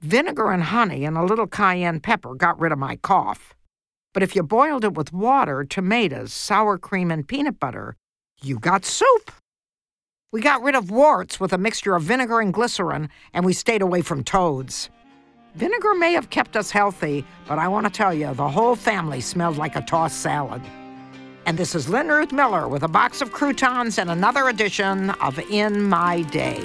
Vinegar 0.00 0.50
and 0.50 0.64
honey 0.64 1.04
and 1.04 1.16
a 1.16 1.22
little 1.22 1.46
cayenne 1.46 2.00
pepper 2.00 2.34
got 2.34 2.58
rid 2.58 2.72
of 2.72 2.80
my 2.80 2.96
cough. 2.96 3.55
But 4.16 4.22
if 4.22 4.34
you 4.34 4.42
boiled 4.42 4.82
it 4.82 4.94
with 4.94 5.12
water, 5.12 5.62
tomatoes, 5.62 6.32
sour 6.32 6.78
cream, 6.78 7.10
and 7.10 7.28
peanut 7.28 7.60
butter, 7.60 7.96
you 8.40 8.58
got 8.58 8.86
soup. 8.86 9.30
We 10.32 10.40
got 10.40 10.62
rid 10.62 10.74
of 10.74 10.90
warts 10.90 11.38
with 11.38 11.52
a 11.52 11.58
mixture 11.58 11.94
of 11.94 12.04
vinegar 12.04 12.40
and 12.40 12.50
glycerin, 12.50 13.10
and 13.34 13.44
we 13.44 13.52
stayed 13.52 13.82
away 13.82 14.00
from 14.00 14.24
toads. 14.24 14.88
Vinegar 15.54 15.94
may 15.96 16.14
have 16.14 16.30
kept 16.30 16.56
us 16.56 16.70
healthy, 16.70 17.26
but 17.46 17.58
I 17.58 17.68
want 17.68 17.84
to 17.84 17.92
tell 17.92 18.14
you, 18.14 18.32
the 18.32 18.48
whole 18.48 18.74
family 18.74 19.20
smelled 19.20 19.58
like 19.58 19.76
a 19.76 19.82
tossed 19.82 20.22
salad. 20.22 20.62
And 21.44 21.58
this 21.58 21.74
is 21.74 21.90
Lynn 21.90 22.08
Ruth 22.08 22.32
Miller 22.32 22.68
with 22.68 22.84
a 22.84 22.88
box 22.88 23.20
of 23.20 23.32
croutons 23.32 23.98
and 23.98 24.10
another 24.10 24.48
edition 24.48 25.10
of 25.20 25.38
In 25.50 25.82
My 25.82 26.22
Day. 26.22 26.64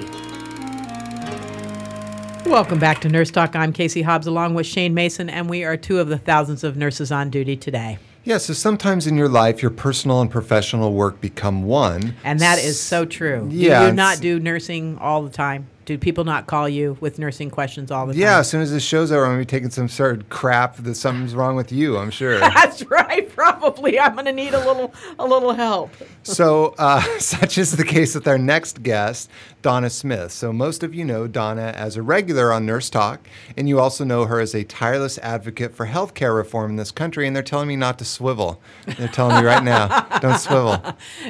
Welcome 2.46 2.80
back 2.80 3.00
to 3.02 3.10
Nurse 3.10 3.32
Talk. 3.32 3.56
I'm 3.56 3.72
Casey 3.72 4.02
Hobbs 4.02 4.28
along 4.28 4.56
with 4.56 4.66
Shane 4.66 4.94
Mason, 4.94 5.30
and 5.30 5.50
we 5.50 5.64
are 5.64 5.78
two 5.78 6.00
of 6.00 6.10
the 6.10 6.18
thousands 6.18 6.64
of 6.64 6.76
nurses 6.76 7.12
on 7.12 7.30
duty 7.30 7.56
today. 7.56 7.98
Yeah, 8.24 8.38
so 8.40 8.54
sometimes 8.54 9.08
in 9.08 9.16
your 9.16 9.30
life, 9.30 9.62
your 9.62 9.72
personal 9.72 10.22
and 10.22 10.30
professional 10.30 10.94
work 10.94 11.22
become 11.22 11.64
one. 11.64 12.16
And 12.24 12.40
that 12.40 12.60
is 12.60 12.80
so 12.80 13.06
true. 13.06 13.48
Yeah, 13.52 13.84
You 13.86 13.90
do 13.92 13.96
not 13.96 14.20
do 14.20 14.40
nursing 14.40 14.98
all 14.98 15.24
the 15.24 15.30
time. 15.30 15.68
Do 15.86 15.98
people 15.98 16.24
not 16.24 16.48
call 16.48 16.70
you 16.70 16.98
with 17.00 17.18
nursing 17.18 17.50
questions 17.50 17.92
all 17.92 18.06
the 18.06 18.14
time? 18.14 18.22
Yeah, 18.22 18.40
as 18.40 18.50
soon 18.50 18.62
as 18.62 18.72
this 18.72 18.84
show's 18.84 19.12
over, 19.12 19.26
I'm 19.26 19.32
gonna 19.32 19.42
be 19.42 19.46
taking 19.46 19.70
some 19.70 19.88
sort 19.88 20.20
of 20.20 20.30
crap 20.30 20.78
that 20.78 20.96
something's 20.96 21.34
wrong 21.36 21.56
with 21.56 21.72
you. 21.72 21.98
I'm 21.98 22.12
sure. 22.12 22.40
That's 22.40 22.84
right. 22.90 23.28
Probably, 23.30 24.00
I'm 24.00 24.14
going 24.14 24.26
to 24.26 24.32
need 24.32 24.54
a 24.54 24.60
little 24.60 24.94
a 25.18 25.26
little 25.26 25.54
help. 25.54 25.92
so, 26.24 26.76
uh, 26.78 27.02
such 27.20 27.58
is 27.58 27.72
the 27.76 27.84
case 27.84 28.16
with 28.16 28.28
our 28.28 28.38
next 28.38 28.84
guest, 28.84 29.30
Donna 29.62 29.90
Smith. 29.90 30.32
So, 30.32 30.54
most 30.54 30.84
of 30.84 30.94
you 30.94 31.06
know 31.06 31.28
Donna 31.28 31.74
as 31.76 31.98
a 31.98 32.02
regular 32.02 32.52
on 32.52 32.66
Nurse 32.66 32.90
Talk, 32.90 33.28
and 33.58 33.68
you 33.68 33.80
also 33.80 34.04
know 34.04 34.26
her 34.26 34.40
as 34.40 34.54
a 34.54 34.64
tireless 34.64 35.18
advocate 35.20 35.74
for 35.74 35.88
healthcare 35.88 36.36
reform 36.36 36.72
in 36.72 36.78
this 36.78 36.92
country. 36.92 37.28
And 37.28 37.36
they're 37.36 37.44
telling 37.44 37.68
me 37.68 37.76
not 37.76 38.00
to 38.00 38.06
swivel. 38.06 38.62
They're 38.98 39.08
telling 39.08 39.38
me 39.38 39.46
right 39.46 39.64
now, 39.64 40.02
don't 40.20 40.40
swivel. 40.40 40.82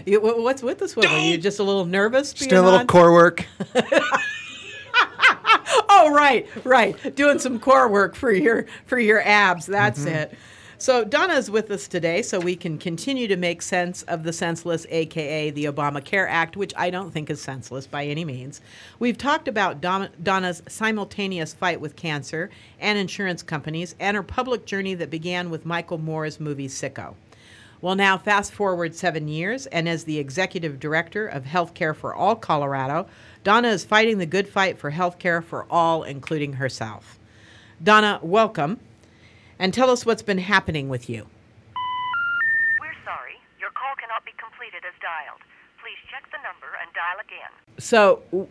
You, 0.06 0.22
what's 0.22 0.62
with 0.62 0.80
the 0.80 0.88
swivel? 0.88 1.18
You 1.20 1.38
just 1.38 1.60
a 1.60 1.64
little 1.64 1.86
nervous? 1.86 2.34
Just 2.34 2.50
doing 2.50 2.62
a 2.62 2.66
little 2.66 2.80
on? 2.80 2.88
core 2.88 3.12
work. 3.12 3.46
oh, 5.90 6.12
right, 6.14 6.48
right. 6.64 7.16
Doing 7.16 7.40
some 7.40 7.60
core 7.60 7.88
work 7.88 8.16
for 8.16 8.32
your 8.32 8.66
for 8.86 9.00
your 9.00 9.22
abs. 9.26 9.66
That's 9.66 10.02
Mhm. 10.06 10.16
it. 10.16 10.34
So 10.78 11.04
Donna's 11.04 11.52
with 11.52 11.70
us 11.70 11.88
today, 11.88 12.24
so 12.24 12.40
we 12.40 12.56
can 12.56 12.80
continue 12.80 13.28
to 13.28 13.38
make 13.38 13.62
sense 13.62 14.02
of 14.04 14.24
the 14.24 14.34
senseless, 14.34 14.88
aka 14.90 15.52
the 15.52 15.66
Obamacare 15.66 16.26
Act, 16.28 16.58
which 16.58 16.74
I 16.76 16.90
don't 16.90 17.12
think 17.12 17.30
is 17.30 17.40
senseless 17.40 17.86
by 17.86 18.06
any 18.08 18.26
means. 18.26 18.62
We've 18.98 19.18
talked 19.18 19.48
about 19.48 19.80
Don- 19.80 20.10
Donna's 20.24 20.64
simultaneous 20.68 21.54
fight 21.54 21.80
with 21.80 21.96
cancer 21.96 22.50
and 22.80 22.98
insurance 22.98 23.44
companies, 23.44 23.94
and 24.00 24.18
her 24.18 24.24
public 24.24 24.66
journey 24.66 24.96
that 24.96 25.12
began 25.12 25.52
with 25.52 25.68
Michael 25.68 26.00
Moore's 26.00 26.40
movie 26.40 26.68
Sicko. 26.68 27.14
Well, 27.82 27.96
now 27.96 28.16
fast 28.20 28.54
forward 28.54 28.94
seven 28.94 29.28
years, 29.28 29.66
and 29.66 29.90
as 29.90 30.04
the 30.04 30.20
executive 30.20 30.80
director 30.80 31.26
of 31.28 31.46
Healthcare 31.46 31.96
for 31.96 32.14
All 32.14 32.36
Colorado, 32.36 33.08
Donna 33.44 33.70
is 33.70 33.84
fighting 33.84 34.20
the 34.20 34.28
good 34.28 34.48
fight 34.48 34.78
for 34.78 34.92
healthcare 34.92 35.44
for 35.44 35.66
all, 35.68 36.04
including 36.04 36.54
herself. 36.54 37.18
Donna, 37.84 38.20
welcome, 38.22 38.80
and 39.58 39.74
tell 39.74 39.90
us 39.90 40.06
what's 40.06 40.22
been 40.22 40.38
happening 40.38 40.90
with 40.90 41.10
you. 41.10 41.26
We're 42.80 42.94
sorry. 43.04 43.34
Your 43.60 43.72
call 43.72 43.96
cannot 44.00 44.24
be 44.26 44.32
completed 44.38 44.84
as 44.86 44.94
dialed. 45.02 45.42
Please 45.82 45.98
check 46.12 46.24
the 46.32 46.38
number 46.44 46.68
and 46.84 46.94
dial 46.94 47.20
again. 47.26 47.50
So, 47.80 48.48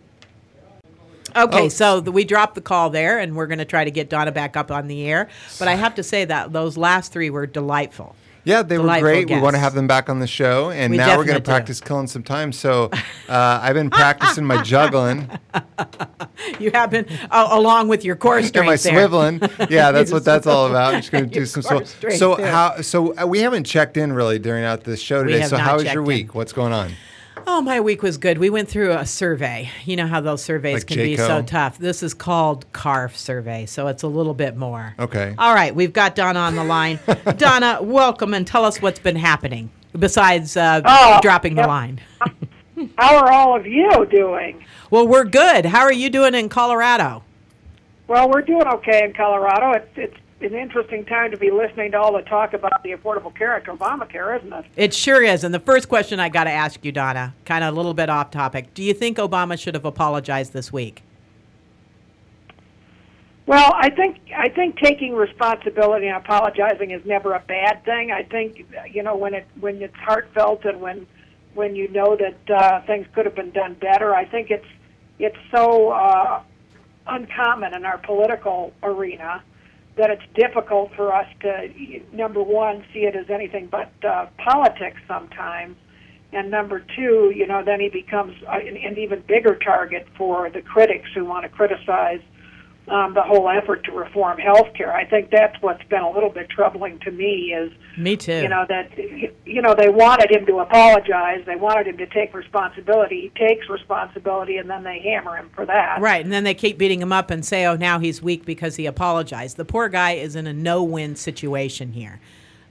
okay, 1.37 1.67
Oh. 1.67 1.69
so 1.69 2.01
the, 2.01 2.11
we 2.11 2.25
dropped 2.25 2.57
the 2.57 2.61
call 2.61 2.91
there, 2.91 3.21
and 3.21 3.37
we're 3.37 3.47
going 3.47 3.59
to 3.61 3.65
try 3.65 3.85
to 3.85 3.93
get 3.93 4.11
Donna 4.11 4.33
back 4.33 4.57
up 4.57 4.73
on 4.73 4.89
the 4.89 5.07
air. 5.07 5.29
But 5.61 5.69
I 5.69 5.77
have 5.77 5.95
to 5.95 6.03
say 6.03 6.25
that 6.25 6.53
those 6.53 6.77
last 6.77 7.13
three 7.13 7.31
were 7.31 7.47
delightful. 7.47 8.17
Yeah, 8.45 8.63
they 8.63 8.79
were 8.79 9.01
great. 9.01 9.29
We 9.29 9.41
want 9.41 9.55
to 9.55 9.61
have 9.61 9.75
them 9.75 9.87
back 9.87 10.09
on 10.09 10.19
the 10.19 10.27
show, 10.27 10.71
and 10.71 10.91
We 10.91 10.97
now 10.97 11.17
we're 11.17 11.25
going 11.25 11.37
to 11.37 11.43
practice 11.43 11.81
killing 11.81 12.07
some 12.07 12.23
time. 12.23 12.53
So, 12.53 12.91
uh, 13.29 13.61
I've 13.63 13.75
been 13.75 13.91
practicing 13.91 14.45
my 14.45 14.63
juggling 14.63 15.31
You 16.59 16.71
have 16.73 16.91
been, 16.91 17.07
uh, 17.31 17.49
along 17.51 17.89
with 17.89 18.05
your 18.05 18.17
core 18.17 18.39
and 18.39 18.47
strength 18.47 18.67
my 18.67 18.77
there. 18.77 19.09
swiveling. 19.09 19.71
Yeah, 19.71 19.93
that's 19.93 20.11
what 20.11 20.25
that's 20.25 20.47
all 20.47 20.67
about. 20.67 20.95
I'm 20.95 21.01
just 21.01 21.13
going 21.13 21.29
to 21.29 21.31
do 21.31 21.47
some. 21.47 21.63
So, 21.63 21.85
so 21.85 22.37
there. 22.37 22.51
how? 22.51 22.81
So 22.81 23.17
uh, 23.17 23.27
we 23.27 23.41
haven't 23.41 23.65
checked 23.65 23.97
in 23.97 24.13
really 24.13 24.39
during 24.39 24.65
out 24.65 24.85
this 24.85 25.01
show 25.01 25.23
today. 25.23 25.47
So 25.47 25.57
how 25.57 25.77
was 25.77 25.85
your 25.85 26.03
in. 26.03 26.09
week? 26.09 26.35
What's 26.35 26.53
going 26.53 26.73
on? 26.73 26.93
Oh, 27.47 27.61
my 27.61 27.81
week 27.81 28.03
was 28.03 28.17
good. 28.19 28.39
We 28.39 28.51
went 28.51 28.69
through 28.69 28.93
a 28.93 29.05
survey. 29.07 29.71
You 29.85 29.97
know 29.97 30.07
how 30.07 30.21
those 30.21 30.43
surveys 30.43 30.75
Like 30.79 30.87
can 30.87 30.97
be 30.99 31.17
so 31.17 31.43
tough. 31.43 31.79
This 31.79 32.03
is 32.03 32.15
called 32.15 32.71
CARF 32.73 33.17
survey, 33.17 33.67
so 33.67 33.87
it's 33.89 34.03
a 34.03 34.09
little 34.09 34.35
bit 34.35 34.57
more. 34.57 34.95
Okay. 34.99 35.35
All 35.39 35.55
right, 35.55 35.75
we've 35.75 35.93
got 35.93 36.15
Donna 36.15 36.39
on 36.41 36.57
the 36.57 36.65
line. 36.65 36.99
Donna, 37.37 37.79
welcome 37.83 38.35
and 38.35 38.47
tell 38.47 38.65
us 38.65 38.81
what's 38.81 38.99
been 39.01 39.17
happening 39.17 39.71
besides 39.99 40.57
uh, 40.57 40.81
Oh, 40.85 41.19
dropping 41.23 41.55
the 41.55 41.63
yep. 41.63 41.69
line. 41.69 42.01
How 42.99 43.17
are 43.17 43.31
all 43.31 43.57
of 43.57 43.67
you 43.67 44.07
doing? 44.11 44.65
Well, 44.91 45.07
we're 45.07 45.25
good. 45.25 45.67
How 45.67 45.81
are 45.83 45.93
you 45.93 46.09
doing 46.11 46.35
in 46.35 46.49
Colorado? 46.49 47.23
Well, 48.09 48.31
we're 48.31 48.43
doing 48.43 48.67
okay 48.67 49.05
in 49.05 49.13
Colorado. 49.13 49.73
It's 49.73 49.89
it's 49.97 50.17
an 50.43 50.55
interesting 50.55 51.05
time 51.05 51.31
to 51.31 51.37
be 51.37 51.51
listening 51.51 51.93
to 51.93 51.99
all 51.99 52.13
the 52.13 52.23
talk 52.23 52.55
about 52.55 52.83
the 52.83 52.93
Affordable 52.93 53.35
Care 53.35 53.55
Act, 53.55 53.67
Obamacare, 53.67 54.39
isn't 54.39 54.53
it? 54.53 54.65
It 54.77 54.95
sure 54.95 55.23
is. 55.23 55.45
And 55.45 55.53
the 55.55 55.61
first 55.61 55.89
question 55.89 56.19
I 56.21 56.29
got 56.29 56.45
to 56.45 56.51
ask 56.51 56.85
you, 56.85 56.93
Donna, 56.93 57.35
kind 57.45 57.63
of 57.63 57.75
a 57.75 57.77
little 57.77 57.95
bit 57.95 58.09
off 58.09 58.31
topic. 58.31 58.73
Do 58.75 58.83
you 58.83 58.95
think 58.95 59.19
Obama 59.19 59.59
should 59.59 59.75
have 59.75 59.85
apologized 59.85 60.53
this 60.53 60.73
week? 60.73 61.03
Well, 63.47 63.73
I 63.75 63.91
think 63.91 64.19
I 64.37 64.49
think 64.49 64.79
taking 64.79 65.13
responsibility 65.13 66.07
and 66.07 66.17
apologizing 66.17 66.93
is 66.93 67.05
never 67.05 67.33
a 67.35 67.41
bad 67.41 67.85
thing. 67.85 68.13
I 68.13 68.23
think 68.23 68.65
you 68.93 69.03
know 69.03 69.17
when 69.17 69.35
it 69.35 69.45
when 69.59 69.83
it's 69.83 69.97
heartfelt 69.97 70.65
and 70.65 70.81
when 70.81 71.05
when 71.55 71.75
you 71.75 71.89
know 71.89 72.17
that 72.17 72.51
uh, 72.57 72.81
things 72.83 73.09
could 73.13 73.27
have 73.27 73.35
been 73.35 73.51
done 73.51 73.75
better. 73.75 74.15
I 74.15 74.25
think 74.25 74.53
it's 74.53 74.67
it's 75.19 75.37
so 75.51 75.91
uh, 75.91 76.43
uncommon 77.09 77.75
in 77.75 77.85
our 77.85 77.99
political 77.99 78.73
arena 78.85 79.43
that 79.97 80.11
it's 80.11 80.23
difficult 80.35 80.93
for 80.95 81.13
us 81.13 81.27
to 81.41 81.69
number 82.13 82.43
one 82.43 82.85
see 82.93 83.01
it 83.01 83.17
as 83.17 83.29
anything 83.31 83.69
but 83.71 83.93
uh, 84.05 84.27
politics 84.39 85.01
sometimes, 85.07 85.77
and 86.33 86.51
number 86.51 86.85
two, 86.97 87.33
you 87.35 87.47
know, 87.47 87.63
then 87.65 87.81
he 87.81 87.89
becomes 87.89 88.35
an, 88.49 88.77
an 88.77 88.99
even 88.99 89.23
bigger 89.27 89.57
target 89.57 90.07
for 90.17 90.49
the 90.51 90.63
critics 90.63 91.09
who 91.15 91.25
want 91.25 91.43
to 91.45 91.49
criticize 91.49 92.21
um, 92.91 93.15
the 93.15 93.23
whole 93.23 93.49
effort 93.49 93.85
to 93.85 93.93
reform 93.93 94.39
health 94.39 94.69
care. 94.75 94.93
I 94.93 95.05
think 95.05 95.31
that's 95.31 95.57
what's 95.63 95.83
been 95.85 96.03
a 96.03 96.11
little 96.11 96.29
bit 96.31 96.51
troubling 96.51 96.99
to 97.01 97.11
me 97.11 97.55
is 97.55 97.73
Me 97.97 98.17
too. 98.17 98.43
you 98.43 98.49
know 98.49 98.67
that 98.69 98.91
you 99.47 99.63
know 99.63 99.75
they 99.75 99.89
wanted 99.89 100.31
him 100.31 100.45
to 100.47 100.59
apologize, 100.59 101.45
they 101.47 101.57
wanted 101.57 101.87
him 101.87 101.97
to 101.99 102.07
take 102.07 102.35
responsibility. 102.35 103.33
He 103.33 103.47
takes 103.47 103.69
responsibility, 103.69 104.57
and 104.57 104.69
then 104.69 104.83
they 104.83 104.99
hammer 105.01 105.37
him 105.37 105.51
for 105.55 105.65
that. 105.67 106.01
Right, 106.01 106.23
and 106.23 106.33
then 106.33 106.45
they 106.45 106.55
keep 106.55 106.79
beating 106.79 107.01
him 107.01 107.13
up 107.13 107.31
and 107.31 107.45
say, 107.45 107.65
"Oh, 107.67 107.77
now 107.77 107.99
he's 108.01 108.21
weak 108.21 108.45
because 108.45 108.77
he 108.77 108.87
apologized." 108.87 109.57
The 109.57 109.65
poor 109.65 109.89
guy 109.89 110.13
is 110.13 110.35
in 110.35 110.47
a 110.47 110.53
no-win 110.53 111.15
situation 111.17 111.93
here. 111.93 112.21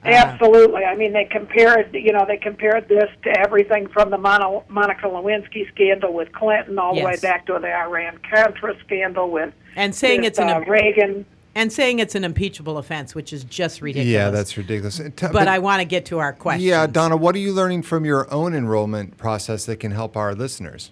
Uh, 0.06 0.10
Absolutely. 0.10 0.86
I 0.86 0.96
mean, 0.96 1.12
they 1.12 1.26
compared, 1.26 1.94
you 1.94 2.14
know, 2.14 2.26
they 2.26 2.38
compared 2.38 2.88
this 2.88 3.10
to 3.24 3.40
everything 3.40 3.88
from 3.90 4.10
the 4.12 4.18
Mono, 4.18 4.64
Monica 4.70 5.08
Lewinsky 5.08 5.70
scandal 5.74 6.14
with 6.14 6.32
Clinton 6.32 6.80
all 6.80 6.96
the 6.96 7.04
way 7.04 7.18
back 7.22 7.46
to 7.48 7.60
the 7.60 7.74
Iran 7.74 8.18
Contra 8.30 8.80
scandal 8.86 9.30
with 9.30 9.54
and 9.76 9.94
saying 9.94 10.22
with, 10.22 10.28
it's 10.30 10.40
an 10.40 10.48
uh, 10.50 10.62
im- 10.62 10.70
Reagan. 10.70 11.26
and 11.54 11.74
saying 11.74 12.00
it's 12.00 12.16
an 12.16 12.24
impeachable 12.24 12.78
offense, 12.78 13.14
which 13.14 13.34
is 13.34 13.44
just 13.44 13.82
ridiculous. 13.82 14.14
Yeah, 14.14 14.30
that's 14.30 14.56
ridiculous. 14.56 15.02
Uh, 15.02 15.10
t- 15.14 15.28
But, 15.34 15.50
I 15.50 15.60
want 15.60 15.82
to 15.82 15.86
get 15.86 16.06
to 16.08 16.20
our 16.20 16.32
question. 16.32 16.66
Yeah, 16.66 16.88
Donna, 16.88 17.18
what 17.18 17.36
are 17.36 17.40
you 17.40 17.52
learning 17.52 17.82
from 17.82 18.06
your 18.06 18.32
own 18.34 18.54
enrollment 18.56 19.18
process 19.18 19.66
that 19.66 19.82
can 19.82 19.92
help 19.92 20.16
our 20.16 20.34
listeners? 20.34 20.92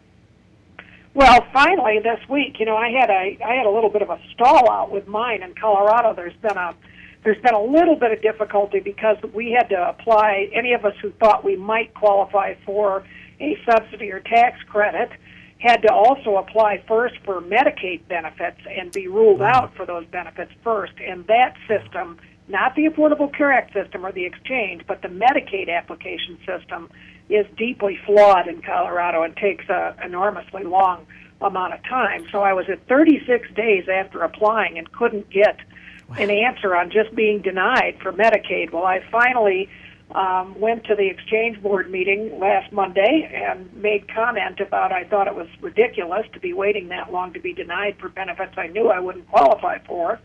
Well, 1.13 1.47
finally 1.53 1.99
this 1.99 2.19
week, 2.29 2.59
you 2.59 2.65
know, 2.65 2.75
I 2.75 2.89
had 2.89 3.09
a 3.09 3.37
I 3.43 3.55
had 3.55 3.65
a 3.65 3.71
little 3.71 3.89
bit 3.89 4.01
of 4.01 4.09
a 4.09 4.19
stall 4.33 4.69
out 4.69 4.91
with 4.91 5.07
mine 5.07 5.41
in 5.41 5.55
Colorado. 5.55 6.13
There's 6.13 6.35
been 6.41 6.57
a 6.57 6.75
there's 7.27 7.41
been 7.41 7.53
a 7.53 7.61
little 7.61 7.97
bit 7.97 8.13
of 8.13 8.21
difficulty 8.21 8.79
because 8.79 9.17
we 9.33 9.51
had 9.51 9.67
to 9.67 9.89
apply. 9.89 10.49
Any 10.53 10.71
of 10.71 10.85
us 10.85 10.93
who 11.01 11.11
thought 11.11 11.43
we 11.43 11.57
might 11.57 11.93
qualify 11.93 12.53
for 12.65 13.03
a 13.41 13.57
subsidy 13.69 14.13
or 14.13 14.21
tax 14.21 14.63
credit 14.63 15.09
had 15.59 15.81
to 15.81 15.91
also 15.91 16.37
apply 16.37 16.81
first 16.87 17.15
for 17.25 17.41
Medicaid 17.41 18.07
benefits 18.07 18.61
and 18.69 18.93
be 18.93 19.09
ruled 19.09 19.41
out 19.41 19.75
for 19.75 19.85
those 19.85 20.05
benefits 20.05 20.53
first. 20.63 20.93
And 21.05 21.27
that 21.27 21.55
system, 21.67 22.17
not 22.47 22.75
the 22.75 22.85
Affordable 22.85 23.35
Care 23.35 23.51
Act 23.51 23.73
system 23.73 24.05
or 24.05 24.13
the 24.13 24.23
exchange, 24.23 24.83
but 24.87 25.01
the 25.01 25.09
Medicaid 25.09 25.69
application 25.69 26.37
system, 26.45 26.89
is 27.27 27.45
deeply 27.57 27.99
flawed 28.05 28.47
in 28.47 28.61
Colorado 28.61 29.23
and 29.23 29.35
takes 29.35 29.67
a 29.67 29.97
enormously 30.01 30.63
long 30.63 31.05
amount 31.41 31.73
of 31.73 31.83
time. 31.83 32.25
So 32.31 32.39
I 32.39 32.53
was 32.53 32.67
at 32.69 32.87
36 32.87 33.51
days 33.53 33.89
after 33.89 34.23
applying 34.23 34.77
and 34.77 34.89
couldn't 34.93 35.29
get 35.29 35.57
an 36.17 36.29
answer 36.29 36.75
on 36.75 36.89
just 36.89 37.13
being 37.15 37.41
denied 37.41 37.97
for 38.01 38.11
Medicaid. 38.11 38.71
Well, 38.71 38.85
I 38.85 38.99
finally 39.11 39.69
um, 40.11 40.59
went 40.59 40.85
to 40.85 40.95
the 40.95 41.07
exchange 41.07 41.61
board 41.61 41.91
meeting 41.91 42.39
last 42.39 42.71
Monday 42.71 43.29
and 43.33 43.71
made 43.73 44.13
comment 44.13 44.59
about 44.59 44.91
I 44.91 45.03
thought 45.03 45.27
it 45.27 45.35
was 45.35 45.47
ridiculous 45.61 46.25
to 46.33 46.39
be 46.39 46.53
waiting 46.53 46.87
that 46.89 47.11
long 47.11 47.33
to 47.33 47.39
be 47.39 47.53
denied 47.53 47.97
for 47.99 48.09
benefits 48.09 48.53
I 48.57 48.67
knew 48.67 48.87
I 48.87 48.99
wouldn't 48.99 49.27
qualify 49.29 49.79
for. 49.79 50.19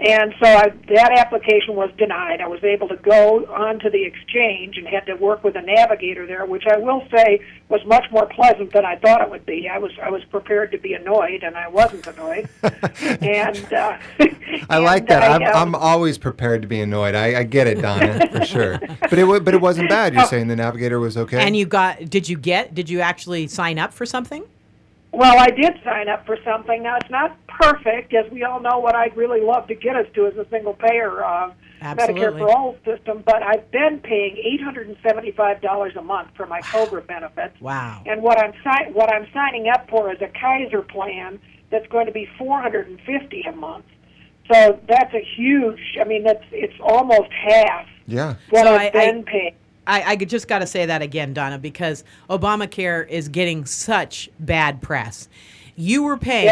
And 0.00 0.34
so 0.42 0.46
I, 0.46 0.72
that 0.88 1.12
application 1.18 1.76
was 1.76 1.90
denied. 1.98 2.40
I 2.40 2.48
was 2.48 2.64
able 2.64 2.88
to 2.88 2.96
go 2.96 3.44
onto 3.44 3.90
the 3.90 4.02
exchange 4.02 4.78
and 4.78 4.88
had 4.88 5.04
to 5.06 5.14
work 5.14 5.44
with 5.44 5.56
a 5.56 5.60
navigator 5.60 6.26
there, 6.26 6.46
which 6.46 6.64
I 6.66 6.78
will 6.78 7.06
say 7.14 7.40
was 7.68 7.84
much 7.84 8.10
more 8.10 8.24
pleasant 8.24 8.72
than 8.72 8.86
I 8.86 8.96
thought 8.96 9.20
it 9.20 9.28
would 9.28 9.44
be. 9.44 9.68
I 9.68 9.76
was 9.76 9.92
I 10.02 10.08
was 10.08 10.24
prepared 10.24 10.72
to 10.72 10.78
be 10.78 10.94
annoyed, 10.94 11.42
and 11.42 11.54
I 11.54 11.68
wasn't 11.68 12.06
annoyed. 12.06 12.48
and 13.20 13.72
uh, 13.74 13.98
I 14.70 14.78
like 14.78 15.06
that. 15.08 15.22
I, 15.22 15.34
I'm, 15.34 15.42
um, 15.42 15.54
I'm 15.54 15.74
always 15.74 16.16
prepared 16.16 16.62
to 16.62 16.68
be 16.68 16.80
annoyed. 16.80 17.14
I, 17.14 17.40
I 17.40 17.42
get 17.42 17.66
it, 17.66 17.82
Donna, 17.82 18.26
for 18.32 18.44
sure. 18.46 18.78
But 18.78 19.18
it 19.18 19.44
but 19.44 19.52
it 19.52 19.60
wasn't 19.60 19.90
bad. 19.90 20.14
You're 20.14 20.24
saying 20.24 20.48
the 20.48 20.56
navigator 20.56 20.98
was 20.98 21.18
okay. 21.18 21.40
And 21.44 21.54
you 21.54 21.66
got? 21.66 22.08
Did 22.08 22.26
you 22.26 22.38
get? 22.38 22.74
Did 22.74 22.88
you 22.88 23.00
actually 23.00 23.48
sign 23.48 23.78
up 23.78 23.92
for 23.92 24.06
something? 24.06 24.44
Well, 25.12 25.38
I 25.38 25.48
did 25.50 25.72
sign 25.84 26.08
up 26.08 26.24
for 26.24 26.38
something. 26.44 26.82
Now, 26.84 26.96
it's 26.96 27.10
not 27.10 27.36
perfect, 27.48 28.14
as 28.14 28.30
we 28.30 28.44
all 28.44 28.60
know. 28.60 28.78
What 28.78 28.94
I'd 28.94 29.16
really 29.16 29.40
love 29.40 29.66
to 29.68 29.74
get 29.74 29.96
us 29.96 30.06
to 30.14 30.26
is 30.26 30.36
a 30.38 30.46
single 30.50 30.74
payer 30.74 31.24
uh, 31.24 31.52
Medicare 31.82 32.38
for 32.38 32.48
all 32.48 32.76
system. 32.84 33.22
But 33.26 33.42
I've 33.42 33.68
been 33.72 33.98
paying 33.98 34.36
eight 34.36 34.62
hundred 34.62 34.86
and 34.88 34.96
seventy-five 35.02 35.60
dollars 35.62 35.94
a 35.96 36.02
month 36.02 36.28
for 36.36 36.46
my 36.46 36.60
Cobra 36.60 37.02
benefits. 37.02 37.60
Wow. 37.60 38.02
And 38.06 38.22
what 38.22 38.38
I'm 38.38 38.52
si- 38.52 38.92
what 38.92 39.12
I'm 39.12 39.26
signing 39.34 39.68
up 39.68 39.88
for 39.90 40.12
is 40.12 40.20
a 40.22 40.28
Kaiser 40.28 40.82
plan 40.82 41.40
that's 41.70 41.86
going 41.88 42.06
to 42.06 42.12
be 42.12 42.28
four 42.38 42.60
hundred 42.60 42.86
and 42.88 43.00
fifty 43.00 43.42
a 43.48 43.52
month. 43.52 43.86
So 44.52 44.78
that's 44.88 45.12
a 45.12 45.24
huge. 45.36 45.80
I 46.00 46.04
mean, 46.04 46.22
that's 46.22 46.44
it's 46.52 46.74
almost 46.80 47.30
half 47.32 47.86
Yeah. 48.06 48.34
what 48.50 48.64
So 48.66 48.74
I've 48.74 48.80
I- 48.80 48.86
I- 48.86 48.90
been 49.10 49.24
paying. 49.24 49.54
I, 49.90 50.12
I 50.12 50.16
just 50.16 50.46
got 50.46 50.60
to 50.60 50.66
say 50.66 50.86
that 50.86 51.02
again, 51.02 51.34
Donna, 51.34 51.58
because 51.58 52.04
Obamacare 52.28 53.08
is 53.08 53.28
getting 53.28 53.64
such 53.64 54.30
bad 54.38 54.80
press. 54.80 55.28
You 55.74 56.04
were 56.04 56.16
paying 56.16 56.46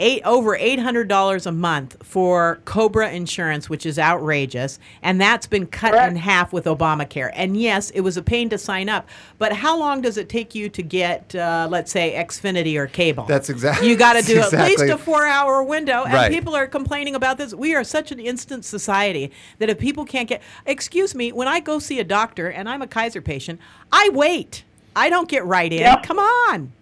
eight 0.00 0.22
over 0.24 0.56
eight 0.56 0.80
hundred 0.80 1.06
dollars 1.06 1.46
a 1.46 1.52
month 1.52 1.96
for 2.02 2.60
Cobra 2.64 3.10
insurance, 3.12 3.70
which 3.70 3.86
is 3.86 3.98
outrageous, 3.98 4.78
and 5.02 5.20
that's 5.20 5.46
been 5.46 5.66
cut 5.66 5.94
in 6.08 6.16
half 6.16 6.52
with 6.52 6.64
Obamacare. 6.64 7.30
And 7.34 7.56
yes, 7.56 7.90
it 7.90 8.00
was 8.00 8.16
a 8.16 8.22
pain 8.22 8.48
to 8.50 8.58
sign 8.58 8.88
up, 8.88 9.08
but 9.38 9.52
how 9.52 9.78
long 9.78 10.00
does 10.00 10.16
it 10.16 10.28
take 10.28 10.54
you 10.54 10.68
to 10.70 10.82
get, 10.82 11.34
uh, 11.34 11.68
let's 11.70 11.92
say, 11.92 12.12
Xfinity 12.16 12.76
or 12.76 12.86
cable? 12.88 13.24
That's 13.24 13.48
exactly. 13.48 13.88
You 13.88 13.96
got 13.96 14.14
to 14.14 14.22
do 14.22 14.40
at 14.52 14.52
least 14.52 14.82
a 14.84 14.98
four-hour 14.98 15.62
window, 15.62 16.02
and 16.04 16.12
Right. 16.14 16.32
people 16.32 16.54
are 16.56 16.66
complaining 16.66 17.14
about 17.14 17.38
this. 17.38 17.54
We 17.54 17.74
are 17.74 17.84
such 17.84 18.10
an 18.10 18.18
instant 18.18 18.64
society 18.64 19.30
that 19.58 19.70
if 19.70 19.78
people 19.78 20.04
can't 20.04 20.28
get, 20.28 20.42
excuse 20.66 21.14
me, 21.14 21.30
when 21.32 21.46
I 21.48 21.60
go 21.60 21.78
see 21.78 22.00
a 22.00 22.04
doctor 22.04 22.48
and 22.48 22.68
I'm 22.68 22.82
a 22.82 22.86
Kaiser 22.88 23.22
patient, 23.22 23.60
I 23.92 24.10
wait. 24.12 24.64
I 24.96 25.08
don't 25.10 25.28
get 25.28 25.44
right 25.44 25.72
in. 25.72 25.80
Yep. 25.80 26.02
Come 26.04 26.18
on. 26.18 26.72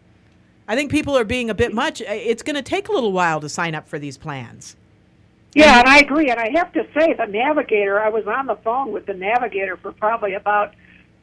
I 0.69 0.77
think 0.77 0.91
people 0.91 1.17
are 1.19 1.25
being 1.25 1.51
a 1.51 1.55
bit 1.55 1.75
much. 1.75 2.01
It's 2.01 2.43
going 2.43 2.57
to 2.57 2.63
take 2.63 2.89
a 2.89 2.93
little 2.93 3.13
while 3.13 3.41
to 3.41 3.49
sign 3.49 3.75
up 3.75 3.89
for 3.89 3.99
these 3.99 4.17
plans. 4.17 4.77
Yeah, 5.55 5.81
and 5.81 5.89
I 5.89 5.99
agree. 5.99 6.31
And 6.31 6.41
I 6.41 6.51
have 6.55 6.73
to 6.73 6.87
say, 6.99 7.13
the 7.13 7.27
navigator, 7.27 8.01
I 8.01 8.09
was 8.09 8.27
on 8.27 8.47
the 8.47 8.57
phone 8.57 8.93
with 8.93 9.07
the 9.07 9.15
navigator 9.15 9.77
for 9.77 9.93
probably 9.93 10.35
about 10.35 10.75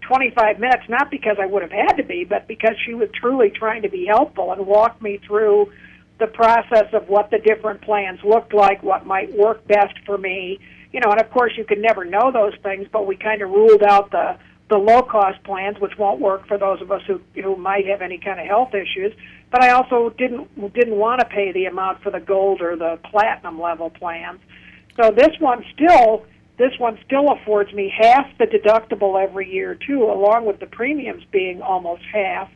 25 0.02 0.60
minutes, 0.60 0.84
not 0.88 1.10
because 1.10 1.38
I 1.42 1.46
would 1.46 1.62
have 1.62 1.72
had 1.72 1.94
to 1.94 2.04
be, 2.04 2.26
but 2.26 2.48
because 2.48 2.76
she 2.86 2.94
was 2.94 3.10
truly 3.14 3.50
trying 3.50 3.82
to 3.84 3.90
be 3.90 4.06
helpful 4.06 4.52
and 4.52 4.68
walk 4.68 5.02
me 5.02 5.20
through 5.26 5.72
the 6.20 6.28
process 6.28 6.94
of 6.94 7.08
what 7.08 7.32
the 7.32 7.40
different 7.40 7.82
plans 7.82 8.20
looked 8.24 8.54
like, 8.54 8.84
what 8.84 9.06
might 9.06 9.36
work 9.36 9.66
best 9.68 9.98
for 10.06 10.18
me. 10.18 10.60
You 10.92 11.00
know, 11.00 11.12
and 11.12 11.22
of 11.22 11.32
course, 11.32 11.54
you 11.58 11.64
can 11.64 11.82
never 11.82 12.04
know 12.04 12.32
those 12.32 12.54
things, 12.62 12.88
but 12.92 13.08
we 13.08 13.16
kind 13.16 13.42
of 13.42 13.50
ruled 13.50 13.84
out 13.84 14.12
the 14.12 14.38
the 14.70 14.78
low 14.78 15.02
cost 15.02 15.44
plans, 15.44 15.78
which 15.80 15.98
won't 15.98 16.22
work 16.22 16.48
for 16.48 16.58
those 16.58 16.82
of 16.82 16.92
us 16.92 17.02
who 17.08 17.20
who 17.42 17.56
might 17.56 17.88
have 17.88 18.02
any 18.02 18.20
kind 18.20 18.40
of 18.40 18.46
health 18.46 18.74
issues. 18.74 19.14
But 19.52 19.64
I 19.64 19.72
also 19.72 20.14
didn't 20.18 20.74
didn't 20.74 20.96
want 20.96 21.22
to 21.22 21.26
pay 21.26 21.52
the 21.52 21.66
amount 21.66 22.04
for 22.04 22.12
the 22.12 22.20
gold 22.20 22.62
or 22.62 22.76
the 22.76 23.00
platinum 23.10 23.60
level 23.60 23.90
plans. 23.90 24.40
So 25.02 25.12
this 25.12 25.36
one 25.40 25.66
still 25.74 26.26
this 26.58 26.78
one 26.78 27.00
still 27.06 27.32
affords 27.32 27.74
me 27.74 27.92
half 27.98 28.28
the 28.38 28.46
deductible 28.46 29.22
every 29.22 29.52
year 29.52 29.76
too, 29.76 30.04
along 30.04 30.46
with 30.46 30.60
the 30.60 30.68
premiums 30.68 31.24
being 31.32 31.62
almost 31.62 32.04
half. 32.14 32.50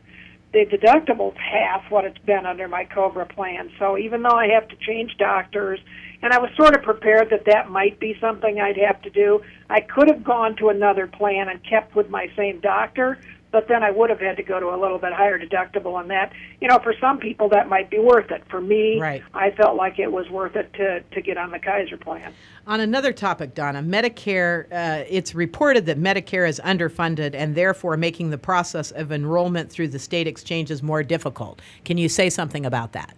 The 0.54 0.66
deductible's 0.66 1.36
half 1.36 1.90
what 1.90 2.04
it's 2.04 2.18
been 2.18 2.46
under 2.46 2.68
my 2.68 2.84
Cobra 2.84 3.26
plan. 3.26 3.72
So 3.76 3.98
even 3.98 4.22
though 4.22 4.36
I 4.36 4.46
have 4.54 4.68
to 4.68 4.76
change 4.76 5.16
doctors, 5.18 5.80
and 6.22 6.32
I 6.32 6.38
was 6.38 6.48
sort 6.56 6.76
of 6.76 6.84
prepared 6.84 7.30
that 7.30 7.44
that 7.46 7.70
might 7.70 7.98
be 7.98 8.16
something 8.20 8.60
I'd 8.60 8.76
have 8.76 9.02
to 9.02 9.10
do, 9.10 9.42
I 9.68 9.80
could 9.80 10.08
have 10.08 10.22
gone 10.22 10.54
to 10.58 10.68
another 10.68 11.08
plan 11.08 11.48
and 11.48 11.58
kept 11.68 11.96
with 11.96 12.08
my 12.08 12.28
same 12.36 12.60
doctor, 12.60 13.18
but 13.54 13.68
then 13.68 13.84
I 13.84 13.92
would 13.92 14.10
have 14.10 14.18
had 14.18 14.36
to 14.38 14.42
go 14.42 14.58
to 14.58 14.74
a 14.74 14.76
little 14.76 14.98
bit 14.98 15.12
higher 15.12 15.38
deductible 15.38 15.94
on 15.94 16.08
that. 16.08 16.32
You 16.60 16.66
know, 16.66 16.80
for 16.80 16.92
some 17.00 17.18
people 17.18 17.48
that 17.50 17.68
might 17.68 17.88
be 17.88 18.00
worth 18.00 18.32
it. 18.32 18.42
For 18.50 18.60
me, 18.60 19.00
Right. 19.00 19.22
I 19.32 19.52
felt 19.52 19.76
like 19.76 20.00
it 20.00 20.10
was 20.10 20.28
worth 20.28 20.56
it 20.56 20.72
to 20.74 21.02
to 21.02 21.22
get 21.22 21.38
on 21.38 21.52
the 21.52 21.60
Kaiser 21.60 21.96
plan. 21.96 22.34
On 22.66 22.80
another 22.80 23.12
topic, 23.12 23.54
Donna, 23.54 23.80
Medicare, 23.80 24.64
uh, 24.72 25.04
it's 25.08 25.36
reported 25.36 25.86
that 25.86 26.00
Medicare 26.00 26.48
is 26.48 26.60
underfunded 26.64 27.36
and 27.36 27.54
therefore 27.54 27.96
making 27.96 28.30
the 28.30 28.38
process 28.38 28.90
of 28.90 29.12
enrollment 29.12 29.70
through 29.70 29.88
the 29.88 30.00
state 30.00 30.26
exchanges 30.26 30.82
more 30.82 31.04
difficult. 31.04 31.62
Can 31.84 31.96
you 31.96 32.08
say 32.08 32.28
something 32.30 32.66
about 32.66 32.90
that? 32.92 33.14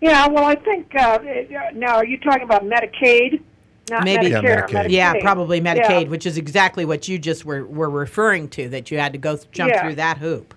Yeah, 0.00 0.28
well, 0.28 0.44
I 0.44 0.54
think 0.54 0.94
uh, 0.94 1.18
now 1.74 1.96
are 1.96 2.06
you 2.06 2.18
talking 2.18 2.44
about 2.44 2.62
Medicaid? 2.62 3.42
Not 3.92 4.04
Maybe, 4.04 4.30
Medicare, 4.30 4.66
Medicaid. 4.70 4.88
yeah, 4.88 5.12
probably 5.20 5.60
Medicaid, 5.60 6.04
Yeah. 6.04 6.08
which 6.08 6.24
is 6.24 6.38
exactly 6.38 6.86
what 6.86 7.08
you 7.08 7.18
just 7.18 7.44
were, 7.44 7.66
were 7.66 7.90
referring 7.90 8.48
to, 8.50 8.70
that 8.70 8.90
you 8.90 8.98
had 8.98 9.12
to 9.12 9.18
go 9.18 9.36
th- 9.36 9.50
jump 9.50 9.70
Yeah. 9.70 9.82
through 9.82 9.96
that 9.96 10.16
hoop. 10.16 10.54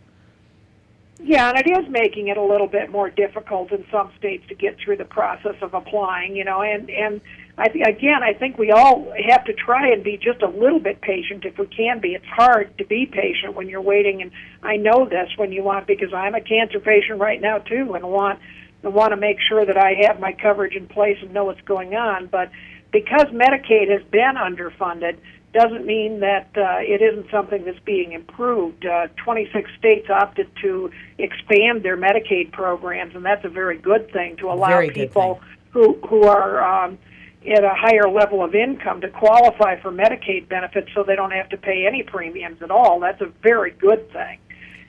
Yeah, 1.22 1.50
and 1.50 1.58
it 1.60 1.68
is 1.70 1.90
making 1.90 2.30
it 2.30 2.38
a 2.38 2.42
little 2.42 2.68
bit 2.68 2.90
more 2.92 3.10
difficult 3.10 3.74
in 3.74 3.84
some 3.92 4.10
states 4.18 4.48
to 4.48 4.56
get 4.56 4.78
through 4.78 4.98
the 4.98 5.06
process 5.06 5.56
of 5.62 5.74
applying, 5.74 6.36
you 6.38 6.46
know, 6.46 6.62
and 6.62 6.90
and 6.90 7.20
I 7.58 7.68
think 7.70 7.86
again, 7.88 8.22
I 8.24 8.34
think 8.34 8.58
we 8.58 8.72
all 8.72 9.12
have 9.30 9.44
to 9.46 9.54
try 9.54 9.90
and 9.92 10.02
be 10.04 10.16
just 10.18 10.42
a 10.42 10.48
little 10.48 10.80
bit 10.80 11.02
patient 11.02 11.44
if 11.44 11.58
we 11.58 11.66
can 11.68 12.00
be. 12.00 12.16
It's 12.16 12.26
hard 12.26 12.78
to 12.78 12.86
be 12.86 13.06
patient 13.06 13.54
when 13.56 13.68
you're 13.68 13.82
waiting, 13.82 14.22
and 14.22 14.32
I 14.64 14.78
know 14.78 15.06
this 15.10 15.30
when 15.36 15.52
you 15.52 15.62
want 15.64 15.88
because 15.88 16.14
I'm 16.14 16.36
a 16.36 16.42
cancer 16.42 16.80
patient 16.80 17.20
right 17.20 17.42
now 17.42 17.58
too, 17.58 17.94
and 17.96 18.06
want 18.06 18.40
and 18.84 18.94
want 18.94 19.12
to 19.12 19.18
make 19.18 19.38
sure 19.42 19.66
that 19.66 19.78
I 19.78 19.94
have 20.06 20.20
my 20.22 20.32
coverage 20.32 20.76
in 20.76 20.88
place 20.88 21.18
and 21.22 21.34
know 21.34 21.46
what's 21.46 21.62
going 21.62 21.96
on. 21.96 22.28
But 22.28 22.50
because 22.96 23.28
Medicaid 23.28 23.89
has 23.91 24.02
been 24.10 24.36
underfunded, 24.38 25.18
doesn't 25.52 25.86
mean 25.86 26.22
that 26.22 26.48
uh, 26.56 26.78
it 26.80 27.02
isn't 27.02 27.30
something 27.30 27.66
that's 27.66 27.80
being 27.80 28.14
improved. 28.14 28.86
Uh, 28.86 29.08
26 29.18 29.70
states 29.78 30.10
opted 30.10 30.50
to 30.62 30.89
expand 31.18 31.84
their 31.84 31.98
Medicaid 31.98 32.54
programs, 32.54 33.14
and 33.14 33.26
that's 33.26 33.43
a 33.43 33.50
very 33.50 33.78
good 33.78 34.10
thing 34.14 34.38
to 34.38 34.50
allow 34.50 34.70
Very 34.70 34.91
people 34.91 35.41
who 35.72 36.00
who 36.08 36.24
are 36.24 36.64
um, 36.64 36.98
at 37.46 37.66
a 37.66 37.74
higher 37.74 38.10
level 38.10 38.41
of 38.41 38.56
income 38.56 39.02
to 39.02 39.10
qualify 39.10 39.78
for 39.82 39.91
Medicaid 39.91 40.48
benefits, 40.48 40.88
so 40.96 41.04
they 41.04 41.18
don't 41.18 41.32
have 41.32 41.50
to 41.50 41.58
pay 41.58 41.86
any 41.86 42.02
premiums 42.02 42.62
at 42.62 42.72
all. 42.72 43.02
That's 43.02 43.20
a 43.20 43.30
very 43.43 43.72
good 43.72 44.10
thing. 44.14 44.39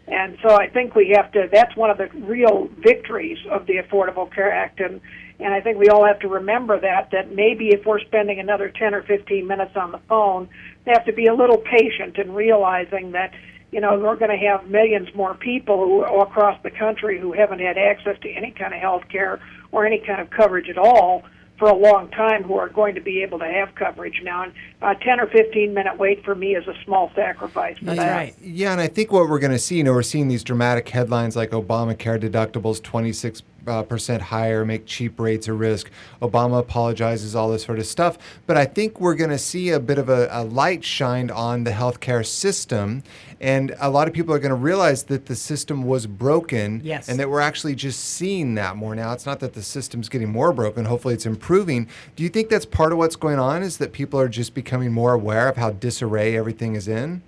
And 0.06 0.38
so 0.40 0.54
I 0.54 0.68
think 0.68 0.94
we 0.94 1.12
have 1.16 1.32
to. 1.32 1.48
That's 1.52 1.74
one 1.74 1.90
of 1.90 1.98
the 1.98 2.06
real 2.20 2.68
victories 2.78 3.38
of 3.50 3.66
the 3.66 3.78
Affordable 3.78 4.32
Care 4.32 4.52
Act, 4.52 4.78
and 4.78 5.00
and 5.38 5.52
I 5.52 5.60
think 5.60 5.78
we 5.78 5.88
all 5.88 6.04
have 6.06 6.18
to 6.20 6.28
remember 6.28 6.80
that 6.80 7.10
that 7.12 7.34
maybe 7.34 7.68
if 7.68 7.84
we're 7.84 8.00
spending 8.00 8.40
another 8.40 8.70
10 8.70 8.94
or 8.94 9.02
15 9.02 9.46
minutes 9.46 9.76
on 9.76 9.92
the 9.92 10.00
phone, 10.08 10.48
we 10.86 10.92
have 10.92 11.04
to 11.04 11.12
be 11.12 11.26
a 11.26 11.34
little 11.34 11.58
patient 11.58 12.16
in 12.18 12.32
realizing 12.32 13.12
that 13.12 13.32
you 13.70 13.80
know 13.80 13.98
we're 13.98 14.16
going 14.16 14.30
to 14.30 14.46
have 14.46 14.68
millions 14.68 15.08
more 15.14 15.34
people 15.34 15.84
who 15.84 16.04
all 16.04 16.22
across 16.22 16.60
the 16.62 16.70
country 16.70 17.20
who 17.20 17.32
haven't 17.32 17.60
had 17.60 17.76
access 17.76 18.18
to 18.20 18.30
any 18.30 18.50
kind 18.50 18.72
of 18.72 18.80
health 18.80 19.08
care 19.08 19.40
or 19.72 19.84
any 19.84 19.98
kind 19.98 20.20
of 20.20 20.30
coverage 20.30 20.68
at 20.68 20.78
all 20.78 21.22
for 21.58 21.68
a 21.68 21.74
long 21.74 22.10
time 22.10 22.42
who 22.42 22.56
are 22.56 22.68
going 22.68 22.94
to 22.94 23.00
be 23.00 23.22
able 23.22 23.38
to 23.38 23.46
have 23.46 23.74
coverage 23.74 24.20
now. 24.22 24.42
And 24.42 24.52
a 24.82 24.94
10 24.94 25.20
or 25.20 25.26
15 25.26 25.72
minute 25.72 25.98
wait 25.98 26.24
for 26.24 26.34
me 26.34 26.54
is 26.54 26.66
a 26.68 26.74
small 26.84 27.10
sacrifice 27.14 27.78
for 27.78 27.94
that. 27.94 28.38
Yeah, 28.40 28.72
and 28.72 28.80
I 28.80 28.88
think 28.88 29.10
what 29.10 29.28
we're 29.28 29.38
going 29.38 29.52
to 29.52 29.58
see, 29.58 29.76
you 29.76 29.84
know, 29.84 29.92
we're 29.92 30.02
seeing 30.02 30.28
these 30.28 30.44
dramatic 30.44 30.88
headlines 30.88 31.34
like 31.34 31.50
Obamacare 31.50 32.20
deductibles 32.20 32.82
26 32.82 33.42
uh, 33.66 33.82
percent 33.82 34.22
higher, 34.22 34.64
make 34.64 34.86
cheap 34.86 35.18
rates 35.18 35.48
a 35.48 35.52
risk. 35.52 35.90
Obama 36.22 36.58
apologizes, 36.60 37.34
all 37.34 37.50
this 37.50 37.64
sort 37.64 37.78
of 37.78 37.86
stuff. 37.86 38.18
But 38.46 38.56
I 38.56 38.64
think 38.64 39.00
we're 39.00 39.14
going 39.14 39.30
to 39.30 39.38
see 39.38 39.70
a 39.70 39.80
bit 39.80 39.98
of 39.98 40.08
a, 40.08 40.28
a 40.30 40.44
light 40.44 40.84
shined 40.84 41.30
on 41.30 41.64
the 41.64 41.70
healthcare 41.72 42.24
system, 42.24 43.02
and 43.40 43.74
a 43.80 43.90
lot 43.90 44.08
of 44.08 44.14
people 44.14 44.34
are 44.34 44.38
going 44.38 44.50
to 44.50 44.54
realize 44.54 45.04
that 45.04 45.26
the 45.26 45.36
system 45.36 45.84
was 45.84 46.06
broken, 46.06 46.80
Yes. 46.84 47.08
and 47.08 47.18
that 47.20 47.28
we're 47.28 47.40
actually 47.40 47.74
just 47.74 48.00
seeing 48.02 48.54
that 48.54 48.76
more 48.76 48.94
now. 48.94 49.12
It's 49.12 49.26
not 49.26 49.40
that 49.40 49.54
the 49.54 49.62
system's 49.62 50.08
getting 50.08 50.30
more 50.30 50.52
broken. 50.52 50.84
Hopefully, 50.84 51.14
it's 51.14 51.26
improving. 51.26 51.88
Do 52.14 52.22
you 52.22 52.28
think 52.28 52.48
that's 52.48 52.66
part 52.66 52.92
of 52.92 52.98
what's 52.98 53.16
going 53.16 53.38
on? 53.38 53.62
Is 53.62 53.78
that 53.78 53.92
people 53.92 54.18
are 54.20 54.28
just 54.28 54.54
becoming 54.54 54.92
more 54.92 55.12
aware 55.12 55.48
of 55.48 55.56
how 55.56 55.70
disarray 55.70 56.36
everything 56.36 56.74
is 56.74 56.88
in? 56.88 57.22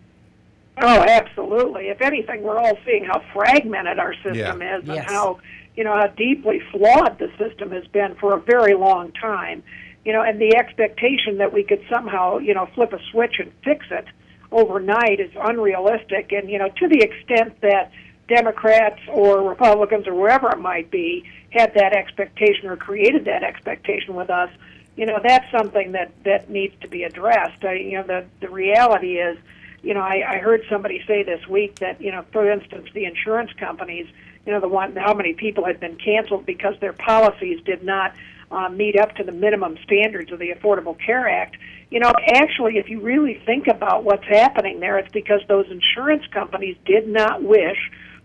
Oh, 0.81 0.87
absolutely. 1.03 1.89
If 1.89 2.01
anything, 2.01 2.43
we're 2.43 2.57
all 2.57 2.79
seeing 2.87 3.05
how 3.05 3.21
fragmented 3.33 3.99
our 3.99 4.15
system 4.15 4.37
Yeah. 4.37 4.77
is 4.79 4.85
and 4.85 4.95
Yes. 4.95 5.11
how, 5.11 5.41
you 5.79 5.85
know, 5.85 5.95
how 5.95 6.09
deeply 6.09 6.61
flawed 6.73 7.21
the 7.21 7.31
system 7.39 7.71
has 7.71 7.87
been 7.87 8.17
for 8.17 8.35
a 8.35 8.41
very 8.41 8.75
long 8.75 9.13
time. 9.13 9.63
You 10.05 10.13
know, 10.13 10.23
and 10.23 10.41
the 10.41 10.57
expectation 10.57 11.39
that 11.39 11.53
we 11.53 11.63
could 11.63 11.85
somehow, 11.89 12.39
you 12.39 12.53
know, 12.53 12.67
flip 12.75 12.93
a 12.93 12.99
switch 13.13 13.37
and 13.39 13.53
fix 13.63 13.87
it 13.93 14.07
overnight 14.51 15.21
is 15.21 15.31
unrealistic. 15.41 16.33
And, 16.33 16.51
you 16.51 16.59
know, 16.59 16.69
to 16.69 16.89
the 16.89 16.99
extent 16.99 17.61
that 17.61 17.93
Democrats 18.27 18.99
or 19.09 19.49
Republicans 19.49 20.09
or 20.09 20.15
wherever 20.15 20.51
it 20.51 20.59
might 20.59 20.91
be 20.91 21.31
had 21.51 21.75
that 21.75 21.93
expectation 21.93 22.67
or 22.67 22.77
created 22.77 23.27
that 23.27 23.45
expectation 23.45 24.17
with 24.17 24.31
us, 24.31 24.51
you 24.97 25.07
know, 25.07 25.21
that's 25.25 25.49
something 25.57 25.93
that, 25.93 26.11
that 26.25 26.51
needs 26.51 26.75
to 26.81 26.89
be 26.89 27.05
addressed. 27.05 27.65
I, 27.65 27.75
you 27.75 27.99
know, 27.99 28.03
the, 28.03 28.27
the 28.41 28.51
reality 28.51 29.19
is, 29.19 29.39
you 29.85 29.95
know, 29.95 30.01
I, 30.01 30.25
I 30.29 30.39
heard 30.39 30.63
somebody 30.69 31.05
say 31.07 31.23
this 31.23 31.47
week 31.47 31.79
that, 31.79 32.01
you 32.01 32.11
know, 32.11 32.25
for 32.33 32.51
instance, 32.51 32.89
the 32.95 33.05
insurance 33.05 33.53
companies, 33.61 34.09
you 34.49 34.55
know, 34.55 34.61
the 34.61 34.69
one, 34.69 34.97
how 34.97 35.13
many 35.13 35.35
people 35.35 35.67
had 35.67 35.79
been 35.79 35.97
canceled 35.97 36.47
because 36.47 36.75
their 36.81 36.95
policies 36.95 37.61
did 37.67 37.85
not 37.85 38.15
uh, 38.51 38.71
meet 38.71 38.99
up 38.99 39.15
to 39.17 39.23
the 39.23 39.31
minimum 39.31 39.77
standards 39.85 40.33
of 40.33 40.39
the 40.39 40.55
Affordable 40.55 40.99
Care 40.99 41.29
Act. 41.29 41.59
You 41.91 42.01
know, 42.01 42.11
actually, 42.29 42.79
if 42.79 42.89
you 42.89 42.99
really 42.99 43.43
think 43.45 43.67
about 43.67 44.05
what's 44.05 44.25
happening 44.25 44.81
there, 44.81 44.97
it's 44.97 45.13
because 45.13 45.43
those 45.49 45.67
insurance 45.71 46.23
companies 46.33 46.79
did 46.87 47.07
not 47.07 47.43
wish 47.43 47.77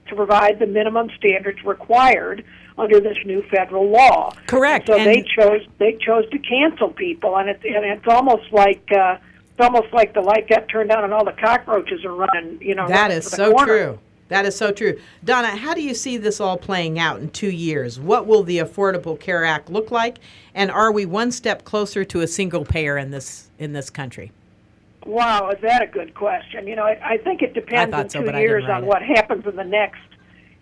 to 0.07 0.15
provide 0.15 0.59
the 0.59 0.65
minimum 0.65 1.09
standards 1.17 1.61
required 1.65 2.45
under 2.77 3.01
this 3.01 3.17
new 3.25 3.43
federal 3.51 3.89
law. 3.89 4.33
Correct. 4.47 4.87
So 4.87 4.97
and 4.97 5.05
they 5.05 5.23
chose 5.23 5.67
they 5.77 5.97
chose 5.99 6.29
to 6.29 6.39
cancel 6.39 6.91
people, 6.91 7.35
and 7.35 7.49
it's 7.49 7.65
and 7.65 7.83
it's 7.83 8.07
almost 8.07 8.49
like 8.53 8.89
uh, 8.93 9.17
it's 9.41 9.59
almost 9.59 9.91
like 9.91 10.13
the 10.13 10.21
light 10.21 10.47
got 10.47 10.69
turned 10.69 10.89
on 10.89 11.03
and 11.03 11.13
all 11.13 11.25
the 11.25 11.33
cockroaches 11.33 12.05
are 12.05 12.15
running. 12.15 12.61
You 12.61 12.75
know, 12.75 12.87
that 12.87 13.11
is 13.11 13.29
so 13.29 13.51
corner. 13.51 13.65
true. 13.65 13.99
That 14.33 14.47
is 14.47 14.55
so 14.55 14.71
true. 14.71 14.99
Donna, 15.23 15.49
how 15.49 15.75
do 15.75 15.83
you 15.83 15.93
see 15.93 16.17
this 16.17 16.41
all 16.41 16.57
playing 16.57 16.97
out 16.97 17.19
in 17.19 17.29
two 17.29 17.51
years? 17.51 17.99
What 17.99 18.25
will 18.25 18.41
the 18.41 18.57
Affordable 18.57 19.19
Care 19.19 19.45
Act 19.45 19.69
look 19.69 19.91
like? 19.91 20.17
And 20.55 20.71
are 20.71 20.91
we 20.91 21.05
one 21.05 21.31
step 21.31 21.65
closer 21.65 22.03
to 22.05 22.21
a 22.21 22.25
single 22.25 22.65
payer 22.65 22.97
in 22.97 23.11
this 23.11 23.51
in 23.59 23.73
this 23.73 23.91
country? 23.91 24.31
Wow, 25.05 25.51
is 25.51 25.61
that 25.61 25.83
a 25.83 25.85
good 25.85 26.15
question? 26.15 26.65
You 26.65 26.75
know, 26.75 26.83
I, 26.83 26.99
I 27.11 27.17
think 27.17 27.43
it 27.43 27.53
depends 27.53 27.95
in 27.95 28.07
two 28.07 28.25
but 28.25 28.33
years 28.39 28.63
on 28.67 28.83
it. 28.83 28.87
what 28.87 29.03
happens 29.03 29.45
in 29.45 29.55
the 29.55 29.63
next 29.63 30.01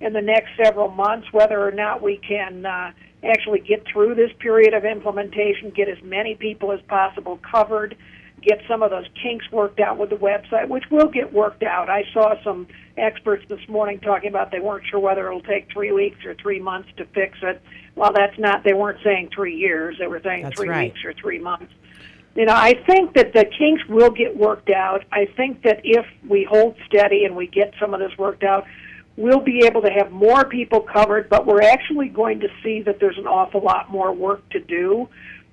in 0.02 0.12
the 0.12 0.22
next 0.22 0.50
several 0.62 0.90
months, 0.90 1.32
whether 1.32 1.66
or 1.66 1.72
not 1.72 2.02
we 2.02 2.18
can 2.18 2.66
uh, 2.66 2.92
actually 3.24 3.62
get 3.62 3.86
through 3.88 4.16
this 4.16 4.32
period 4.40 4.74
of 4.74 4.84
implementation, 4.84 5.70
get 5.70 5.88
as 5.88 6.04
many 6.04 6.36
people 6.36 6.74
as 6.74 6.82
possible 6.90 7.40
covered, 7.50 7.96
get 8.42 8.62
some 8.68 8.82
of 8.82 8.90
those 8.90 9.06
kinks 9.22 9.50
worked 9.52 9.80
out 9.80 9.98
with 9.98 10.10
the 10.10 10.16
website, 10.16 10.68
which 10.68 10.84
will 10.90 11.08
get 11.08 11.32
worked 11.32 11.64
out. 11.64 11.90
I 11.90 12.04
saw 12.14 12.34
some 12.44 12.68
experts 12.98 13.46
this 13.48 13.68
morning 13.68 14.00
talking 14.00 14.30
about 14.30 14.52
they 14.52 14.60
weren't 14.60 14.86
sure 14.88 15.00
whether 15.00 15.28
it'll 15.28 15.42
take 15.42 15.72
three 15.72 15.92
weeks 15.92 16.26
or 16.26 16.34
three 16.36 16.60
months 16.60 16.90
to 16.98 17.06
fix 17.06 17.38
it. 17.44 17.62
Well, 17.96 18.12
that's 18.14 18.38
not. 18.40 18.64
They 18.64 18.74
weren't 18.74 19.00
saying 19.04 19.30
three 19.34 19.56
years. 19.56 19.98
They 20.00 20.08
were 20.08 20.22
saying 20.24 20.44
That's 20.44 20.58
three 20.58 20.70
right. 20.70 20.94
weeks 20.94 21.06
or 21.06 21.14
three 21.14 21.40
months. 21.40 21.74
You 22.36 22.46
know, 22.46 22.56
I 22.56 22.74
think 22.86 23.14
that 23.16 23.34
the 23.34 23.44
kinks 23.44 23.86
will 23.90 24.10
get 24.10 24.38
worked 24.38 24.70
out. 24.70 25.04
I 25.12 25.26
think 25.36 25.64
that 25.64 25.82
if 25.84 26.06
we 26.28 26.46
hold 26.50 26.78
steady 26.88 27.26
and 27.26 27.36
we 27.36 27.48
get 27.48 27.74
some 27.80 27.94
of 27.94 28.00
this 28.00 28.18
worked 28.18 28.44
out, 28.44 28.66
we'll 29.18 29.42
be 29.42 29.66
able 29.66 29.82
to 29.82 29.90
have 29.90 30.12
more 30.12 30.46
people 30.46 30.80
covered, 30.80 31.30
but 31.30 31.46
we're 31.46 31.62
actually 31.62 32.08
going 32.08 32.40
to 32.40 32.48
see 32.64 32.82
that 32.84 33.00
there's 33.00 33.18
an 33.18 33.28
awful 33.28 33.62
lot 33.62 33.92
more 33.92 34.14
work 34.14 34.48
to 34.50 34.60
do. 34.62 35.10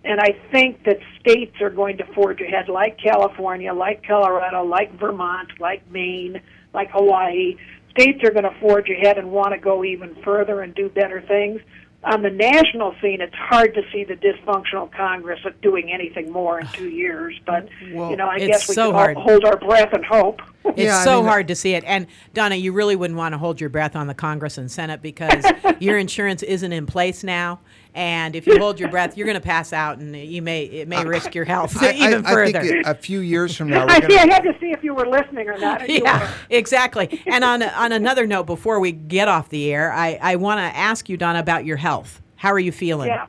And 0.09 0.21
I 0.21 0.35
think 0.51 0.85
that 0.85 0.99
states 1.21 1.61
are 1.61 1.69
going 1.69 1.99
to 1.99 2.07
forge 2.15 2.41
ahead, 2.41 2.71
like 2.71 2.97
California, 2.99 3.75
like 3.75 4.03
Colorado, 4.07 4.65
like 4.65 4.99
Vermont, 4.99 5.51
like 5.61 5.89
Maine, 5.91 6.41
like 6.73 6.91
Hawaii. 6.93 7.57
States 7.91 8.25
are 8.25 8.31
going 8.31 8.45
to 8.45 8.59
forge 8.59 8.89
ahead 8.89 9.19
and 9.19 9.31
want 9.31 9.53
to 9.53 9.59
go 9.59 9.85
even 9.85 10.17
further 10.25 10.63
and 10.63 10.75
do 10.75 10.89
better 10.89 11.21
things. 11.21 11.61
On 12.05 12.23
the 12.23 12.31
national 12.31 12.95
scene, 13.03 13.21
it's 13.21 13.35
hard 13.35 13.75
to 13.75 13.83
see 13.93 14.05
the 14.05 14.15
dysfunctional 14.15 14.91
Congress 14.91 15.41
doing 15.61 15.93
anything 15.93 16.33
more 16.33 16.59
in 16.61 16.67
two 16.69 16.89
years. 16.89 17.35
But 17.45 17.69
Well, 17.93 18.11
you 18.11 18.17
know, 18.17 18.29
I 18.29 18.39
guess 18.39 18.67
we 18.67 18.75
so 18.75 18.87
can 18.87 18.95
hard. 18.95 19.17
all 19.19 19.23
hold 19.25 19.45
our 19.45 19.59
breath 19.59 19.93
and 19.93 20.07
hope. 20.07 20.41
It's 20.77 21.05
so 21.05 21.23
hard 21.23 21.49
to 21.49 21.55
see 21.55 21.75
it. 21.75 21.85
And 21.85 22.07
Donna, 22.35 22.55
you 22.55 22.73
really 22.73 22.95
wouldn't 22.97 23.19
want 23.19 23.33
to 23.35 23.39
hold 23.39 23.61
your 23.61 23.69
breath 23.69 23.97
on 23.97 24.07
the 24.07 24.15
Congress 24.15 24.59
and 24.59 24.71
Senate 24.71 25.03
because 25.03 25.45
your 25.81 25.99
insurance 25.99 26.43
isn't 26.43 26.73
in 26.73 26.87
place 26.87 27.25
now. 27.25 27.61
And 27.99 28.37
if 28.37 28.47
you 28.47 28.57
hold 28.59 28.79
your 28.79 28.91
breath, 28.91 29.17
you're 29.17 29.27
going 29.27 29.35
to 29.35 29.41
pass 29.41 29.73
out, 29.73 29.99
and 29.99 30.15
you 30.15 30.41
may 30.41 30.63
it 30.67 30.87
may 30.87 31.05
risk 31.05 31.35
your 31.35 31.45
health 31.45 31.77
I- 31.83 31.89
I- 31.89 31.95
even 32.09 32.25
I 32.25 32.33
further. 32.33 32.61
think 32.61 32.87
a 32.87 32.95
few 32.95 33.19
years 33.19 33.57
from 33.57 33.71
now, 33.71 33.87
I, 33.89 33.99
we're 33.99 34.07
going 34.07 34.21
I 34.21 34.27
to. 34.27 34.33
had 34.35 34.43
to 34.45 34.57
see 34.61 34.71
if 34.71 34.85
you 34.85 34.95
were 34.95 35.05
listening 35.05 35.49
or 35.49 35.59
not. 35.59 35.89
yeah, 35.91 36.33
exactly. 36.49 37.21
And 37.27 37.43
on 37.43 37.61
on 37.65 37.91
another 37.91 38.25
note, 38.25 38.45
before 38.47 38.79
we 38.79 38.93
get 38.93 39.27
off 39.27 39.49
the 39.49 39.73
air, 39.73 39.93
I, 39.93 40.17
I 40.23 40.37
want 40.37 40.59
to 40.59 40.79
ask 40.79 41.09
you, 41.09 41.17
Donna, 41.17 41.41
about 41.41 41.65
your 41.65 41.77
health. 41.77 42.23
How 42.37 42.53
are 42.53 42.59
you 42.61 42.71
feeling? 42.71 43.09
Yeah. 43.09 43.27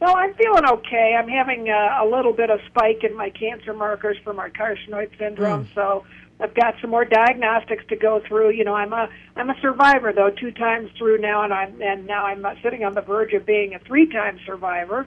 Well, 0.00 0.14
I'm 0.16 0.32
feeling 0.34 0.64
okay. 0.64 1.16
I'm 1.18 1.28
having 1.28 1.68
a, 1.68 1.98
a 2.02 2.06
little 2.08 2.32
bit 2.32 2.50
of 2.50 2.60
spike 2.66 3.02
in 3.02 3.16
my 3.16 3.30
cancer 3.30 3.74
markers 3.74 4.16
for 4.22 4.32
my 4.32 4.48
carcinoid 4.48 5.10
syndrome, 5.18 5.64
mm. 5.66 5.74
so 5.74 6.04
I've 6.42 6.54
got 6.54 6.74
some 6.80 6.90
more 6.90 7.04
diagnostics 7.04 7.84
to 7.88 7.96
go 7.96 8.20
through. 8.26 8.50
You 8.50 8.64
know, 8.64 8.74
I'm 8.74 8.92
a 8.92 9.08
I'm 9.36 9.48
a 9.48 9.54
survivor 9.62 10.12
though, 10.12 10.30
two 10.30 10.50
times 10.50 10.90
through 10.98 11.18
now, 11.18 11.44
and 11.44 11.54
I'm 11.54 11.80
and 11.80 12.06
now 12.06 12.26
I'm 12.26 12.44
uh, 12.44 12.54
sitting 12.62 12.84
on 12.84 12.94
the 12.94 13.00
verge 13.00 13.32
of 13.32 13.46
being 13.46 13.74
a 13.74 13.78
three-time 13.78 14.38
survivor. 14.44 15.06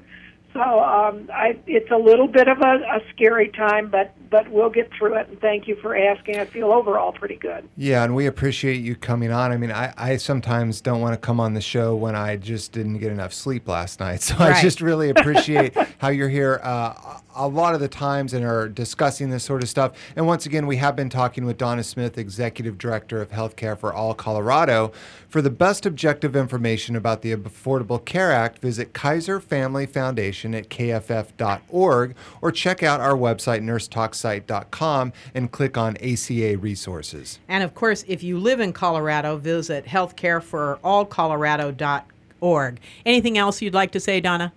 So 0.55 0.61
um, 0.61 1.29
I, 1.33 1.59
it's 1.67 1.91
a 1.91 1.97
little 1.97 2.29
bit 2.29 2.47
of 2.47 2.59
a, 2.61 2.75
a 2.77 3.01
scary 3.13 3.49
time, 3.49 3.89
but 3.89 4.13
but 4.29 4.49
we'll 4.49 4.69
get 4.69 4.89
through 4.97 5.17
it. 5.17 5.27
And 5.27 5.39
thank 5.41 5.67
you 5.67 5.75
for 5.81 5.97
asking. 5.97 6.39
I 6.39 6.45
feel 6.45 6.71
overall 6.71 7.11
pretty 7.11 7.35
good. 7.35 7.67
Yeah, 7.75 8.05
and 8.05 8.15
we 8.15 8.25
appreciate 8.25 8.77
you 8.77 8.95
coming 8.95 9.33
on. 9.33 9.51
I 9.51 9.57
mean, 9.57 9.73
I, 9.73 9.93
I 9.97 10.15
sometimes 10.15 10.79
don't 10.79 11.01
want 11.01 11.13
to 11.13 11.17
come 11.17 11.41
on 11.41 11.55
the 11.55 11.61
show 11.61 11.93
when 11.97 12.15
I 12.15 12.37
just 12.37 12.71
didn't 12.71 12.99
get 12.99 13.11
enough 13.11 13.33
sleep 13.33 13.67
last 13.67 13.99
night. 13.99 14.15
So 14.25 14.35
I 14.39 14.61
just 14.61 14.81
really 14.81 15.09
appreciate 15.09 15.75
how 15.97 16.07
you're 16.07 16.29
here 16.29 16.59
uh, 16.63 17.19
a 17.35 17.47
lot 17.47 17.75
of 17.75 17.81
the 17.81 17.87
times 17.87 18.33
and 18.33 18.45
are 18.45 18.67
discussing 18.67 19.29
this 19.29 19.43
sort 19.43 19.61
of 19.61 19.69
stuff. 19.69 19.91
And 20.15 20.25
once 20.25 20.45
again, 20.45 20.67
we 20.67 20.77
have 20.77 20.95
been 20.95 21.09
talking 21.09 21.45
with 21.45 21.57
Donna 21.57 21.83
Smith, 21.83 22.17
Executive 22.17 22.77
Director 22.77 23.21
of 23.21 23.29
Healthcare 23.29 23.77
for 23.77 23.93
All 23.93 24.13
Colorado. 24.13 24.93
For 25.27 25.41
the 25.41 25.49
best 25.49 25.85
objective 25.85 26.33
information 26.35 26.95
about 26.95 27.21
the 27.21 27.35
Affordable 27.35 28.03
Care 28.03 28.31
Act, 28.31 28.59
visit 28.59 28.93
Kaiser 28.93 29.41
Family 29.41 29.85
Foundation 29.85 30.55
at 30.55 30.69
kff.org 30.69 32.15
or 32.41 32.51
check 32.51 32.83
out 32.83 33.01
our 33.01 33.15
website, 33.15 33.61
nursetalksite.com, 33.61 35.13
and 35.33 35.51
click 35.51 35.77
on 35.77 35.97
ACA 35.97 36.57
resources. 36.57 37.39
And 37.49 37.63
of 37.63 37.75
course, 37.75 38.05
if 38.07 38.23
you 38.23 38.39
live 38.39 38.61
in 38.61 38.71
Colorado, 38.71 39.35
visit 39.37 39.85
healthcareforallcolorado.org. 39.85 42.79
Anything 43.05 43.37
else 43.37 43.61
you'd 43.61 43.73
like 43.73 43.91
to 43.91 43.99
say, 43.99 44.21
Donna? 44.21 44.53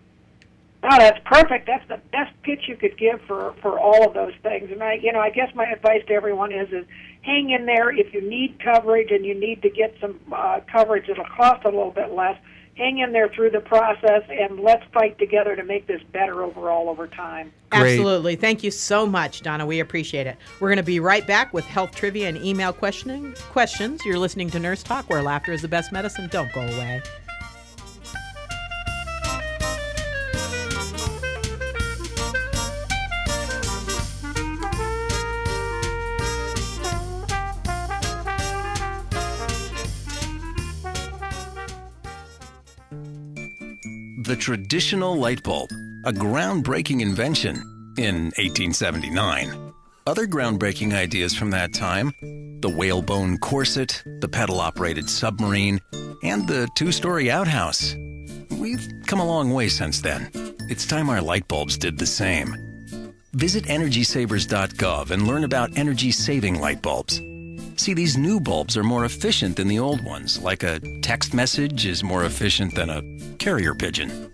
Oh, 0.83 0.97
that's 0.97 1.19
perfect. 1.25 1.67
That's 1.67 1.87
the 1.89 2.01
best 2.13 2.33
pitch 2.43 2.69
you 2.69 2.77
could 2.77 2.97
give 2.97 3.21
for 3.23 3.55
for 3.63 3.79
all 3.79 4.07
of 4.07 4.15
those 4.15 4.35
things. 4.43 4.71
And 4.71 4.83
I, 4.83 4.95
you 4.95 5.13
know, 5.13 5.21
I 5.21 5.31
guess 5.31 5.53
my 5.55 5.65
advice 5.65 6.03
to 6.07 6.15
everyone 6.15 6.53
is 6.53 6.69
is 6.73 6.85
hang 7.23 7.51
in 7.51 7.67
there. 7.67 7.91
If 7.91 8.15
you 8.15 8.21
need 8.21 8.63
coverage 8.63 9.11
and 9.11 9.25
you 9.25 9.35
need 9.35 9.61
to 9.63 9.71
get 9.71 9.97
some 10.01 10.21
uh, 10.33 10.61
coverage, 10.71 11.09
it'll 11.09 11.25
cost 11.25 11.65
a 11.65 11.69
little 11.69 11.91
bit 11.91 12.13
less. 12.13 12.39
Hang 12.77 12.99
in 12.99 13.11
there 13.13 13.29
through 13.29 13.51
the 13.51 13.59
process, 13.59 14.23
and 14.31 14.61
let's 14.61 14.85
fight 14.93 15.19
together 15.19 15.57
to 15.57 15.65
make 15.65 15.89
this 15.89 16.01
better 16.13 16.45
overall 16.45 16.89
over 16.89 17.09
time. 17.09 17.53
Absolutely. 17.73 18.37
Thank 18.37 18.63
you 18.63 18.71
so 18.71 19.05
much, 19.05 19.43
Donna. 19.43 19.67
We 19.67 19.81
appreciate 19.81 20.29
it. 20.29 20.37
We're 20.61 20.69
going 20.69 20.77
to 20.77 20.85
be 20.85 21.01
right 21.01 21.27
back 21.27 21.53
with 21.53 21.65
health 21.65 21.91
trivia 21.91 22.29
and 22.29 22.39
email 22.39 22.73
questioning 22.73 23.35
questions. 23.51 24.05
You're 24.05 24.17
listening 24.17 24.49
to 24.51 24.61
Nurse 24.61 24.85
Talk, 24.85 25.11
where 25.11 25.23
laughter 25.23 25.51
is 25.51 25.63
the 25.63 25.69
best 25.69 25.91
medicine. 25.91 26.29
Don't 26.31 26.53
go 26.53 26.61
away. 26.61 27.03
The 44.29 44.37
traditional 44.37 45.17
light 45.17 45.43
bulb, 45.43 45.71
a 46.05 46.13
groundbreaking 46.13 47.01
invention 47.01 47.57
in 47.97 48.25
1879. 48.37 49.73
Other 50.07 50.27
groundbreaking 50.27 50.93
ideas 50.93 51.35
from 51.35 51.49
that 51.53 51.73
time 51.73 52.13
the 52.61 52.69
whalebone 52.69 53.39
corset, 53.39 54.03
the 54.21 54.29
pedal 54.29 54.61
operated 54.61 55.09
submarine, 55.09 55.81
and 56.23 56.47
the 56.47 56.69
two 56.75 56.93
story 56.93 57.31
outhouse. 57.31 57.97
We've 58.51 58.87
come 59.07 59.21
a 59.21 59.27
long 59.27 59.55
way 59.55 59.71
since 59.71 60.03
then. 60.03 60.31
It's 60.69 60.85
time 60.85 61.09
our 61.09 61.23
light 61.23 61.49
bulbs 61.49 61.79
did 61.79 61.97
the 61.97 62.05
same. 62.05 62.55
Visit 63.33 63.65
EnergySavers.gov 63.65 65.11
and 65.11 65.27
learn 65.27 65.45
about 65.45 65.79
energy 65.79 66.11
saving 66.11 66.61
light 66.61 66.83
bulbs. 66.83 67.23
See, 67.79 67.95
these 67.95 68.19
new 68.19 68.41
bulbs 68.41 68.77
are 68.77 68.83
more 68.83 69.05
efficient 69.05 69.55
than 69.55 69.69
the 69.69 69.79
old 69.79 70.03
ones, 70.05 70.43
like 70.43 70.65
a 70.65 70.81
text 71.01 71.33
message 71.33 71.87
is 71.87 72.03
more 72.03 72.25
efficient 72.25 72.75
than 72.75 72.91
a 72.91 73.03
carrier 73.39 73.73
pigeon. 73.73 74.33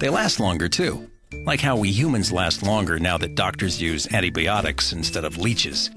They 0.00 0.08
last 0.10 0.40
longer, 0.40 0.68
too, 0.68 1.08
like 1.44 1.60
how 1.60 1.76
we 1.76 1.92
humans 1.92 2.32
last 2.32 2.64
longer 2.64 2.98
now 2.98 3.18
that 3.18 3.36
doctors 3.36 3.80
use 3.80 4.12
antibiotics 4.12 4.92
instead 4.92 5.24
of 5.24 5.38
leeches. 5.38 5.90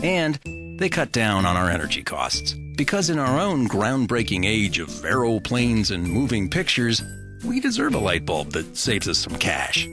And 0.00 0.38
they 0.78 0.88
cut 0.88 1.10
down 1.10 1.44
on 1.44 1.56
our 1.56 1.68
energy 1.68 2.04
costs, 2.04 2.54
because 2.76 3.10
in 3.10 3.18
our 3.18 3.40
own 3.40 3.68
groundbreaking 3.68 4.46
age 4.46 4.78
of 4.78 5.04
aeroplanes 5.04 5.90
and 5.90 6.04
moving 6.04 6.48
pictures, 6.48 7.02
we 7.44 7.58
deserve 7.58 7.94
a 7.94 7.98
light 7.98 8.24
bulb 8.24 8.52
that 8.52 8.76
saves 8.76 9.08
us 9.08 9.18
some 9.18 9.36
cash. 9.38 9.88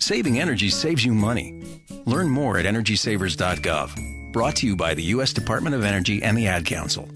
Saving 0.00 0.40
energy 0.40 0.70
saves 0.70 1.04
you 1.04 1.14
money. 1.14 1.62
Learn 2.04 2.28
more 2.28 2.58
at 2.58 2.66
EnergySavers.gov. 2.66 4.17
Brought 4.38 4.54
to 4.58 4.68
you 4.68 4.76
by 4.76 4.94
the 4.94 5.02
U.S. 5.14 5.32
Department 5.32 5.74
of 5.74 5.82
Energy 5.82 6.22
and 6.22 6.38
the 6.38 6.46
Ad 6.46 6.64
Council. 6.64 7.08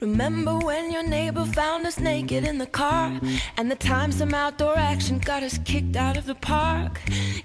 Remember 0.00 0.56
when 0.56 0.90
your 0.90 1.02
neighbor 1.02 1.44
found 1.44 1.84
us 1.84 2.00
naked 2.00 2.44
in 2.44 2.56
the 2.56 2.64
car? 2.64 3.12
And 3.58 3.70
the 3.70 3.74
time 3.74 4.10
some 4.10 4.32
outdoor 4.32 4.78
action 4.78 5.18
got 5.18 5.42
us 5.42 5.58
kicked 5.66 5.96
out 5.96 6.16
of 6.16 6.24
the 6.24 6.34
park? 6.34 6.98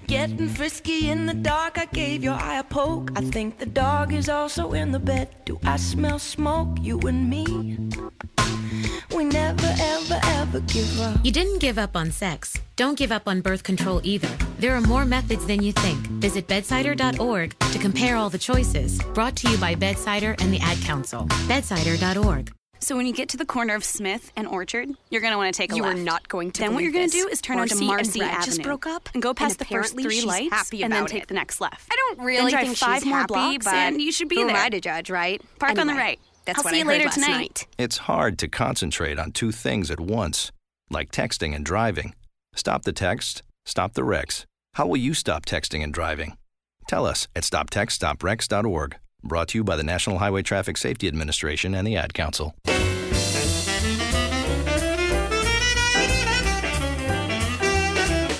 Getting 0.06 0.48
frisky 0.48 1.10
in 1.10 1.26
the 1.26 1.34
dark, 1.34 1.76
I 1.76 1.84
gave 1.84 2.24
your 2.24 2.36
eye 2.36 2.60
a 2.60 2.64
poke. 2.64 3.10
I 3.16 3.20
think 3.20 3.58
the 3.58 3.66
dog 3.66 4.14
is 4.14 4.30
also 4.30 4.72
in 4.72 4.92
the 4.92 4.98
bed. 4.98 5.28
Do 5.44 5.60
I 5.64 5.76
smell 5.76 6.18
smoke, 6.18 6.78
you 6.80 6.98
and 7.00 7.28
me? 7.28 7.76
We 9.20 9.26
we 9.26 9.32
never, 9.32 9.74
ever, 9.78 10.18
ever 10.24 10.60
give 10.60 10.98
up. 10.98 11.20
You 11.22 11.30
didn't 11.30 11.58
give 11.58 11.76
up 11.76 11.94
on 11.94 12.10
sex. 12.10 12.58
Don't 12.76 12.96
give 12.96 13.12
up 13.12 13.28
on 13.28 13.42
birth 13.42 13.62
control 13.62 14.00
either. 14.02 14.34
There 14.58 14.74
are 14.74 14.80
more 14.80 15.04
methods 15.04 15.44
than 15.44 15.62
you 15.62 15.72
think. 15.72 15.98
Visit 16.22 16.46
bedsider.org 16.46 17.58
to 17.58 17.78
compare 17.78 18.16
all 18.16 18.30
the 18.30 18.38
choices. 18.38 18.98
Brought 19.12 19.36
to 19.36 19.50
you 19.50 19.58
by 19.58 19.74
Bedsider 19.74 20.40
and 20.40 20.50
the 20.50 20.58
Ad 20.60 20.80
Council. 20.80 21.26
Bedsider.org. 21.48 22.50
So 22.78 22.96
when 22.96 23.06
you 23.06 23.12
get 23.12 23.28
to 23.28 23.36
the 23.36 23.44
corner 23.44 23.74
of 23.74 23.84
Smith 23.84 24.32
and 24.36 24.48
Orchard, 24.48 24.88
you're 25.10 25.20
going 25.20 25.32
to 25.32 25.36
want 25.36 25.54
to 25.54 25.58
take 25.58 25.70
a 25.70 25.76
You 25.76 25.84
are 25.84 25.92
not 25.92 26.26
going 26.30 26.50
to 26.52 26.62
Then 26.62 26.72
what 26.72 26.82
you're 26.82 26.92
going 26.92 27.10
to 27.10 27.14
do 27.14 27.28
is 27.28 27.42
turn 27.42 27.58
onto 27.58 27.74
Marcy 27.74 27.82
and 27.82 27.88
Marcy 27.88 28.18
Brett 28.20 28.30
Avenue. 28.30 28.46
just 28.46 28.62
broke 28.62 28.86
up, 28.86 29.10
and 29.12 29.22
go 29.22 29.34
past 29.34 29.60
and 29.60 29.68
the 29.68 29.74
first 29.74 29.92
three 30.00 30.14
she's 30.14 30.24
lights 30.24 30.54
happy 30.54 30.82
and 30.82 30.90
then 30.90 31.04
take 31.04 31.24
it. 31.24 31.28
the 31.28 31.34
next 31.34 31.60
left. 31.60 31.92
I 31.92 31.96
don't 31.96 32.24
really 32.24 32.52
then 32.52 32.52
drive 32.52 32.64
think 32.64 32.78
five 32.78 33.02
she's 33.02 33.06
more 33.06 33.18
happy, 33.18 33.34
blocks 33.34 33.66
but 33.66 33.74
and 33.74 34.00
you 34.00 34.10
should 34.12 34.30
be 34.30 34.36
who 34.36 34.46
there. 34.46 34.56
am 34.56 34.64
I 34.64 34.70
to 34.70 34.80
judge, 34.80 35.10
right? 35.10 35.42
Park 35.58 35.78
on 35.78 35.88
the 35.88 35.92
right. 35.92 36.18
That's 36.44 36.58
I'll 36.58 36.64
what 36.64 36.70
see 36.70 36.76
I 36.76 36.78
you 36.80 36.84
heard 36.86 36.92
later 36.92 37.04
last 37.06 37.14
tonight. 37.14 37.30
night. 37.30 37.66
It's 37.78 37.98
hard 37.98 38.38
to 38.38 38.48
concentrate 38.48 39.18
on 39.18 39.32
two 39.32 39.52
things 39.52 39.90
at 39.90 40.00
once, 40.00 40.50
like 40.90 41.12
texting 41.12 41.54
and 41.54 41.64
driving. 41.64 42.14
Stop 42.54 42.82
the 42.82 42.92
text, 42.92 43.42
stop 43.64 43.94
the 43.94 44.04
wrecks. 44.04 44.46
How 44.74 44.86
will 44.86 44.96
you 44.96 45.14
stop 45.14 45.44
texting 45.46 45.82
and 45.82 45.92
driving? 45.92 46.36
Tell 46.88 47.06
us 47.06 47.28
at 47.36 47.44
stoptextstopwrecks.org. 47.44 48.96
Brought 49.22 49.48
to 49.48 49.58
you 49.58 49.64
by 49.64 49.76
the 49.76 49.82
National 49.82 50.18
Highway 50.18 50.42
Traffic 50.42 50.76
Safety 50.76 51.06
Administration 51.06 51.74
and 51.74 51.86
the 51.86 51.96
Ad 51.96 52.14
Council. 52.14 52.54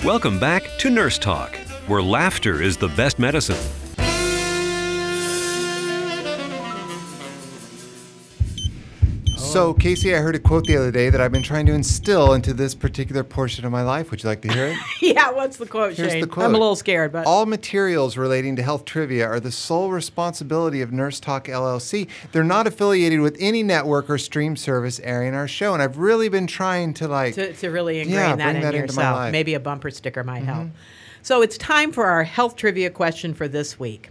Welcome 0.02 0.38
back 0.40 0.62
to 0.78 0.88
Nurse 0.88 1.18
Talk, 1.18 1.54
where 1.86 2.00
laughter 2.02 2.62
is 2.62 2.78
the 2.78 2.88
best 2.88 3.18
medicine. 3.18 3.58
So, 9.52 9.74
Casey, 9.74 10.14
I 10.14 10.18
heard 10.18 10.36
a 10.36 10.38
quote 10.38 10.66
the 10.66 10.76
other 10.76 10.92
day 10.92 11.10
that 11.10 11.20
I've 11.20 11.32
been 11.32 11.42
trying 11.42 11.66
to 11.66 11.72
instill 11.72 12.34
into 12.34 12.54
this 12.54 12.72
particular 12.72 13.24
portion 13.24 13.64
of 13.64 13.72
my 13.72 13.82
life. 13.82 14.12
Would 14.12 14.22
you 14.22 14.28
like 14.28 14.42
to 14.42 14.52
hear 14.52 14.66
it? 14.66 14.76
yeah, 15.02 15.32
what's 15.32 15.56
the 15.56 15.66
quote, 15.66 15.94
Here's 15.94 16.12
Shane? 16.12 16.20
the 16.20 16.28
quote. 16.28 16.44
I'm 16.46 16.54
a 16.54 16.58
little 16.58 16.76
scared, 16.76 17.10
but 17.10 17.26
All 17.26 17.46
materials 17.46 18.16
relating 18.16 18.54
to 18.54 18.62
health 18.62 18.84
trivia 18.84 19.26
are 19.26 19.40
the 19.40 19.50
sole 19.50 19.90
responsibility 19.90 20.82
of 20.82 20.92
Nurse 20.92 21.18
Talk 21.18 21.46
LLC. 21.48 22.06
They're 22.30 22.44
not 22.44 22.68
affiliated 22.68 23.22
with 23.22 23.36
any 23.40 23.64
network 23.64 24.08
or 24.08 24.18
stream 24.18 24.54
service 24.54 25.00
airing 25.02 25.34
our 25.34 25.48
show, 25.48 25.74
and 25.74 25.82
I've 25.82 25.98
really 25.98 26.28
been 26.28 26.46
trying 26.46 26.94
to 26.94 27.08
like 27.08 27.34
to, 27.34 27.52
to 27.52 27.70
really 27.70 27.98
ingrain 27.98 28.14
Yeah, 28.20 28.36
that 28.36 28.54
in 28.54 28.62
that 28.62 28.74
yourself. 28.74 29.18
Mm-hmm. 29.18 29.32
Maybe 29.32 29.54
a 29.54 29.60
bumper 29.60 29.90
sticker 29.90 30.22
might 30.22 30.44
help. 30.44 30.68
So 31.22 31.42
it's 31.42 31.58
time 31.58 31.90
for 31.90 32.06
our 32.06 32.22
health 32.22 32.54
trivia 32.54 32.88
question 32.88 33.34
for 33.34 33.48
this 33.48 33.80
week. 33.80 34.10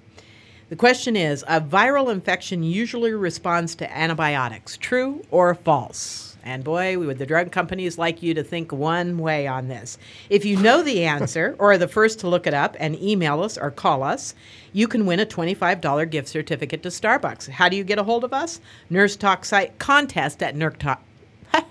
The 0.70 0.76
question 0.76 1.16
is 1.16 1.44
A 1.48 1.60
viral 1.60 2.12
infection 2.12 2.62
usually 2.62 3.12
responds 3.12 3.74
to 3.76 3.92
antibiotics, 3.92 4.78
true 4.78 5.26
or 5.32 5.56
false? 5.56 6.38
And 6.44 6.64
boy, 6.64 7.00
would 7.00 7.18
the 7.18 7.26
drug 7.26 7.52
companies 7.52 7.98
like 7.98 8.22
you 8.22 8.36
to 8.36 8.44
think 8.44 8.72
one 8.72 9.18
way 9.18 9.48
on 9.48 9.68
this. 9.68 9.98
If 10.30 10.46
you 10.46 10.58
know 10.58 10.84
the 10.84 11.06
answer 11.06 11.56
or 11.60 11.72
are 11.72 11.80
the 11.80 11.88
first 11.88 12.20
to 12.20 12.28
look 12.28 12.46
it 12.46 12.54
up 12.54 12.76
and 12.80 13.02
email 13.02 13.42
us 13.42 13.58
or 13.58 13.72
call 13.72 14.04
us, 14.04 14.36
you 14.72 14.88
can 14.88 15.08
win 15.08 15.20
a 15.20 15.26
$25 15.26 16.12
gift 16.12 16.28
certificate 16.28 16.84
to 16.84 16.90
Starbucks. 16.90 17.50
How 17.50 17.68
do 17.68 17.76
you 17.76 17.84
get 17.84 17.98
a 17.98 18.04
hold 18.04 18.24
of 18.24 18.32
us? 18.32 18.62
Nurse 18.92 19.16
Talk 19.16 19.46
site 19.46 19.80
contest 19.80 20.44
at 20.44 20.56
Nurse 20.56 20.76
Talk 20.78 21.02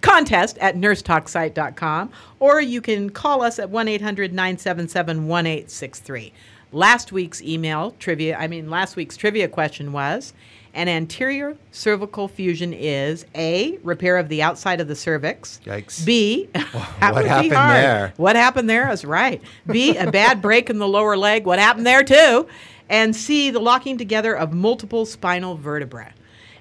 contest 0.00 0.56
at 0.58 0.76
nursetalksite.com 0.76 2.10
or 2.40 2.62
you 2.62 2.80
can 2.80 3.10
call 3.10 3.42
us 3.42 3.58
at 3.58 3.70
1-800-977-1863 3.70 6.32
last 6.72 7.12
week's 7.12 7.42
email 7.42 7.94
trivia 7.98 8.36
i 8.38 8.46
mean 8.46 8.68
last 8.68 8.96
week's 8.96 9.16
trivia 9.16 9.48
question 9.48 9.92
was 9.92 10.32
an 10.74 10.88
anterior 10.88 11.56
cervical 11.72 12.28
fusion 12.28 12.72
is 12.72 13.24
a 13.34 13.78
repair 13.82 14.16
of 14.16 14.28
the 14.28 14.42
outside 14.42 14.80
of 14.80 14.86
the 14.86 14.94
cervix. 14.94 15.60
Yikes. 15.64 16.04
b 16.04 16.48
what 16.54 17.24
happened 17.24 17.52
there? 17.52 18.12
what 18.16 18.36
happened 18.36 18.70
there 18.70 18.90
is 18.92 19.04
right. 19.04 19.42
B 19.66 19.96
a 19.96 20.10
bad 20.10 20.40
break 20.42 20.70
in 20.70 20.78
the 20.78 20.86
lower 20.86 21.16
leg. 21.16 21.46
What 21.46 21.58
happened 21.58 21.86
there 21.86 22.04
too? 22.04 22.46
And 22.88 23.16
c 23.16 23.50
the 23.50 23.58
locking 23.58 23.98
together 23.98 24.36
of 24.36 24.52
multiple 24.52 25.04
spinal 25.04 25.56
vertebrae 25.56 26.12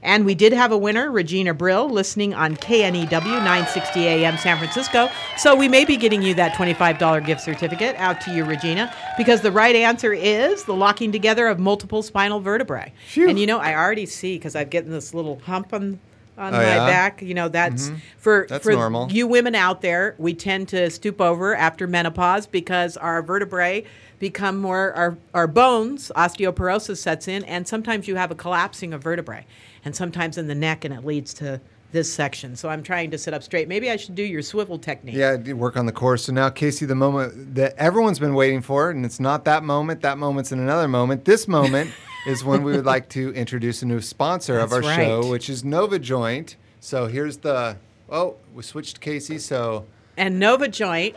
and 0.01 0.25
we 0.25 0.35
did 0.35 0.53
have 0.53 0.71
a 0.71 0.77
winner, 0.77 1.11
Regina 1.11 1.53
Brill, 1.53 1.89
listening 1.89 2.33
on 2.33 2.55
KNEW 2.57 3.09
960 3.09 4.07
AM 4.07 4.37
San 4.37 4.57
Francisco. 4.57 5.09
So 5.37 5.55
we 5.55 5.67
may 5.67 5.85
be 5.85 5.97
getting 5.97 6.21
you 6.21 6.33
that 6.35 6.53
$25 6.53 7.25
gift 7.25 7.41
certificate 7.41 7.95
out 7.97 8.21
to 8.21 8.31
you, 8.31 8.43
Regina, 8.45 8.93
because 9.17 9.41
the 9.41 9.51
right 9.51 9.75
answer 9.75 10.13
is 10.13 10.63
the 10.63 10.73
locking 10.75 11.11
together 11.11 11.47
of 11.47 11.59
multiple 11.59 12.01
spinal 12.03 12.39
vertebrae. 12.39 12.91
And 13.17 13.39
you 13.39 13.45
know, 13.47 13.59
I 13.59 13.75
already 13.75 14.05
see 14.05 14.37
because 14.37 14.55
I've 14.55 14.69
getting 14.69 14.91
this 14.91 15.13
little 15.13 15.39
hump 15.45 15.73
on 15.73 15.99
on 16.39 16.53
Oh, 16.53 16.57
my 16.57 16.63
yeah? 16.63 16.85
back. 16.85 17.23
You 17.23 17.33
know, 17.33 17.47
that's 17.49 17.89
Mhm. 17.89 17.95
for 18.19 18.45
That's 18.47 18.63
for 18.63 18.71
normal. 18.73 19.11
you 19.11 19.25
women 19.25 19.55
out 19.55 19.81
there. 19.81 20.13
We 20.19 20.35
tend 20.35 20.67
to 20.67 20.91
stoop 20.91 21.19
over 21.19 21.55
after 21.55 21.87
menopause 21.87 22.45
because 22.45 22.95
our 22.95 23.23
vertebrae 23.23 23.85
become 24.19 24.57
more 24.57 24.93
our 24.93 25.17
our 25.33 25.47
bones 25.47 26.11
osteoporosis 26.15 26.97
sets 26.97 27.27
in, 27.27 27.43
and 27.45 27.67
sometimes 27.67 28.07
you 28.07 28.17
have 28.17 28.29
a 28.29 28.35
collapsing 28.35 28.93
of 28.93 29.01
vertebrae, 29.01 29.47
and 29.87 29.95
sometimes 29.95 30.37
in 30.37 30.47
the 30.47 30.53
neck, 30.55 30.83
and 30.83 30.93
it 30.93 31.05
leads 31.05 31.33
to 31.35 31.61
this 31.93 32.13
section. 32.13 32.57
So 32.57 32.67
I'm 32.67 32.83
trying 32.83 33.09
to 33.11 33.17
sit 33.17 33.33
up 33.33 33.41
straight. 33.41 33.69
Maybe 33.69 33.89
I 33.89 33.95
should 33.95 34.15
do 34.15 34.21
your 34.21 34.41
swivel 34.41 34.77
technique. 34.77 35.15
Yeah, 35.15 35.37
work 35.53 35.77
on 35.77 35.85
the 35.85 35.93
core. 35.93 36.17
So 36.17 36.33
now, 36.33 36.49
Casey, 36.49 36.85
the 36.85 36.93
moment 36.93 37.55
that 37.55 37.73
everyone's 37.77 38.19
been 38.19 38.33
waiting 38.33 38.61
for, 38.61 38.89
and 38.89 39.05
it's 39.05 39.21
not 39.21 39.45
that 39.45 39.63
moment. 39.63 40.01
That 40.01 40.17
moment's 40.17 40.51
in 40.51 40.59
another 40.59 40.89
moment. 40.89 41.23
This 41.23 41.47
moment 41.47 41.91
is 42.27 42.43
when 42.43 42.63
we 42.63 42.73
would 42.73 42.85
like 42.85 43.07
to 43.11 43.33
introduce 43.33 43.81
a 43.81 43.85
new 43.85 44.01
sponsor 44.01 44.59
of 44.59 44.73
our 44.73 44.81
That's 44.81 44.95
show, 44.95 45.31
which 45.31 45.49
is 45.49 45.63
Nova 45.63 45.97
Joint. 45.97 46.57
So 46.81 47.07
here's 47.07 47.37
the. 47.37 47.77
Oh, 48.09 48.35
we 48.53 48.63
switched 48.63 48.99
Casey. 48.99 49.39
So 49.39 49.85
And 50.17 50.37
Nova 50.37 50.67
Joint. 50.67 51.15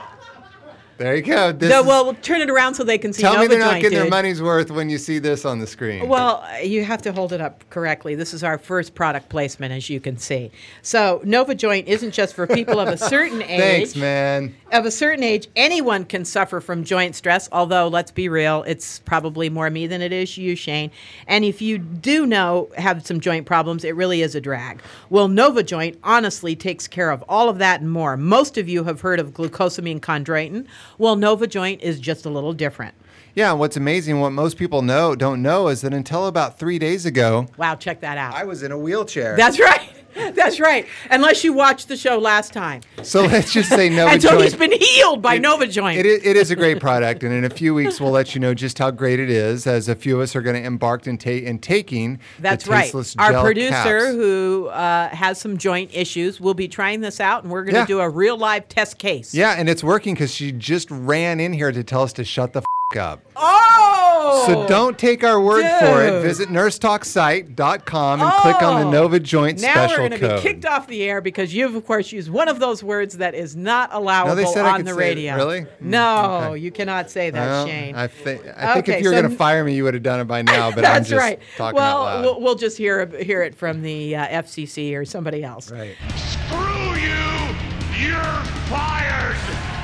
There 1.01 1.17
you 1.17 1.23
go. 1.23 1.51
This 1.51 1.71
No, 1.71 1.83
well, 1.83 2.13
turn 2.13 2.43
it 2.43 2.51
around 2.51 2.75
so 2.75 2.85
they 2.85 2.99
can 2.99 3.15
see. 3.15 3.23
tell 3.23 3.33
Nova 3.33 3.45
me 3.45 3.49
they're 3.49 3.59
not 3.59 3.81
getting 3.81 3.99
their 3.99 4.11
money's 4.11 4.43
worth 4.43 4.71
when 4.71 4.91
you 4.91 4.99
see 4.99 5.19
this 5.19 5.47
on 5.47 5.59
the 5.59 5.67
screen. 5.67 6.07
Well, 6.07 6.45
you 6.63 6.85
have 6.85 7.01
to 7.03 7.13
hold 7.13 7.33
it 7.33 7.41
up 7.41 7.65
correctly. 7.71 8.15
This 8.15 8.35
is 8.35 8.45
our 8.45 8.59
first 8.59 8.95
product 8.95 9.31
placement, 9.31 9.73
as 9.73 9.89
you 9.89 9.99
can 9.99 10.19
see. 10.19 10.51
So, 10.83 11.23
Nova 11.25 11.55
Joint 11.55 11.89
isn't 11.89 12.11
just 12.11 12.35
for 12.35 12.47
people 12.47 12.79
of 12.79 12.89
a 12.89 12.99
certain 13.09 13.41
age. 13.41 13.61
Thanks, 13.61 13.97
man. 13.97 14.55
Of 14.73 14.85
a 14.85 14.91
certain 14.91 15.25
age, 15.25 15.49
anyone 15.57 16.05
can 16.05 16.27
suffer 16.27 16.61
from 16.61 16.85
joint 16.85 17.17
stress, 17.17 17.49
although, 17.51 17.89
let's 17.89 18.11
be 18.11 18.29
real, 18.29 18.63
it's 18.67 18.99
probably 18.99 19.49
more 19.49 19.71
me 19.71 19.87
than 19.87 20.03
it 20.03 20.13
is 20.13 20.37
you, 20.37 20.55
Shane. 20.55 20.91
And 21.27 21.47
if 21.47 21.63
you 21.63 21.79
do 21.79 22.27
know, 22.27 22.69
have 22.77 23.07
some 23.07 23.21
joint 23.21 23.47
problems, 23.47 23.85
it 23.85 23.97
really 23.97 24.21
is 24.21 24.35
a 24.35 24.41
drag. 24.41 24.83
Well, 25.09 25.29
Nova 25.29 25.63
Joint 25.63 25.99
honestly 26.05 26.55
takes 26.55 26.87
care 26.87 27.11
of 27.11 27.25
all 27.27 27.49
of 27.49 27.57
that 27.57 27.81
and 27.81 27.91
more. 27.91 28.19
Most 28.19 28.59
of 28.59 28.69
you 28.69 28.85
have 28.85 29.01
heard 29.01 29.19
of 29.19 29.33
glucosamine 29.33 30.01
chondroitin. 30.01 30.67
Well, 30.99 31.17
Nova 31.17 31.47
Joint 31.47 31.81
is 31.83 32.01
just 32.01 32.25
a 32.27 32.31
little 32.31 32.53
different. 32.53 32.95
Yeah, 33.35 33.51
and 33.51 33.61
what's 33.61 33.77
amazing, 33.77 34.21
what 34.21 34.31
most 34.31 34.57
people 34.57 34.83
know 34.83 35.15
don't 35.15 35.41
know, 35.41 35.69
is 35.69 35.83
that 35.83 35.95
until 35.95 36.27
about 36.27 36.59
three 36.59 36.79
days 36.79 37.07
ago, 37.07 37.47
Wow, 37.57 37.77
check 37.77 38.01
that 38.01 38.19
out. 38.19 38.35
I 38.35 38.45
was 38.45 38.63
in 38.63 38.73
a 38.73 38.79
wheelchair. 38.79 39.37
That's 39.37 39.61
right. 39.61 39.89
That's 40.35 40.59
right. 40.61 40.87
Unless 41.11 41.45
you 41.45 41.53
watched 41.53 41.89
the 41.89 41.97
show 41.97 42.19
last 42.19 42.53
time. 42.53 42.83
So 43.03 43.23
let's 43.23 43.53
just 43.53 43.69
say 43.69 43.89
Nova 43.91 44.13
and 44.13 44.21
Joint. 44.21 44.35
Tony's 44.39 44.55
been 44.55 44.73
healed 44.73 45.23
by 45.23 45.39
Nova 45.39 45.67
Joint. 45.67 45.99
It 45.99 46.07
is, 46.07 46.25
it 46.27 46.37
is 46.37 46.51
a 46.51 46.57
great 46.57 46.81
product, 46.81 47.23
and 47.23 47.33
in 47.33 47.45
a 47.45 47.51
few 47.51 47.75
weeks 47.75 48.01
we'll 48.01 48.11
let 48.11 48.35
you 48.35 48.41
know 48.41 48.55
just 48.55 48.79
how 48.79 48.91
great 48.91 49.21
it 49.21 49.31
is. 49.31 49.67
As 49.67 49.89
a 49.89 49.95
few 49.95 50.17
of 50.17 50.23
us 50.23 50.35
are 50.37 50.43
going 50.43 50.57
to 50.57 50.63
embark 50.67 51.07
in, 51.07 51.19
ta- 51.19 51.31
in 51.31 51.59
taking 51.59 52.19
That's 52.39 52.67
right. 52.67 52.93
Our 53.19 53.43
producer, 53.43 53.71
caps. 53.71 54.07
who 54.15 54.69
uh, 54.69 55.09
has 55.09 55.41
some 55.41 55.57
joint 55.59 55.91
issues, 55.95 56.41
will 56.41 56.55
be 56.55 56.69
trying 56.69 57.01
this 57.01 57.21
out, 57.21 57.43
and 57.45 57.53
we're 57.53 57.63
going 57.65 57.75
to 57.75 57.81
Yeah. 57.81 57.87
do 57.87 58.01
a 58.01 58.09
real 58.09 58.37
live 58.37 58.69
test 58.69 58.99
case. 58.99 59.35
Yeah, 59.35 59.53
and 59.57 59.69
it's 59.69 59.85
working 59.85 60.15
because 60.15 60.35
she 60.35 60.53
just 60.53 60.91
ran 60.91 61.41
in 61.41 61.53
here 61.53 61.73
to 61.73 61.85
tell 61.85 62.03
us 62.03 62.13
to 62.15 62.25
shut 62.25 62.53
the 62.53 62.61
f- 62.61 62.65
up. 62.97 63.21
Oh! 63.37 64.45
So 64.47 64.67
don't 64.69 64.99
take 64.99 65.23
our 65.25 65.41
word 65.41 65.63
for 65.81 66.03
it. 66.03 66.23
Visit 66.23 66.49
nursetalksite.com 66.49 68.21
and 68.21 68.33
click 68.43 68.63
on 68.63 68.81
the 68.81 68.87
Oh! 68.87 68.91
Nova 68.91 69.21
Joint 69.21 69.61
now 69.61 69.73
special 69.87 70.03
we're 70.05 70.09
going 70.11 70.21
to 70.21 70.35
be 70.37 70.41
kicked 70.41 70.65
off 70.67 70.87
the 70.87 71.03
air 71.03 71.21
because 71.21 71.55
you've, 71.55 71.75
of 71.75 71.87
course, 71.87 72.13
used 72.13 72.31
one 72.31 72.49
of 72.49 72.59
those 72.59 72.83
words 72.83 73.19
that 73.19 73.35
is 73.35 73.57
not 73.57 73.91
allowable 73.93 74.47
said 74.53 74.65
I 74.67 74.71
on 74.73 74.77
could 74.79 74.87
the 74.87 74.91
say 74.91 74.97
it. 74.97 74.99
radio. 74.99 75.37
Really? 75.37 75.67
No, 75.81 76.51
Okay. 76.51 76.59
you 76.61 76.71
cannot 76.71 77.11
say 77.11 77.31
that, 77.31 77.47
Well, 77.47 77.67
Shane. 77.67 77.95
I, 77.95 78.07
think 78.07 78.47
I 78.57 78.75
think 78.75 78.89
Okay, 78.89 78.99
if 78.99 79.03
you 79.05 79.11
were 79.11 79.15
so 79.17 79.21
going 79.23 79.31
to 79.33 79.37
fire 79.39 79.65
me, 79.65 79.75
you 79.75 79.85
would 79.85 79.95
have 79.95 80.03
done 80.03 80.21
it 80.21 80.25
by 80.25 80.43
now. 80.43 80.71
But 80.71 80.79
I'm 80.85 80.95
That's 80.95 81.09
just 81.11 81.19
right. 81.21 81.41
talking 81.57 81.77
well, 81.77 82.05
out 82.07 82.17
loud. 82.17 82.25
we'll 82.25 82.41
we'll 82.41 82.55
just 82.57 82.77
hear 82.77 83.07
hear 83.23 83.43
it 83.43 83.55
from 83.55 83.83
the 83.83 84.17
uh, 84.17 84.43
FCC 84.43 84.97
or 84.97 85.05
somebody 85.05 85.43
else. 85.45 85.71
Right. 85.71 85.97
Screw 86.17 86.95
you! 86.95 88.07
You're 88.09 88.43
fired! 88.69 89.37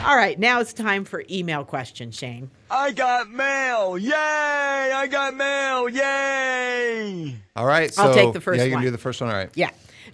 All 0.06 0.16
right, 0.16 0.38
now 0.38 0.60
it's 0.60 0.72
time 0.72 1.04
for 1.04 1.24
email 1.28 1.64
questions, 1.64 2.16
Shane. 2.16 2.48
I 2.70 2.92
got 2.92 3.28
mail! 3.28 3.98
Yay! 3.98 4.12
I 4.12 5.08
got 5.10 5.34
mail! 5.34 5.88
Yay! 5.88 7.34
All 7.56 7.66
right. 7.66 7.92
So 7.92 8.04
I'll 8.04 8.14
take 8.14 8.32
the 8.32 8.40
first 8.40 8.58
Yeah, 8.58 8.66
you 8.66 8.70
can 8.70 8.76
one. 8.76 8.84
do 8.84 8.90
the 8.92 8.98
first 8.98 9.20
one. 9.20 9.30
All 9.30 9.36
right. 9.36 9.50
Yeah. 9.56 9.70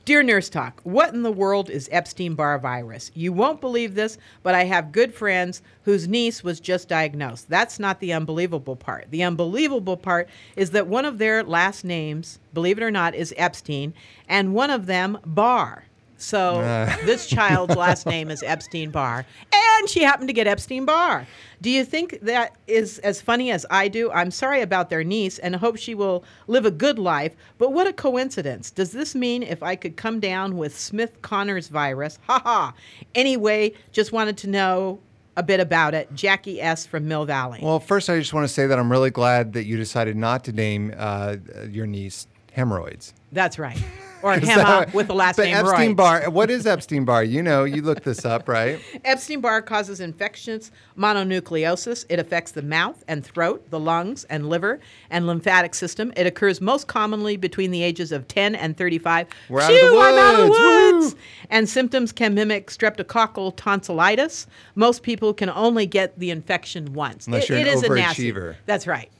Dear 0.06 0.22
Nurse 0.22 0.48
Talk, 0.48 0.80
what 0.84 1.12
in 1.12 1.22
the 1.22 1.30
world 1.30 1.68
is 1.68 1.90
Epstein 1.92 2.34
Barr 2.34 2.58
virus? 2.58 3.10
You 3.14 3.34
won't 3.34 3.60
believe 3.60 3.94
this, 3.94 4.16
but 4.42 4.54
I 4.54 4.64
have 4.64 4.92
good 4.92 5.12
friends 5.12 5.60
whose 5.84 6.08
niece 6.08 6.42
was 6.42 6.58
just 6.58 6.88
diagnosed. 6.88 7.50
That's 7.50 7.78
not 7.78 8.00
the 8.00 8.14
unbelievable 8.14 8.76
part. 8.76 9.10
The 9.10 9.22
unbelievable 9.22 9.98
part 9.98 10.26
is 10.56 10.70
that 10.70 10.86
one 10.86 11.04
of 11.04 11.18
their 11.18 11.44
last 11.44 11.84
names, 11.84 12.38
believe 12.54 12.78
it 12.78 12.82
or 12.82 12.90
not, 12.90 13.14
is 13.14 13.34
Epstein, 13.36 13.92
and 14.26 14.54
one 14.54 14.70
of 14.70 14.86
them, 14.86 15.18
Barr. 15.26 15.84
So 16.22 16.60
Uh. 16.60 16.94
this 17.04 17.26
child's 17.26 17.74
last 17.76 18.06
name 18.06 18.30
is 18.30 18.42
Epstein 18.42 18.90
Barr, 18.90 19.26
and 19.52 19.88
she 19.88 20.02
happened 20.02 20.28
to 20.28 20.32
get 20.32 20.46
Epstein 20.46 20.84
Barr. 20.84 21.26
Do 21.60 21.70
you 21.70 21.84
think 21.84 22.18
that 22.22 22.56
is 22.66 22.98
as 23.00 23.20
funny 23.20 23.50
as 23.50 23.66
I 23.70 23.88
do? 23.88 24.10
I'm 24.12 24.30
sorry 24.30 24.60
about 24.62 24.88
their 24.90 25.04
niece 25.04 25.38
and 25.38 25.56
hope 25.56 25.76
she 25.76 25.94
will 25.94 26.24
live 26.46 26.64
a 26.64 26.70
good 26.70 26.98
life, 26.98 27.32
but 27.58 27.72
what 27.72 27.86
a 27.86 27.92
coincidence. 27.92 28.70
Does 28.70 28.92
this 28.92 29.14
mean 29.14 29.42
if 29.42 29.62
I 29.62 29.76
could 29.76 29.96
come 29.96 30.20
down 30.20 30.56
with 30.56 30.78
Smith 30.78 31.20
Connors 31.22 31.68
virus? 31.68 32.18
Ha 32.26 32.40
ha. 32.44 32.74
Anyway, 33.14 33.72
just 33.92 34.12
wanted 34.12 34.36
to 34.38 34.48
know 34.48 35.00
a 35.36 35.42
bit 35.42 35.60
about 35.60 35.94
it. 35.94 36.12
Jackie 36.14 36.60
S. 36.60 36.84
from 36.84 37.08
Mill 37.08 37.24
Valley. 37.24 37.60
Well, 37.62 37.80
first, 37.80 38.10
I 38.10 38.18
just 38.18 38.34
want 38.34 38.44
to 38.46 38.52
say 38.52 38.66
that 38.66 38.78
I'm 38.78 38.90
really 38.90 39.10
glad 39.10 39.54
that 39.54 39.64
you 39.64 39.76
decided 39.76 40.16
not 40.16 40.44
to 40.44 40.52
name 40.52 40.92
uh, 40.96 41.36
your 41.70 41.86
niece 41.86 42.26
hemorrhoids. 42.52 43.14
That's 43.32 43.58
right. 43.58 43.78
Or 44.22 44.34
Hema 44.36 44.56
that- 44.56 44.94
with 44.94 45.08
the 45.08 45.14
last 45.14 45.36
but 45.36 45.44
name 45.44 45.56
Epstein. 45.56 45.94
Barr. 45.94 46.30
What 46.30 46.50
is 46.50 46.66
Epstein 46.66 47.04
Barr? 47.04 47.24
You 47.24 47.42
know, 47.42 47.64
you 47.64 47.82
looked 47.82 48.04
this 48.04 48.24
up, 48.24 48.48
right? 48.48 48.80
Epstein 49.04 49.40
Barr 49.40 49.62
causes 49.62 50.00
infections, 50.00 50.70
mononucleosis. 50.96 52.04
It 52.08 52.18
affects 52.18 52.52
the 52.52 52.62
mouth 52.62 53.02
and 53.08 53.24
throat, 53.24 53.70
the 53.70 53.80
lungs 53.80 54.24
and 54.24 54.48
liver 54.48 54.80
and 55.10 55.26
lymphatic 55.26 55.74
system. 55.74 56.12
It 56.16 56.26
occurs 56.26 56.60
most 56.60 56.86
commonly 56.86 57.36
between 57.36 57.70
the 57.70 57.82
ages 57.82 58.12
of 58.12 58.28
10 58.28 58.54
and 58.54 58.76
35. 58.76 59.26
We're 59.48 59.60
out 59.60 59.70
of 59.70 59.74
the 59.74 59.80
Phew, 59.88 60.00
I'm 60.00 60.18
out 60.18 60.34
of 60.40 60.46
the 60.46 60.50
woods. 60.50 61.04
woods. 61.14 61.16
And 61.50 61.68
symptoms 61.68 62.12
can 62.12 62.34
mimic 62.34 62.68
streptococcal 62.70 63.56
tonsillitis. 63.56 64.46
Most 64.74 65.02
people 65.02 65.34
can 65.34 65.50
only 65.50 65.86
get 65.86 66.18
the 66.18 66.30
infection 66.30 66.92
once. 66.92 67.26
Unless 67.26 67.44
It- 67.44 67.48
you're 67.50 67.58
an 67.58 67.66
it 67.66 67.70
is 67.72 67.82
a 67.82 67.88
nasty- 67.94 68.32
overachiever. 68.32 68.54
That's 68.66 68.86
right. 68.86 69.10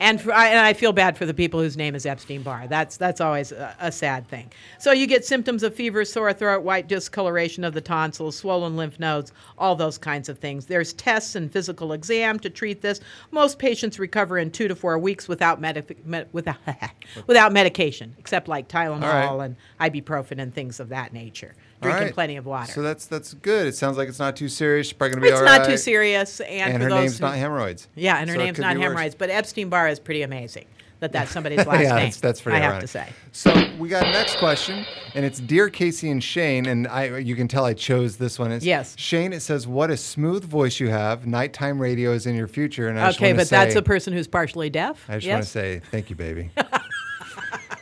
And, 0.00 0.20
for, 0.20 0.32
I, 0.32 0.48
and 0.48 0.58
I 0.58 0.72
feel 0.72 0.92
bad 0.92 1.16
for 1.16 1.26
the 1.26 1.34
people 1.34 1.60
whose 1.60 1.76
name 1.76 1.94
is 1.94 2.06
Epstein 2.06 2.42
Barr. 2.42 2.66
That's 2.68 2.96
that's 2.96 3.20
always 3.20 3.52
a, 3.52 3.74
a 3.80 3.92
sad 3.92 4.28
thing. 4.28 4.52
So 4.78 4.92
you 4.92 5.06
get 5.06 5.24
symptoms 5.24 5.62
of 5.62 5.74
fever, 5.74 6.04
sore 6.04 6.32
throat, 6.32 6.62
white 6.62 6.88
discoloration 6.88 7.64
of 7.64 7.74
the 7.74 7.80
tonsils, 7.80 8.36
swollen 8.36 8.76
lymph 8.76 9.00
nodes, 9.00 9.32
all 9.56 9.74
those 9.74 9.98
kinds 9.98 10.28
of 10.28 10.38
things. 10.38 10.66
There's 10.66 10.92
tests 10.92 11.34
and 11.34 11.52
physical 11.52 11.92
exam 11.92 12.38
to 12.40 12.50
treat 12.50 12.80
this. 12.80 13.00
Most 13.30 13.58
patients 13.58 13.98
recover 13.98 14.38
in 14.38 14.50
two 14.50 14.68
to 14.68 14.74
four 14.74 14.98
weeks 14.98 15.28
without 15.28 15.60
med- 15.60 16.28
without 16.32 16.56
without 17.26 17.52
medication, 17.52 18.14
except 18.18 18.48
like 18.48 18.68
Tylenol 18.68 19.02
right. 19.02 19.44
and 19.44 19.56
ibuprofen 19.80 20.40
and 20.40 20.54
things 20.54 20.80
of 20.80 20.88
that 20.90 21.12
nature. 21.12 21.54
Drinking 21.80 22.04
right. 22.06 22.14
plenty 22.14 22.36
of 22.36 22.46
water. 22.46 22.72
So 22.72 22.82
that's 22.82 23.06
that's 23.06 23.34
good. 23.34 23.66
It 23.66 23.74
sounds 23.76 23.96
like 23.96 24.08
it's 24.08 24.18
not 24.18 24.34
too 24.36 24.48
serious. 24.48 24.88
She's 24.88 24.92
probably 24.94 25.14
gonna 25.14 25.22
be 25.22 25.28
it's 25.28 25.38
all 25.38 25.44
not 25.44 25.64
too 25.66 25.76
serious, 25.76 26.40
and, 26.40 26.72
And 26.72 26.78
for 26.78 26.84
her 26.84 26.90
those 26.90 27.00
name's 27.00 27.18
who- 27.18 27.24
not 27.26 27.36
hemorrhoids. 27.36 27.88
Yeah, 27.94 28.16
and 28.18 28.28
her 28.28 28.36
So 28.36 28.42
name's 28.42 28.58
not 28.58 28.74
be 28.74 28.78
worse. 28.80 28.88
hemorrhoids. 28.88 29.14
But 29.14 29.30
Epstein 29.30 29.68
Barr 29.68 29.88
is 29.88 30.00
pretty 30.00 30.22
amazing 30.22 30.66
that 31.00 31.12
that's 31.12 31.30
somebody's 31.30 31.58
last 31.66 31.82
yeah, 31.82 31.94
name. 31.94 32.04
That's, 32.06 32.20
that's 32.20 32.40
pretty 32.40 32.58
I 32.58 32.60
have 32.62 32.80
to 32.80 32.88
say. 32.88 33.06
So 33.32 33.54
we 33.78 33.88
got 33.88 34.02
next 34.02 34.38
question, 34.38 34.84
and 35.14 35.24
it's 35.24 35.38
dear 35.38 35.70
Casey 35.70 36.10
and 36.10 36.22
Shane, 36.22 36.66
and 36.66 36.88
I 36.88 37.18
you 37.18 37.36
can 37.36 37.46
tell 37.46 37.64
I 37.64 37.74
chose 37.74 38.16
this 38.16 38.38
one. 38.38 38.50
It's, 38.50 38.64
Yes. 38.64 38.94
Shane. 38.98 39.32
It 39.32 39.40
says, 39.40 39.66
"What 39.68 39.90
a 39.90 39.96
smooth 39.96 40.44
voice 40.44 40.80
you 40.80 40.88
have. 40.88 41.26
Nighttime 41.26 41.80
radio 41.80 42.12
is 42.12 42.26
in 42.26 42.34
your 42.34 42.48
future." 42.48 42.88
And 42.88 42.98
I 42.98 43.10
Okay, 43.10 43.32
but 43.32 43.48
that's 43.48 43.76
a 43.76 43.82
person 43.82 44.12
who's 44.12 44.26
partially 44.26 44.70
deaf. 44.70 45.04
I 45.08 45.14
just 45.14 45.26
yes? 45.26 45.32
want 45.34 45.44
to 45.44 45.50
say 45.50 45.80
thank 45.92 46.10
you, 46.10 46.16
baby. 46.16 46.50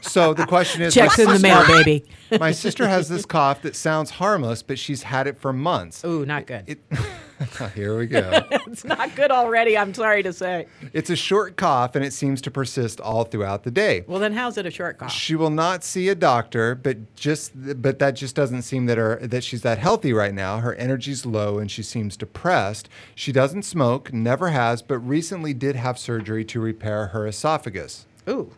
so 0.06 0.34
the 0.34 0.46
question 0.46 0.82
is, 0.82 0.94
Checks 0.94 1.18
in 1.18 1.28
the 1.28 1.38
mail, 1.38 1.64
sister- 1.64 1.84
baby. 1.84 2.04
my 2.40 2.52
sister 2.52 2.88
has 2.88 3.08
this 3.08 3.24
cough 3.24 3.62
that 3.62 3.76
sounds 3.76 4.10
harmless, 4.10 4.62
but 4.62 4.78
she's 4.78 5.04
had 5.04 5.26
it 5.26 5.38
for 5.38 5.52
months. 5.52 6.04
Ooh, 6.04 6.26
not 6.26 6.46
good. 6.46 6.78
Here 7.74 7.98
we 7.98 8.06
go. 8.06 8.30
it's 8.66 8.84
not 8.84 9.14
good 9.14 9.30
already. 9.30 9.76
I'm 9.76 9.92
sorry 9.92 10.22
to 10.22 10.32
say. 10.32 10.66
It's 10.92 11.10
a 11.10 11.16
short 11.16 11.56
cough, 11.56 11.94
and 11.94 12.04
it 12.04 12.12
seems 12.12 12.40
to 12.42 12.50
persist 12.50 13.00
all 13.00 13.24
throughout 13.24 13.62
the 13.62 13.70
day. 13.70 14.04
Well, 14.06 14.18
then 14.18 14.32
how's 14.32 14.56
it 14.56 14.64
a 14.64 14.70
short 14.70 14.98
cough? 14.98 15.12
She 15.12 15.34
will 15.34 15.50
not 15.50 15.84
see 15.84 16.08
a 16.08 16.14
doctor, 16.14 16.74
but 16.74 17.14
just 17.14 17.52
but 17.82 17.98
that 17.98 18.12
just 18.12 18.34
doesn't 18.34 18.62
seem 18.62 18.86
that 18.86 18.96
her 18.96 19.16
that 19.22 19.44
she's 19.44 19.62
that 19.62 19.78
healthy 19.78 20.12
right 20.12 20.32
now. 20.34 20.60
Her 20.60 20.74
energy's 20.76 21.26
low 21.26 21.58
and 21.58 21.70
she 21.70 21.82
seems 21.82 22.16
depressed. 22.16 22.88
She 23.14 23.32
doesn't 23.32 23.64
smoke, 23.64 24.12
never 24.12 24.48
has, 24.50 24.80
but 24.80 24.98
recently 24.98 25.52
did 25.52 25.76
have 25.76 25.98
surgery 25.98 26.44
to 26.46 26.60
repair 26.60 27.08
her 27.08 27.26
esophagus. 27.26 28.06
Ooh. 28.28 28.52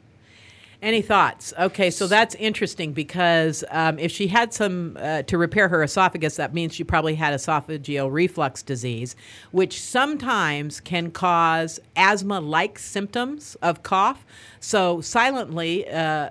Any 0.81 1.03
thoughts? 1.03 1.53
Okay, 1.59 1.91
so 1.91 2.07
that's 2.07 2.37
interesting 2.37 2.93
because 2.93 3.65
um, 3.71 3.99
if 3.99 4.13
she 4.13 4.29
had 4.29 4.55
some 4.55 4.97
uh, 5.01 5.23
to 5.23 5.37
repair 5.37 5.69
her 5.69 5.83
esophagus, 5.83 6.37
that 6.37 6.55
means 6.55 6.73
she 6.73 6.85
probably 6.85 7.17
had 7.17 7.35
esophageal 7.35 8.13
reflux 8.13 8.63
disease, 8.63 9.17
which 9.51 9.83
sometimes 9.83 10.79
can 10.79 11.11
cause 11.11 11.81
asthma-like 11.97 12.79
symptoms 12.79 13.57
of 13.61 13.83
cough. 13.83 14.25
So 14.61 15.01
silently, 15.01 15.89
uh, 15.91 16.31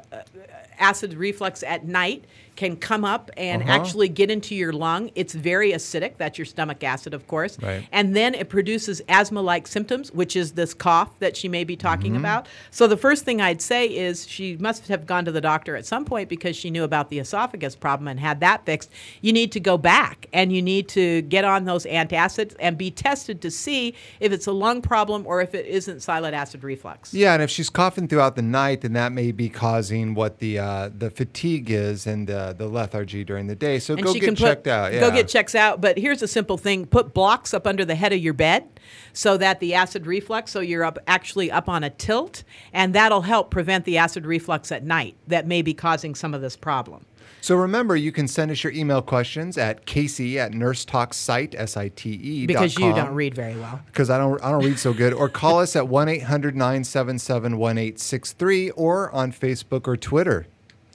acid 0.79 1.15
reflux 1.15 1.61
at 1.61 1.85
night 1.85 2.23
can 2.57 2.75
come 2.75 3.05
up 3.05 3.31
and 3.37 3.61
Uh-huh. 3.61 3.71
actually 3.71 4.09
get 4.09 4.29
into 4.29 4.53
your 4.55 4.73
lung. 4.73 5.09
It's 5.15 5.33
very 5.33 5.71
acidic. 5.71 6.17
That's 6.17 6.37
your 6.37 6.45
stomach 6.45 6.83
acid, 6.83 7.13
of 7.13 7.27
course. 7.27 7.57
Right. 7.61 7.87
And 7.93 8.13
then 8.15 8.33
it 8.35 8.49
produces 8.49 9.01
asthma 9.07 9.41
like 9.41 9.67
symptoms, 9.67 10.11
which 10.11 10.35
is 10.35 10.51
this 10.53 10.73
cough 10.73 11.17
that 11.19 11.37
she 11.37 11.47
may 11.47 11.63
be 11.63 11.77
talking 11.77 12.11
Mm-hmm. 12.13 12.19
about. 12.25 12.47
So 12.71 12.87
the 12.87 12.97
first 12.97 13.23
thing 13.23 13.39
I'd 13.41 13.61
say 13.61 13.85
is 13.87 14.27
she 14.27 14.57
must 14.57 14.87
have 14.89 15.05
gone 15.05 15.23
to 15.25 15.31
the 15.31 15.39
doctor 15.41 15.75
at 15.77 15.85
some 15.85 16.03
point 16.03 16.27
because 16.29 16.55
she 16.55 16.69
knew 16.69 16.83
about 16.83 17.09
the 17.09 17.19
esophagus 17.19 17.75
problem 17.75 18.07
and 18.07 18.19
had 18.19 18.39
that 18.41 18.65
fixed. 18.65 18.89
You 19.21 19.31
need 19.31 19.51
to 19.53 19.59
go 19.59 19.77
back 19.77 20.25
and 20.33 20.51
you 20.51 20.61
need 20.61 20.87
to 20.89 21.21
get 21.23 21.45
on 21.45 21.65
those 21.65 21.85
antacids 21.85 22.55
and 22.59 22.77
be 22.77 22.89
tested 22.91 23.41
to 23.41 23.51
see 23.51 23.93
if 24.19 24.31
it's 24.31 24.47
a 24.47 24.51
lung 24.51 24.81
problem 24.81 25.23
or 25.27 25.41
if 25.41 25.53
it 25.53 25.65
isn't 25.67 26.01
silent 26.01 26.33
acid 26.33 26.63
reflux. 26.63 27.13
Yeah, 27.13 27.33
and 27.33 27.43
if 27.43 27.49
she's 27.51 27.69
coughing 27.69 28.07
throughout 28.07 28.35
the 28.35 28.41
night, 28.41 28.81
then 28.81 28.93
that 28.93 29.11
may 29.11 29.31
be 29.31 29.47
causing 29.49 30.15
what 30.15 30.39
the 30.39 30.57
uh, 30.59 30.89
the 30.97 31.09
fatigue 31.11 31.69
is 31.69 32.07
and 32.07 32.29
uh, 32.47 32.53
the 32.53 32.67
lethargy 32.67 33.23
during 33.23 33.47
the 33.47 33.55
day. 33.55 33.79
So 33.79 33.93
and 33.93 34.03
go 34.03 34.13
get 34.13 34.29
put, 34.29 34.37
checked 34.37 34.67
out. 34.67 34.93
Yeah. 34.93 35.01
Go 35.01 35.11
get 35.11 35.27
checks 35.27 35.55
out. 35.55 35.81
But 35.81 35.97
here's 35.97 36.21
a 36.21 36.27
simple 36.27 36.57
thing: 36.57 36.85
put 36.85 37.13
blocks 37.13 37.53
up 37.53 37.67
under 37.67 37.85
the 37.85 37.95
head 37.95 38.13
of 38.13 38.19
your 38.19 38.33
bed, 38.33 38.67
so 39.13 39.37
that 39.37 39.59
the 39.59 39.73
acid 39.73 40.07
reflux, 40.07 40.51
so 40.51 40.59
you're 40.59 40.83
up 40.83 40.97
actually 41.07 41.51
up 41.51 41.69
on 41.69 41.83
a 41.83 41.89
tilt, 41.89 42.43
and 42.73 42.93
that'll 42.93 43.21
help 43.21 43.51
prevent 43.51 43.85
the 43.85 43.97
acid 43.97 44.25
reflux 44.25 44.71
at 44.71 44.83
night 44.83 45.15
that 45.27 45.47
may 45.47 45.61
be 45.61 45.73
causing 45.73 46.15
some 46.15 46.33
of 46.33 46.41
this 46.41 46.55
problem. 46.55 47.05
So 47.41 47.55
remember, 47.55 47.95
you 47.95 48.11
can 48.11 48.27
send 48.27 48.51
us 48.51 48.63
your 48.63 48.73
email 48.73 49.01
questions 49.01 49.57
at 49.57 49.85
Casey 49.85 50.37
at 50.39 50.51
nursetalksite, 50.51 51.55
S-I-T-E. 51.57 52.45
Because 52.45 52.77
you 52.77 52.93
don't 52.93 53.13
read 53.13 53.33
very 53.35 53.55
well. 53.55 53.79
Because 53.85 54.09
I 54.09 54.17
don't, 54.17 54.43
I 54.43 54.51
don't 54.51 54.65
read 54.65 54.79
so 54.79 54.91
good. 54.91 55.13
Or 55.13 55.29
call 55.29 55.59
us 55.59 55.73
at 55.75 55.83
1-800-977-1863 55.85 58.71
or 58.75 59.11
on 59.11 59.31
Facebook 59.31 59.87
or 59.87 59.95
Twitter. 59.95 60.47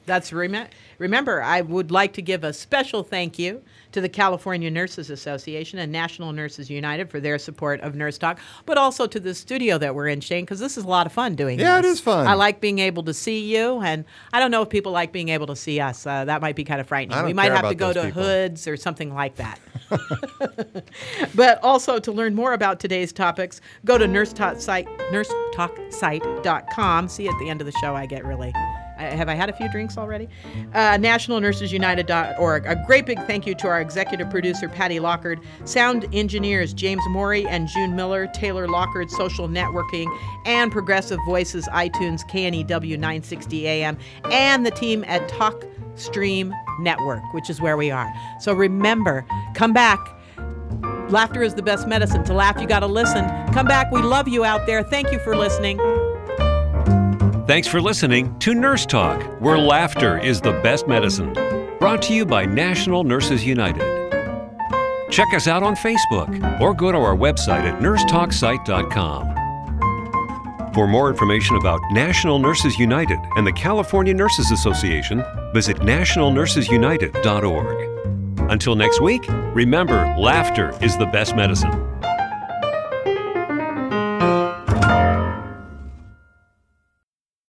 That's 0.07 0.32
rem- 0.32 0.66
remember. 0.98 1.42
I 1.42 1.61
would 1.61 1.90
like 1.90 2.12
to 2.14 2.22
give 2.22 2.44
a 2.44 2.53
special 2.53 3.03
thank 3.03 3.38
you 3.38 3.62
to 3.92 4.00
the 4.00 4.09
California 4.09 4.70
Nurses 4.70 5.11
Association 5.11 5.78
and 5.78 5.92
National 5.92 6.32
Nurses 6.32 6.68
United 6.70 7.11
for 7.11 7.20
their 7.20 7.38
support 7.38 7.80
of 7.82 7.94
Nurse 7.94 8.18
Talk, 8.18 8.38
but 8.66 8.78
also 8.78 9.07
to 9.07 9.20
the 9.20 9.34
studio 9.34 9.78
that 9.78 9.94
we're 9.94 10.09
in, 10.09 10.20
Shane, 10.20 10.44
because 10.44 10.59
this 10.61 10.76
is 10.78 10.84
a 10.84 10.88
lot 10.88 11.07
of 11.07 11.12
fun 11.12 11.34
doing 11.34 11.61
Yeah, 11.61 11.78
it 11.78 11.82
this. 11.82 11.92
is 11.94 12.00
fun. 12.00 12.26
I 12.26 12.34
like 12.34 12.61
being 12.61 12.78
able 12.78 13.03
to 13.05 13.14
see 13.14 13.40
you, 13.55 13.80
and 13.80 14.05
I 14.32 14.40
don't 14.40 14.50
know 14.50 14.62
if 14.62 14.70
people 14.70 14.92
like 14.92 15.12
being 15.12 15.28
able 15.28 15.46
to 15.48 15.57
see 15.57 15.78
us. 15.78 16.07
Uh, 16.07 16.24
that 16.24 16.40
might 16.40 16.57
be 16.57 16.64
kind 16.64 16.80
of 16.80 16.88
frightening. 16.88 17.22
We 17.24 17.32
might 17.34 17.53
have 17.53 17.68
to 17.68 17.74
go 17.74 17.92
to 17.92 18.05
people. 18.05 18.22
hoods 18.22 18.66
or 18.66 18.76
something 18.76 19.12
like 19.14 19.36
that. 19.36 19.61
but 21.34 21.62
also 21.62 21.98
to 21.98 22.11
learn 22.12 22.34
more 22.34 22.55
about 22.55 22.80
today's 22.80 23.12
topics, 23.12 23.61
go 23.84 23.98
to 23.98 24.09
nurse 24.09 24.32
talk 24.32 24.59
site, 24.61 24.86
nursetalksite.com. 25.12 27.09
See, 27.09 27.28
at 27.28 27.38
the 27.38 27.48
end 27.50 27.61
of 27.61 27.66
the 27.66 27.72
show, 27.72 27.94
I 27.94 28.07
get 28.07 28.24
really. 28.24 28.53
Have 29.11 29.28
I 29.28 29.34
had 29.34 29.48
a 29.48 29.53
few 29.53 29.70
drinks 29.70 29.98
already? 29.98 30.28
Uh, 30.74 30.96
NationalNursesUnited.org. 30.98 32.66
A 32.66 32.84
great 32.86 33.07
big 33.07 33.18
thank 33.26 33.46
you 33.46 33.55
to 33.57 33.68
our 33.68 33.80
executive 33.80 34.30
producer, 34.30 34.68
Patty 34.68 35.00
Lockard, 35.00 35.40
sound 35.64 36.07
engineers, 36.12 36.72
James 36.72 37.03
Morey 37.09 37.46
and 37.46 37.68
June 37.68 37.96
Miller, 37.96 38.26
Taylor 38.28 38.68
Lockard, 38.68 39.11
Social 39.11 39.48
Networking, 39.48 40.07
and 40.46 40.70
Progressive 40.70 41.18
Voices, 41.26 41.66
iTunes, 41.68 42.22
KNEW 42.28 42.96
960 42.96 43.66
AM, 43.66 43.98
and 44.30 44.64
the 44.64 44.70
team 44.70 45.05
at 45.07 45.28
Talk 45.28 45.64
Stream 45.94 46.55
Network, 46.80 47.22
which 47.34 47.50
is 47.50 47.61
where 47.61 47.76
we 47.76 47.90
are. 47.90 48.12
So 48.40 48.53
remember, 48.55 49.26
come 49.55 49.72
back. 49.72 49.98
Laughter 51.11 51.42
is 51.42 51.55
the 51.55 51.62
best 51.62 51.86
medicine. 51.86 52.24
To 52.24 52.32
laugh, 52.32 52.61
you 52.61 52.66
got 52.66 52.80
to 52.80 52.86
listen. 52.86 53.24
Come 53.53 53.66
back. 53.66 53.92
We 53.92 54.00
love 54.00 54.28
you 54.28 54.44
out 54.44 54.66
there. 54.66 54.82
Thank 54.82 55.12
you 55.12 55.18
for 55.18 55.36
listening. 55.36 55.78
Thanks 57.45 57.66
for 57.66 57.80
listening 57.80 58.38
to 58.38 58.55
Nurse 58.55 58.86
Talk, 58.86 59.20
where 59.40 59.59
laughter 59.59 60.16
is 60.16 60.40
the 60.40 60.53
best 60.62 60.86
medicine. 60.86 61.32
Brought 61.80 62.01
to 62.03 62.14
you 62.14 62.24
by 62.24 62.47
National 62.47 63.03
Nurses 63.03 63.45
United. 63.45 63.82
Check 65.11 65.26
us 65.34 65.49
out 65.49 65.64
on 65.64 65.74
Facebook 65.74 66.61
or 66.61 66.72
go 66.72 66.93
to 66.93 66.99
our 66.99 67.16
website 67.16 67.64
at 67.64 67.82
nursetalksite.com. 67.82 70.72
For 70.72 70.86
more 70.86 71.11
information 71.11 71.57
about 71.57 71.80
National 71.90 72.38
Nurses 72.38 72.78
United 72.78 73.18
and 73.36 73.45
the 73.45 73.53
California 73.53 74.14
Nurses 74.14 74.53
Association, 74.53 75.24
visit 75.53 75.78
nationalnursesunited.org. 75.78 78.51
Until 78.53 78.76
next 78.76 79.01
week, 79.01 79.26
remember 79.53 80.14
laughter 80.16 80.78
is 80.80 80.97
the 80.97 81.07
best 81.07 81.34
medicine. 81.34 81.91